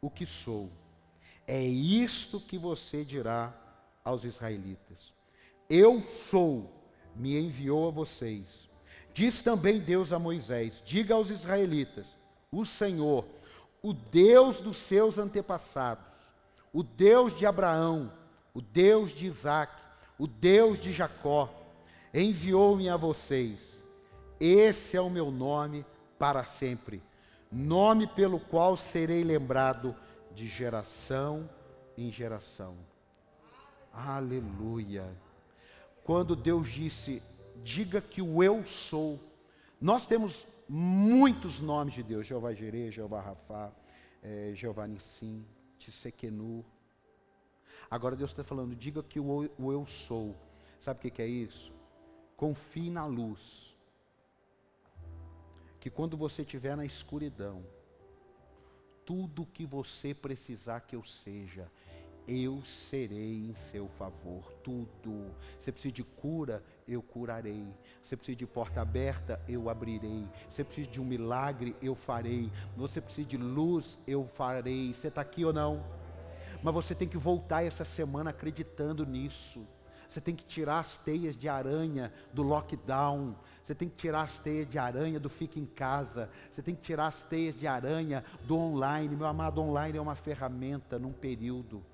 o 0.00 0.10
que 0.10 0.26
sou. 0.26 0.70
É 1.46 1.62
isto 1.62 2.40
que 2.40 2.58
você 2.58 3.04
dirá 3.04 3.54
aos 4.04 4.24
israelitas. 4.24 5.12
Eu 5.68 6.02
sou, 6.02 6.70
me 7.14 7.38
enviou 7.38 7.88
a 7.88 7.90
vocês. 7.90 8.46
Diz 9.12 9.42
também 9.42 9.80
Deus 9.80 10.12
a 10.12 10.18
Moisés: 10.18 10.82
Diga 10.84 11.14
aos 11.14 11.30
israelitas: 11.30 12.06
O 12.50 12.64
Senhor, 12.64 13.24
o 13.82 13.92
Deus 13.92 14.60
dos 14.60 14.76
seus 14.76 15.18
antepassados, 15.18 16.04
o 16.72 16.82
Deus 16.82 17.34
de 17.34 17.46
Abraão, 17.46 18.12
o 18.56 18.62
Deus 18.62 19.12
de 19.12 19.26
Isaac, 19.26 19.70
o 20.18 20.26
Deus 20.26 20.78
de 20.78 20.90
Jacó, 20.90 21.54
enviou-me 22.14 22.88
a 22.88 22.96
vocês. 22.96 23.84
Esse 24.40 24.96
é 24.96 25.00
o 25.00 25.10
meu 25.10 25.30
nome 25.30 25.84
para 26.18 26.42
sempre, 26.42 27.02
nome 27.52 28.06
pelo 28.06 28.40
qual 28.40 28.74
serei 28.74 29.22
lembrado 29.22 29.94
de 30.34 30.48
geração 30.48 31.46
em 31.98 32.10
geração. 32.10 32.78
Aleluia. 33.92 35.06
Quando 36.02 36.34
Deus 36.34 36.72
disse, 36.72 37.22
diga 37.62 38.00
que 38.00 38.22
o 38.22 38.42
eu 38.42 38.64
sou, 38.64 39.20
nós 39.78 40.06
temos 40.06 40.48
muitos 40.66 41.60
nomes 41.60 41.92
de 41.92 42.02
Deus, 42.02 42.26
Jeová 42.26 42.54
Jireh, 42.54 42.90
Jeová 42.90 43.20
Rafá, 43.20 43.70
é, 44.22 44.52
Jeová 44.54 44.86
Nissim, 44.86 45.44
Tissequenu. 45.78 46.64
Agora 47.90 48.16
Deus 48.16 48.30
está 48.30 48.42
falando, 48.42 48.74
diga 48.74 49.02
que 49.02 49.20
o, 49.20 49.50
o 49.58 49.72
eu 49.72 49.86
sou. 49.86 50.34
Sabe 50.80 50.98
o 50.98 51.02
que, 51.02 51.10
que 51.10 51.22
é 51.22 51.26
isso? 51.26 51.72
Confie 52.36 52.90
na 52.90 53.06
luz. 53.06 53.74
Que 55.80 55.88
quando 55.88 56.16
você 56.16 56.42
estiver 56.42 56.76
na 56.76 56.84
escuridão, 56.84 57.64
tudo 59.04 59.46
que 59.46 59.64
você 59.64 60.12
precisar 60.12 60.80
que 60.80 60.96
eu 60.96 61.04
seja, 61.04 61.70
eu 62.26 62.60
serei 62.64 63.46
em 63.48 63.54
seu 63.54 63.88
favor, 63.90 64.52
tudo. 64.64 65.32
Você 65.60 65.70
precisa 65.70 65.94
de 65.94 66.02
cura, 66.02 66.62
eu 66.88 67.00
curarei. 67.00 67.66
Você 68.02 68.16
precisa 68.16 68.36
de 68.36 68.46
porta 68.46 68.80
aberta, 68.80 69.40
eu 69.48 69.70
abrirei. 69.70 70.26
Você 70.48 70.64
precisa 70.64 70.90
de 70.90 71.00
um 71.00 71.04
milagre, 71.04 71.76
eu 71.80 71.94
farei. 71.94 72.50
Você 72.76 73.00
precisa 73.00 73.28
de 73.28 73.36
luz, 73.36 73.96
eu 74.06 74.26
farei. 74.26 74.92
Você 74.92 75.06
está 75.06 75.20
aqui 75.20 75.44
ou 75.44 75.52
não? 75.52 75.84
Mas 76.66 76.74
você 76.74 76.96
tem 76.96 77.06
que 77.06 77.16
voltar 77.16 77.62
essa 77.62 77.84
semana 77.84 78.30
acreditando 78.30 79.06
nisso. 79.06 79.64
Você 80.08 80.20
tem 80.20 80.34
que 80.34 80.44
tirar 80.44 80.80
as 80.80 80.98
teias 80.98 81.36
de 81.36 81.48
aranha 81.48 82.12
do 82.32 82.42
lockdown. 82.42 83.36
Você 83.62 83.72
tem 83.72 83.88
que 83.88 83.94
tirar 83.94 84.22
as 84.22 84.36
teias 84.40 84.68
de 84.68 84.76
aranha 84.76 85.20
do 85.20 85.30
fica 85.30 85.60
em 85.60 85.64
casa. 85.64 86.28
Você 86.50 86.60
tem 86.62 86.74
que 86.74 86.82
tirar 86.82 87.06
as 87.06 87.22
teias 87.22 87.54
de 87.54 87.68
aranha 87.68 88.24
do 88.42 88.56
online. 88.56 89.14
Meu 89.14 89.28
amado, 89.28 89.60
online 89.60 89.96
é 89.96 90.00
uma 90.00 90.16
ferramenta 90.16 90.98
num 90.98 91.12
período 91.12 91.84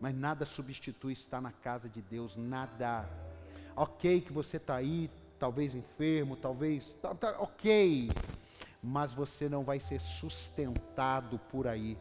mas 0.00 0.16
nada 0.16 0.46
substitui 0.46 1.12
estar 1.12 1.42
na 1.42 1.52
casa 1.52 1.90
de 1.90 2.00
Deus, 2.00 2.36
nada. 2.36 3.06
Ok, 3.76 4.22
que 4.22 4.32
você 4.32 4.56
está 4.56 4.76
aí, 4.76 5.10
talvez 5.38 5.76
enfermo, 5.76 6.36
talvez. 6.36 6.94
Tá, 6.94 7.14
tá, 7.14 7.36
ok, 7.38 8.10
mas 8.82 9.12
você 9.12 9.46
não 9.46 9.62
vai 9.62 9.78
ser 9.78 10.00
sustentado 10.00 11.38
por 11.50 11.68
aí. 11.68 11.98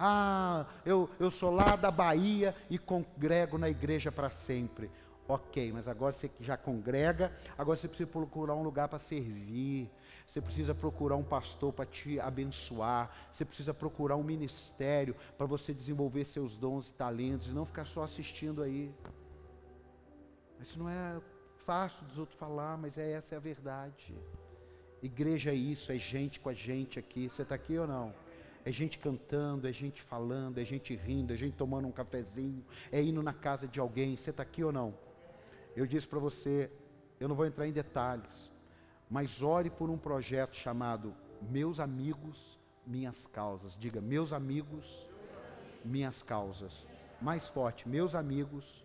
Ah, 0.00 0.64
eu, 0.86 1.10
eu 1.18 1.28
sou 1.28 1.50
lá 1.50 1.74
da 1.74 1.90
Bahia 1.90 2.54
e 2.70 2.78
congrego 2.78 3.58
na 3.58 3.68
igreja 3.68 4.12
para 4.12 4.30
sempre. 4.30 4.88
Ok, 5.26 5.72
mas 5.72 5.88
agora 5.88 6.12
você 6.12 6.30
já 6.40 6.56
congrega, 6.56 7.30
agora 7.58 7.76
você 7.76 7.86
precisa 7.86 8.08
procurar 8.08 8.54
um 8.54 8.62
lugar 8.62 8.88
para 8.88 8.98
servir. 9.00 9.90
Você 10.24 10.40
precisa 10.40 10.74
procurar 10.74 11.16
um 11.16 11.24
pastor 11.24 11.72
para 11.72 11.84
te 11.84 12.20
abençoar. 12.20 13.10
Você 13.32 13.44
precisa 13.44 13.74
procurar 13.74 14.16
um 14.16 14.22
ministério 14.22 15.16
para 15.36 15.46
você 15.46 15.74
desenvolver 15.74 16.24
seus 16.24 16.56
dons 16.56 16.88
e 16.88 16.92
talentos 16.92 17.48
e 17.48 17.50
não 17.50 17.66
ficar 17.66 17.84
só 17.84 18.04
assistindo 18.04 18.62
aí. 18.62 18.94
Isso 20.60 20.78
não 20.78 20.88
é 20.88 21.20
fácil 21.66 22.06
dos 22.06 22.18
outros 22.18 22.38
falar, 22.38 22.78
mas 22.78 22.96
é 22.96 23.12
essa 23.12 23.34
é 23.34 23.38
a 23.38 23.40
verdade. 23.40 24.14
Igreja 25.02 25.50
é 25.50 25.54
isso, 25.54 25.90
é 25.90 25.98
gente 25.98 26.40
com 26.40 26.48
a 26.48 26.54
gente 26.54 26.98
aqui. 26.98 27.28
Você 27.28 27.42
está 27.42 27.54
aqui 27.54 27.76
ou 27.78 27.86
não? 27.86 28.14
É 28.68 28.70
gente 28.70 28.98
cantando, 28.98 29.66
é 29.66 29.72
gente 29.72 30.02
falando, 30.02 30.58
é 30.58 30.64
gente 30.64 30.94
rindo, 30.94 31.32
é 31.32 31.36
gente 31.38 31.56
tomando 31.56 31.88
um 31.88 31.90
cafezinho, 31.90 32.62
é 32.92 33.02
indo 33.02 33.22
na 33.22 33.32
casa 33.32 33.66
de 33.66 33.80
alguém. 33.80 34.14
Você 34.14 34.28
está 34.28 34.42
aqui 34.42 34.62
ou 34.62 34.70
não? 34.70 34.94
Eu 35.74 35.86
disse 35.86 36.06
para 36.06 36.18
você, 36.18 36.70
eu 37.18 37.28
não 37.28 37.34
vou 37.34 37.46
entrar 37.46 37.66
em 37.66 37.72
detalhes, 37.72 38.52
mas 39.08 39.42
ore 39.42 39.70
por 39.70 39.88
um 39.88 39.96
projeto 39.96 40.54
chamado 40.54 41.14
Meus 41.40 41.80
Amigos, 41.80 42.58
Minhas 42.86 43.26
Causas. 43.26 43.74
Diga, 43.74 44.02
meus 44.02 44.34
amigos, 44.34 45.08
minhas 45.82 46.22
causas. 46.22 46.86
Mais 47.22 47.48
forte, 47.48 47.88
meus 47.88 48.14
amigos, 48.14 48.84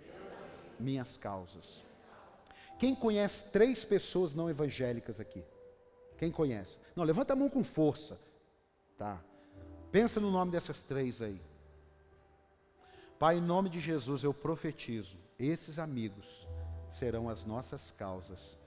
minhas 0.80 1.18
causas. 1.18 1.84
Quem 2.80 2.96
conhece 2.96 3.44
três 3.52 3.84
pessoas 3.84 4.34
não 4.34 4.50
evangélicas 4.50 5.20
aqui? 5.20 5.44
Quem 6.18 6.32
conhece? 6.32 6.80
Não, 6.96 7.04
levanta 7.04 7.34
a 7.34 7.36
mão 7.36 7.50
com 7.50 7.66
força. 7.66 8.18
Tá. 8.98 9.22
Pensa 9.94 10.20
no 10.20 10.32
nome 10.32 10.52
dessas 10.52 10.82
três 10.82 11.22
aí. 11.22 11.40
Pai, 13.20 13.38
em 13.38 13.42
nome 13.42 13.70
de 13.70 13.80
Jesus, 13.80 14.24
eu 14.24 14.34
profetizo, 14.34 15.16
esses 15.38 15.78
amigos 15.78 16.48
serão 16.90 17.30
as 17.30 17.46
nossas 17.46 17.92
causas. 17.92 18.58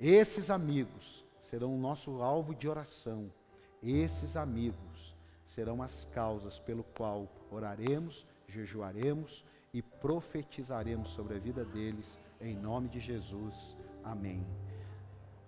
Esses 0.00 0.50
amigos 0.50 1.24
serão 1.44 1.72
o 1.72 1.78
nosso 1.78 2.20
alvo 2.20 2.56
de 2.56 2.68
oração. 2.68 3.32
Esses 3.80 4.36
amigos 4.36 5.14
serão 5.46 5.80
as 5.80 6.06
causas 6.06 6.58
pelo 6.58 6.82
qual 6.82 7.28
oraremos, 7.52 8.26
jejuaremos 8.48 9.44
e 9.72 9.80
profetizaremos 9.80 11.10
sobre 11.10 11.36
a 11.36 11.38
vida 11.38 11.64
deles 11.64 12.18
em 12.40 12.56
nome 12.56 12.88
de 12.88 12.98
Jesus. 12.98 13.76
Amém. 14.02 14.44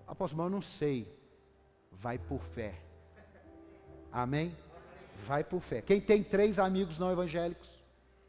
Apóstolo, 0.07 0.45
eu 0.45 0.51
não 0.51 0.63
sei. 0.63 1.13
Vai 1.91 2.17
por 2.17 2.45
fé. 2.45 2.81
Amém? 4.13 4.57
Vai 5.27 5.45
por 5.45 5.61
fé. 5.61 5.81
Quem 5.83 6.01
tem 6.01 6.23
três 6.23 6.59
amigos 6.59 6.99
não 6.99 7.11
evangélicos? 7.11 7.69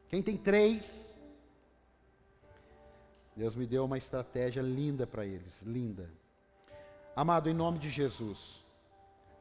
Quem 0.10 0.22
tem 0.22 0.38
três? 0.38 0.90
Deus 3.36 3.56
me 3.56 3.66
deu 3.66 3.86
uma 3.86 3.98
estratégia 3.98 4.62
linda 4.62 5.08
para 5.08 5.26
eles, 5.26 5.62
linda. 5.62 6.10
Amado, 7.16 7.50
em 7.50 7.54
nome 7.54 7.80
de 7.80 7.90
Jesus, 7.90 8.64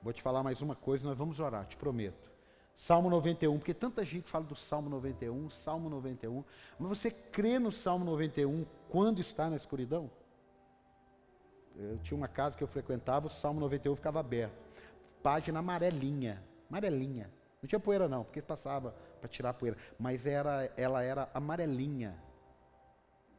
vou 0.03 0.13
te 0.13 0.23
falar 0.23 0.43
mais 0.43 0.63
uma 0.63 0.75
coisa, 0.75 1.07
nós 1.07 1.19
vamos 1.19 1.41
orar, 1.41 1.67
te 1.67 1.77
prometo. 1.77 2.31
Salmo 2.75 3.11
91, 3.11 3.59
porque 3.59 3.75
tanta 3.75 4.05
gente 4.05 4.31
fala 4.31 4.45
do 4.45 4.57
Salmo 4.57 4.89
91, 4.89 5.51
Salmo 5.51 5.91
91, 5.91 6.45
mas 6.79 6.89
você 6.89 7.11
crê 7.11 7.59
no 7.59 7.71
Salmo 7.71 8.05
91 8.05 8.65
quando 8.89 9.21
está 9.21 9.51
na 9.51 9.57
escuridão? 9.57 10.11
Eu 11.77 11.99
tinha 11.99 12.17
uma 12.17 12.29
casa 12.29 12.57
que 12.57 12.65
eu 12.65 12.69
frequentava, 12.69 13.27
o 13.27 13.31
Salmo 13.31 13.61
91 13.61 13.97
ficava 13.97 14.21
aberto. 14.21 14.55
Página 15.23 15.59
amarelinha, 15.59 16.43
amarelinha. 16.69 17.31
Não 17.63 17.69
tinha 17.69 17.81
poeira 17.81 18.09
não, 18.09 18.25
porque 18.25 18.41
passava 18.41 18.95
para 19.21 19.29
tirar 19.29 19.51
a 19.51 19.55
poeira, 19.55 19.77
mas 19.99 20.27
era, 20.27 20.73
ela 20.77 21.03
era 21.03 21.29
amarelinha. 21.35 22.17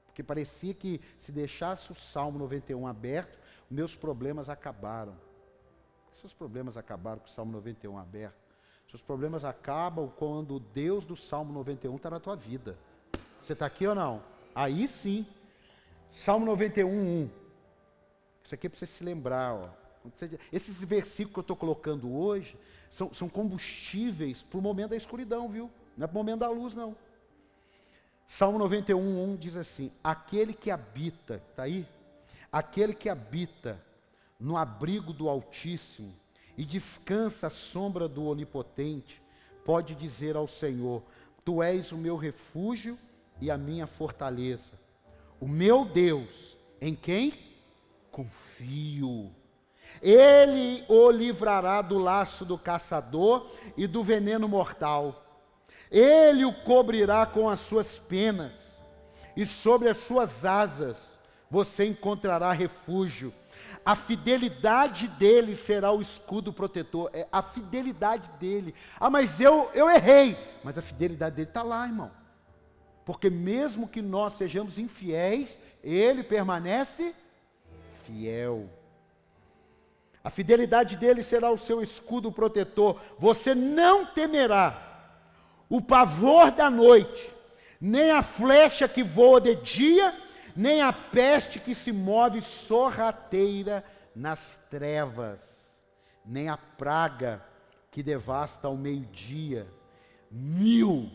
Porque 0.05 0.21
parecia 0.21 0.73
que 0.73 1.01
se 1.17 1.31
deixasse 1.31 1.91
o 1.91 1.95
Salmo 1.95 2.37
91 2.37 2.85
aberto, 2.85 3.39
meus 3.69 3.95
problemas 3.95 4.49
acabaram. 4.49 5.15
Seus 6.15 6.33
problemas 6.33 6.77
acabaram 6.77 7.19
com 7.19 7.27
o 7.27 7.29
Salmo 7.29 7.51
91 7.53 7.97
aberto. 7.97 8.35
Seus 8.89 9.01
problemas 9.01 9.45
acabam 9.45 10.11
quando 10.17 10.55
o 10.55 10.59
Deus 10.59 11.05
do 11.05 11.15
Salmo 11.15 11.53
91 11.53 11.95
está 11.95 12.09
na 12.09 12.19
tua 12.19 12.35
vida. 12.35 12.77
Você 13.41 13.53
está 13.53 13.65
aqui 13.65 13.87
ou 13.87 13.95
não? 13.95 14.21
Aí 14.53 14.87
sim. 14.87 15.25
Salmo 16.09 16.45
91, 16.45 16.89
1. 16.89 17.29
Isso 18.43 18.53
aqui 18.53 18.67
é 18.67 18.69
para 18.69 18.77
você 18.77 18.85
se 18.85 19.03
lembrar. 19.03 19.53
Ó. 19.55 19.80
Esses 20.51 20.83
versículos 20.83 21.33
que 21.33 21.39
eu 21.39 21.41
estou 21.41 21.55
colocando 21.55 22.13
hoje 22.13 22.57
são, 22.89 23.13
são 23.13 23.29
combustíveis 23.29 24.43
para 24.43 24.57
o 24.57 24.61
momento 24.61 24.91
da 24.91 24.95
escuridão, 24.95 25.47
viu? 25.47 25.69
Não 25.97 26.05
é 26.05 26.07
para 26.07 26.15
o 26.15 26.17
momento 26.17 26.39
da 26.39 26.49
luz, 26.49 26.73
não. 26.73 26.95
Salmo 28.27 28.57
91, 28.57 29.33
1 29.33 29.35
diz 29.35 29.55
assim: 29.55 29.91
Aquele 30.03 30.53
que 30.53 30.71
habita, 30.71 31.41
está 31.49 31.63
aí? 31.63 31.85
Aquele 32.51 32.93
que 32.93 33.09
habita 33.09 33.81
no 34.39 34.57
abrigo 34.57 35.13
do 35.13 35.29
Altíssimo 35.29 36.13
e 36.57 36.65
descansa 36.65 37.47
à 37.47 37.49
sombra 37.49 38.07
do 38.07 38.25
Onipotente, 38.25 39.21
pode 39.63 39.95
dizer 39.95 40.35
ao 40.35 40.47
Senhor: 40.47 41.03
Tu 41.45 41.61
és 41.61 41.91
o 41.91 41.97
meu 41.97 42.15
refúgio 42.15 42.97
e 43.39 43.51
a 43.51 43.57
minha 43.57 43.85
fortaleza, 43.85 44.73
o 45.39 45.47
meu 45.47 45.85
Deus, 45.85 46.57
em 46.79 46.95
quem 46.95 47.33
confio. 48.11 49.31
Ele 50.01 50.83
o 50.87 51.09
livrará 51.09 51.81
do 51.81 51.97
laço 51.97 52.45
do 52.45 52.57
caçador 52.57 53.47
e 53.75 53.87
do 53.87 54.03
veneno 54.03 54.47
mortal. 54.47 55.23
Ele 55.89 56.45
o 56.45 56.53
cobrirá 56.63 57.25
com 57.25 57.49
as 57.49 57.59
suas 57.59 57.99
penas, 57.99 58.53
e 59.35 59.45
sobre 59.45 59.89
as 59.89 59.97
suas 59.97 60.45
asas 60.45 61.11
você 61.49 61.85
encontrará 61.85 62.51
refúgio. 62.51 63.33
A 63.85 63.95
fidelidade 63.95 65.07
dele 65.07 65.55
será 65.55 65.91
o 65.91 66.01
escudo 66.01 66.53
protetor. 66.53 67.09
É 67.13 67.27
a 67.31 67.41
fidelidade 67.41 68.29
dele. 68.39 68.75
Ah, 68.99 69.09
mas 69.09 69.41
eu, 69.41 69.69
eu 69.73 69.89
errei. 69.89 70.37
Mas 70.63 70.77
a 70.77 70.81
fidelidade 70.81 71.35
dele 71.35 71.49
está 71.49 71.63
lá, 71.63 71.85
irmão. 71.85 72.11
Porque 73.03 73.29
mesmo 73.29 73.87
que 73.87 74.01
nós 74.01 74.33
sejamos 74.33 74.77
infiéis, 74.77 75.59
ele 75.83 76.23
permanece 76.23 77.15
fiel. 78.05 78.69
A 80.23 80.29
fidelidade 80.29 80.95
dele 80.97 81.23
será 81.23 81.49
o 81.49 81.57
seu 81.57 81.81
escudo 81.81 82.31
protetor. 82.31 83.01
Você 83.17 83.55
não 83.55 84.05
temerá 84.05 84.89
o 85.69 85.81
pavor 85.81 86.51
da 86.51 86.69
noite, 86.69 87.33
nem 87.79 88.11
a 88.11 88.21
flecha 88.21 88.87
que 88.87 89.03
voa 89.03 89.39
de 89.41 89.55
dia, 89.55 90.15
nem 90.55 90.81
a 90.81 90.91
peste 90.91 91.59
que 91.59 91.73
se 91.73 91.91
move 91.91 92.41
sorrateira 92.41 93.83
nas 94.15 94.59
trevas, 94.69 95.39
nem 96.25 96.49
a 96.49 96.57
praga 96.57 97.43
que 97.89 98.03
devasta 98.03 98.67
ao 98.67 98.75
meio-dia. 98.75 99.67
Mil 100.29 101.09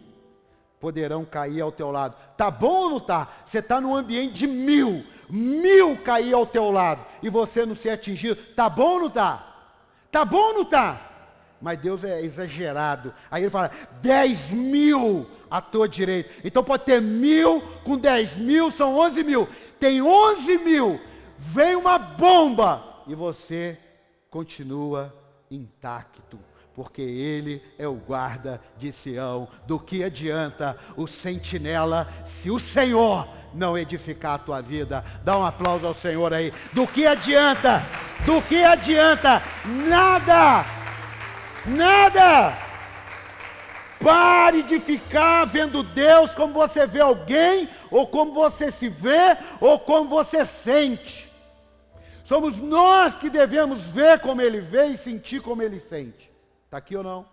poderão 0.81 1.24
cair 1.24 1.61
ao 1.61 1.72
teu 1.72 1.91
lado. 1.91 2.16
Tá 2.37 2.51
bom 2.51 2.83
ou 2.83 2.91
não 2.91 3.01
tá? 3.01 3.29
Você 3.45 3.59
está 3.59 3.81
num 3.81 3.95
ambiente 3.95 4.35
de 4.35 4.47
mil, 4.47 5.05
mil 5.29 5.97
cair 5.99 6.35
ao 6.35 6.47
teu 6.47 6.70
lado 6.70 7.05
e 7.22 7.31
você 7.31 7.64
não 7.64 7.74
ser 7.74 7.91
atingido. 7.91 8.37
Tá 8.55 8.68
bom 8.68 8.95
ou 8.95 9.01
não 9.01 9.11
tá? 9.11 9.68
Tá 10.11 10.24
bom 10.24 10.49
ou 10.49 10.55
não 10.55 10.64
tá? 10.64 11.01
Mas 11.61 11.79
Deus 11.79 12.05
é 12.05 12.22
exagerado. 12.22 13.14
Aí 13.31 13.43
ele 13.43 13.51
fala: 13.51 13.70
dez 14.03 14.51
mil 14.51 15.27
à 15.51 15.61
tua 15.61 15.89
direita. 15.89 16.31
Então 16.45 16.62
pode 16.62 16.85
ter 16.85 17.01
mil 17.01 17.61
com 17.83 17.97
dez 17.97 18.37
mil, 18.37 18.70
são 18.70 18.97
onze 18.99 19.24
mil. 19.24 19.49
Tem 19.81 20.03
onze 20.03 20.59
mil. 20.59 21.01
Vem 21.39 21.77
uma 21.77 21.99
bomba 21.99 23.03
e 23.07 23.14
você 23.14 23.79
continua 24.31 25.14
intacto 25.51 26.39
porque 26.77 27.01
ele 27.01 27.62
é 27.79 27.89
o 27.89 27.95
guarda 27.95 28.61
de 28.77 28.93
Sião. 28.93 29.49
Do 29.66 29.81
que 29.81 30.05
adianta 30.05 30.77
o 30.95 31.07
sentinela 31.07 32.07
se 32.27 32.51
o 32.51 32.61
Senhor 32.61 33.27
não 33.55 33.79
edificar 33.79 34.35
a 34.35 34.39
tua 34.39 34.61
vida? 34.61 35.03
Dá 35.24 35.39
um 35.39 35.47
aplauso 35.47 35.87
ao 35.87 35.95
Senhor 35.95 36.35
aí. 36.35 36.53
Do 36.74 36.87
que 36.87 37.07
adianta? 37.07 37.83
Do 38.27 38.43
que 38.43 38.62
adianta? 38.62 39.43
Nada! 39.64 40.66
Nada! 41.64 42.59
Pare 43.99 44.62
de 44.62 44.79
ficar 44.79 45.47
vendo 45.47 45.83
Deus 45.83 46.35
como 46.35 46.53
você 46.53 46.87
vê 46.87 47.01
alguém, 47.01 47.70
ou 47.91 48.07
como 48.07 48.35
você 48.35 48.70
se 48.70 48.91
vê, 48.91 49.39
ou 49.62 49.79
como 49.81 50.11
você 50.11 50.45
sente. 50.45 51.27
Somos 52.22 52.61
nós 52.61 53.16
que 53.16 53.31
devemos 53.31 53.81
ver 53.87 54.20
como 54.20 54.43
Ele 54.43 54.61
vê 54.61 54.89
e 54.89 54.97
sentir 54.99 55.41
como 55.41 55.62
Ele 55.62 55.81
sente. 55.81 56.36
Está 56.66 56.78
aqui 56.78 56.96
ou 56.96 57.02
não? 57.02 57.26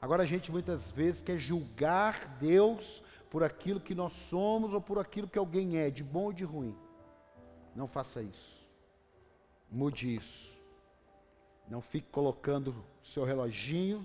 Agora 0.00 0.24
a 0.24 0.26
gente 0.26 0.50
muitas 0.50 0.90
vezes 0.90 1.22
quer 1.22 1.38
julgar 1.38 2.36
Deus 2.40 3.02
por 3.30 3.44
aquilo 3.44 3.80
que 3.80 3.94
nós 3.94 4.12
somos 4.28 4.74
ou 4.74 4.80
por 4.80 4.98
aquilo 4.98 5.28
que 5.28 5.38
alguém 5.38 5.78
é, 5.78 5.88
de 5.88 6.02
bom 6.02 6.24
ou 6.24 6.32
de 6.32 6.44
ruim. 6.44 6.76
Não 7.76 7.86
faça 7.86 8.20
isso. 8.20 8.68
Mude 9.70 10.16
isso. 10.16 10.58
Não 11.68 11.80
fique 11.80 12.08
colocando 12.10 12.74
seu 13.04 13.24
reloginho 13.24 14.04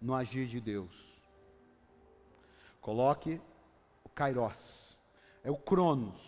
no 0.00 0.14
agir 0.14 0.48
de 0.48 0.60
Deus. 0.60 0.90
Coloque 2.80 3.40
o 4.02 4.08
Kairos. 4.08 4.96
É 5.44 5.50
o 5.50 5.56
Cronos, 5.56 6.20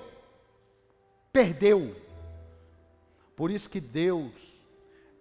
Perdeu. 1.33 1.95
Por 3.37 3.53
isso 3.53 3.71
que 3.71 3.81
Deus 3.81 4.33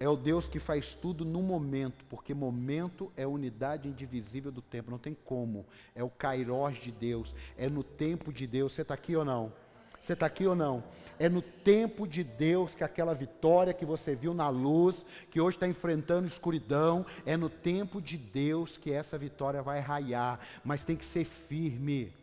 é 0.04 0.10
o 0.10 0.18
Deus 0.18 0.50
que 0.50 0.60
faz 0.60 0.94
tudo 0.94 1.24
no 1.24 1.42
momento, 1.42 2.04
porque 2.10 2.34
momento 2.34 3.10
é 3.16 3.24
a 3.24 3.28
unidade 3.30 3.88
indivisível 3.88 4.52
do 4.52 4.62
tempo, 4.62 4.92
não 4.92 4.98
tem 4.98 5.16
como. 5.24 5.66
É 5.96 6.04
o 6.04 6.10
kairós 6.10 6.76
de 6.76 6.92
Deus, 6.92 7.34
é 7.58 7.70
no 7.70 7.86
tempo 7.86 8.34
de 8.34 8.46
Deus. 8.46 8.74
Você 8.74 8.82
está 8.82 8.96
aqui 8.96 9.16
ou 9.16 9.24
não? 9.24 9.54
Você 10.02 10.12
está 10.12 10.26
aqui 10.26 10.46
ou 10.46 10.56
não? 10.56 10.84
É 11.18 11.30
no 11.30 11.42
tempo 11.42 12.06
de 12.06 12.22
Deus 12.22 12.76
que 12.76 12.84
aquela 12.84 13.14
vitória 13.14 13.74
que 13.74 13.86
você 13.86 14.14
viu 14.14 14.34
na 14.34 14.50
luz, 14.50 15.06
que 15.32 15.40
hoje 15.40 15.56
está 15.56 15.70
enfrentando 15.70 16.28
escuridão, 16.28 17.06
é 17.26 17.38
no 17.38 17.50
tempo 17.50 18.02
de 18.02 18.18
Deus 18.18 18.76
que 18.76 18.92
essa 18.92 19.18
vitória 19.18 19.62
vai 19.62 19.80
raiar, 19.80 20.38
mas 20.66 20.84
tem 20.84 20.98
que 20.98 21.06
ser 21.06 21.24
firme. 21.24 22.14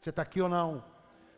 Você 0.00 0.10
está 0.10 0.22
aqui 0.22 0.40
ou 0.40 0.48
não? 0.48 0.82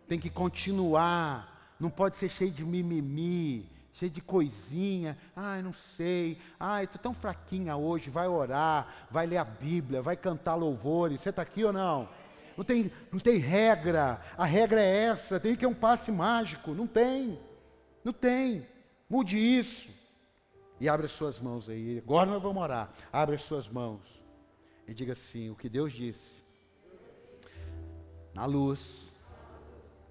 Tem 0.08 0.18
que 0.18 0.30
continuar, 0.30 1.74
não 1.78 1.90
pode 1.90 2.16
ser 2.16 2.30
cheio 2.30 2.50
de 2.50 2.64
mimimi 2.64 3.70
cheio 3.92 4.10
de 4.10 4.20
coisinha. 4.20 5.16
Ai, 5.34 5.62
não 5.62 5.72
sei. 5.72 6.38
Ai, 6.58 6.84
estou 6.84 7.00
tão 7.00 7.14
fraquinha 7.14 7.76
hoje. 7.76 8.10
Vai 8.10 8.28
orar, 8.28 9.06
vai 9.10 9.26
ler 9.26 9.38
a 9.38 9.44
Bíblia, 9.44 10.02
vai 10.02 10.16
cantar 10.16 10.54
louvores. 10.54 11.20
Você 11.20 11.30
está 11.30 11.42
aqui 11.42 11.64
ou 11.64 11.72
não? 11.72 12.08
Não 12.56 12.64
tem, 12.64 12.92
não 13.10 13.18
tem 13.18 13.38
regra. 13.38 14.20
A 14.36 14.44
regra 14.44 14.80
é 14.80 15.04
essa. 15.04 15.40
Tem 15.40 15.56
que 15.56 15.64
é 15.64 15.68
um 15.68 15.74
passe 15.74 16.10
mágico. 16.10 16.74
Não 16.74 16.86
tem. 16.86 17.38
Não 18.04 18.12
tem. 18.12 18.66
Mude 19.08 19.38
isso. 19.38 19.90
E 20.80 20.88
abre 20.88 21.06
as 21.06 21.12
suas 21.12 21.38
mãos 21.38 21.68
aí. 21.68 21.98
Agora 21.98 22.30
nós 22.30 22.42
vamos 22.42 22.62
orar. 22.62 22.92
Abre 23.12 23.36
as 23.36 23.42
suas 23.42 23.68
mãos. 23.68 24.00
E 24.86 24.94
diga 24.94 25.12
assim: 25.12 25.50
o 25.50 25.54
que 25.54 25.68
Deus 25.68 25.92
disse. 25.92 26.42
Na 28.34 28.46
luz. 28.46 29.10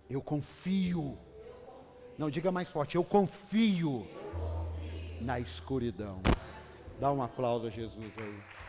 Eu 0.10 0.22
confio 0.22 1.18
não, 2.18 2.30
diga 2.30 2.52
mais 2.52 2.70
forte, 2.70 2.96
eu 2.96 3.04
confio, 3.04 4.06
eu 4.06 4.06
confio. 4.06 5.22
na 5.22 5.40
escuridão. 5.40 6.22
Dá 7.00 7.12
um 7.12 7.22
aplauso 7.22 7.68
a 7.68 7.70
Jesus 7.70 8.12
aí. 8.18 8.61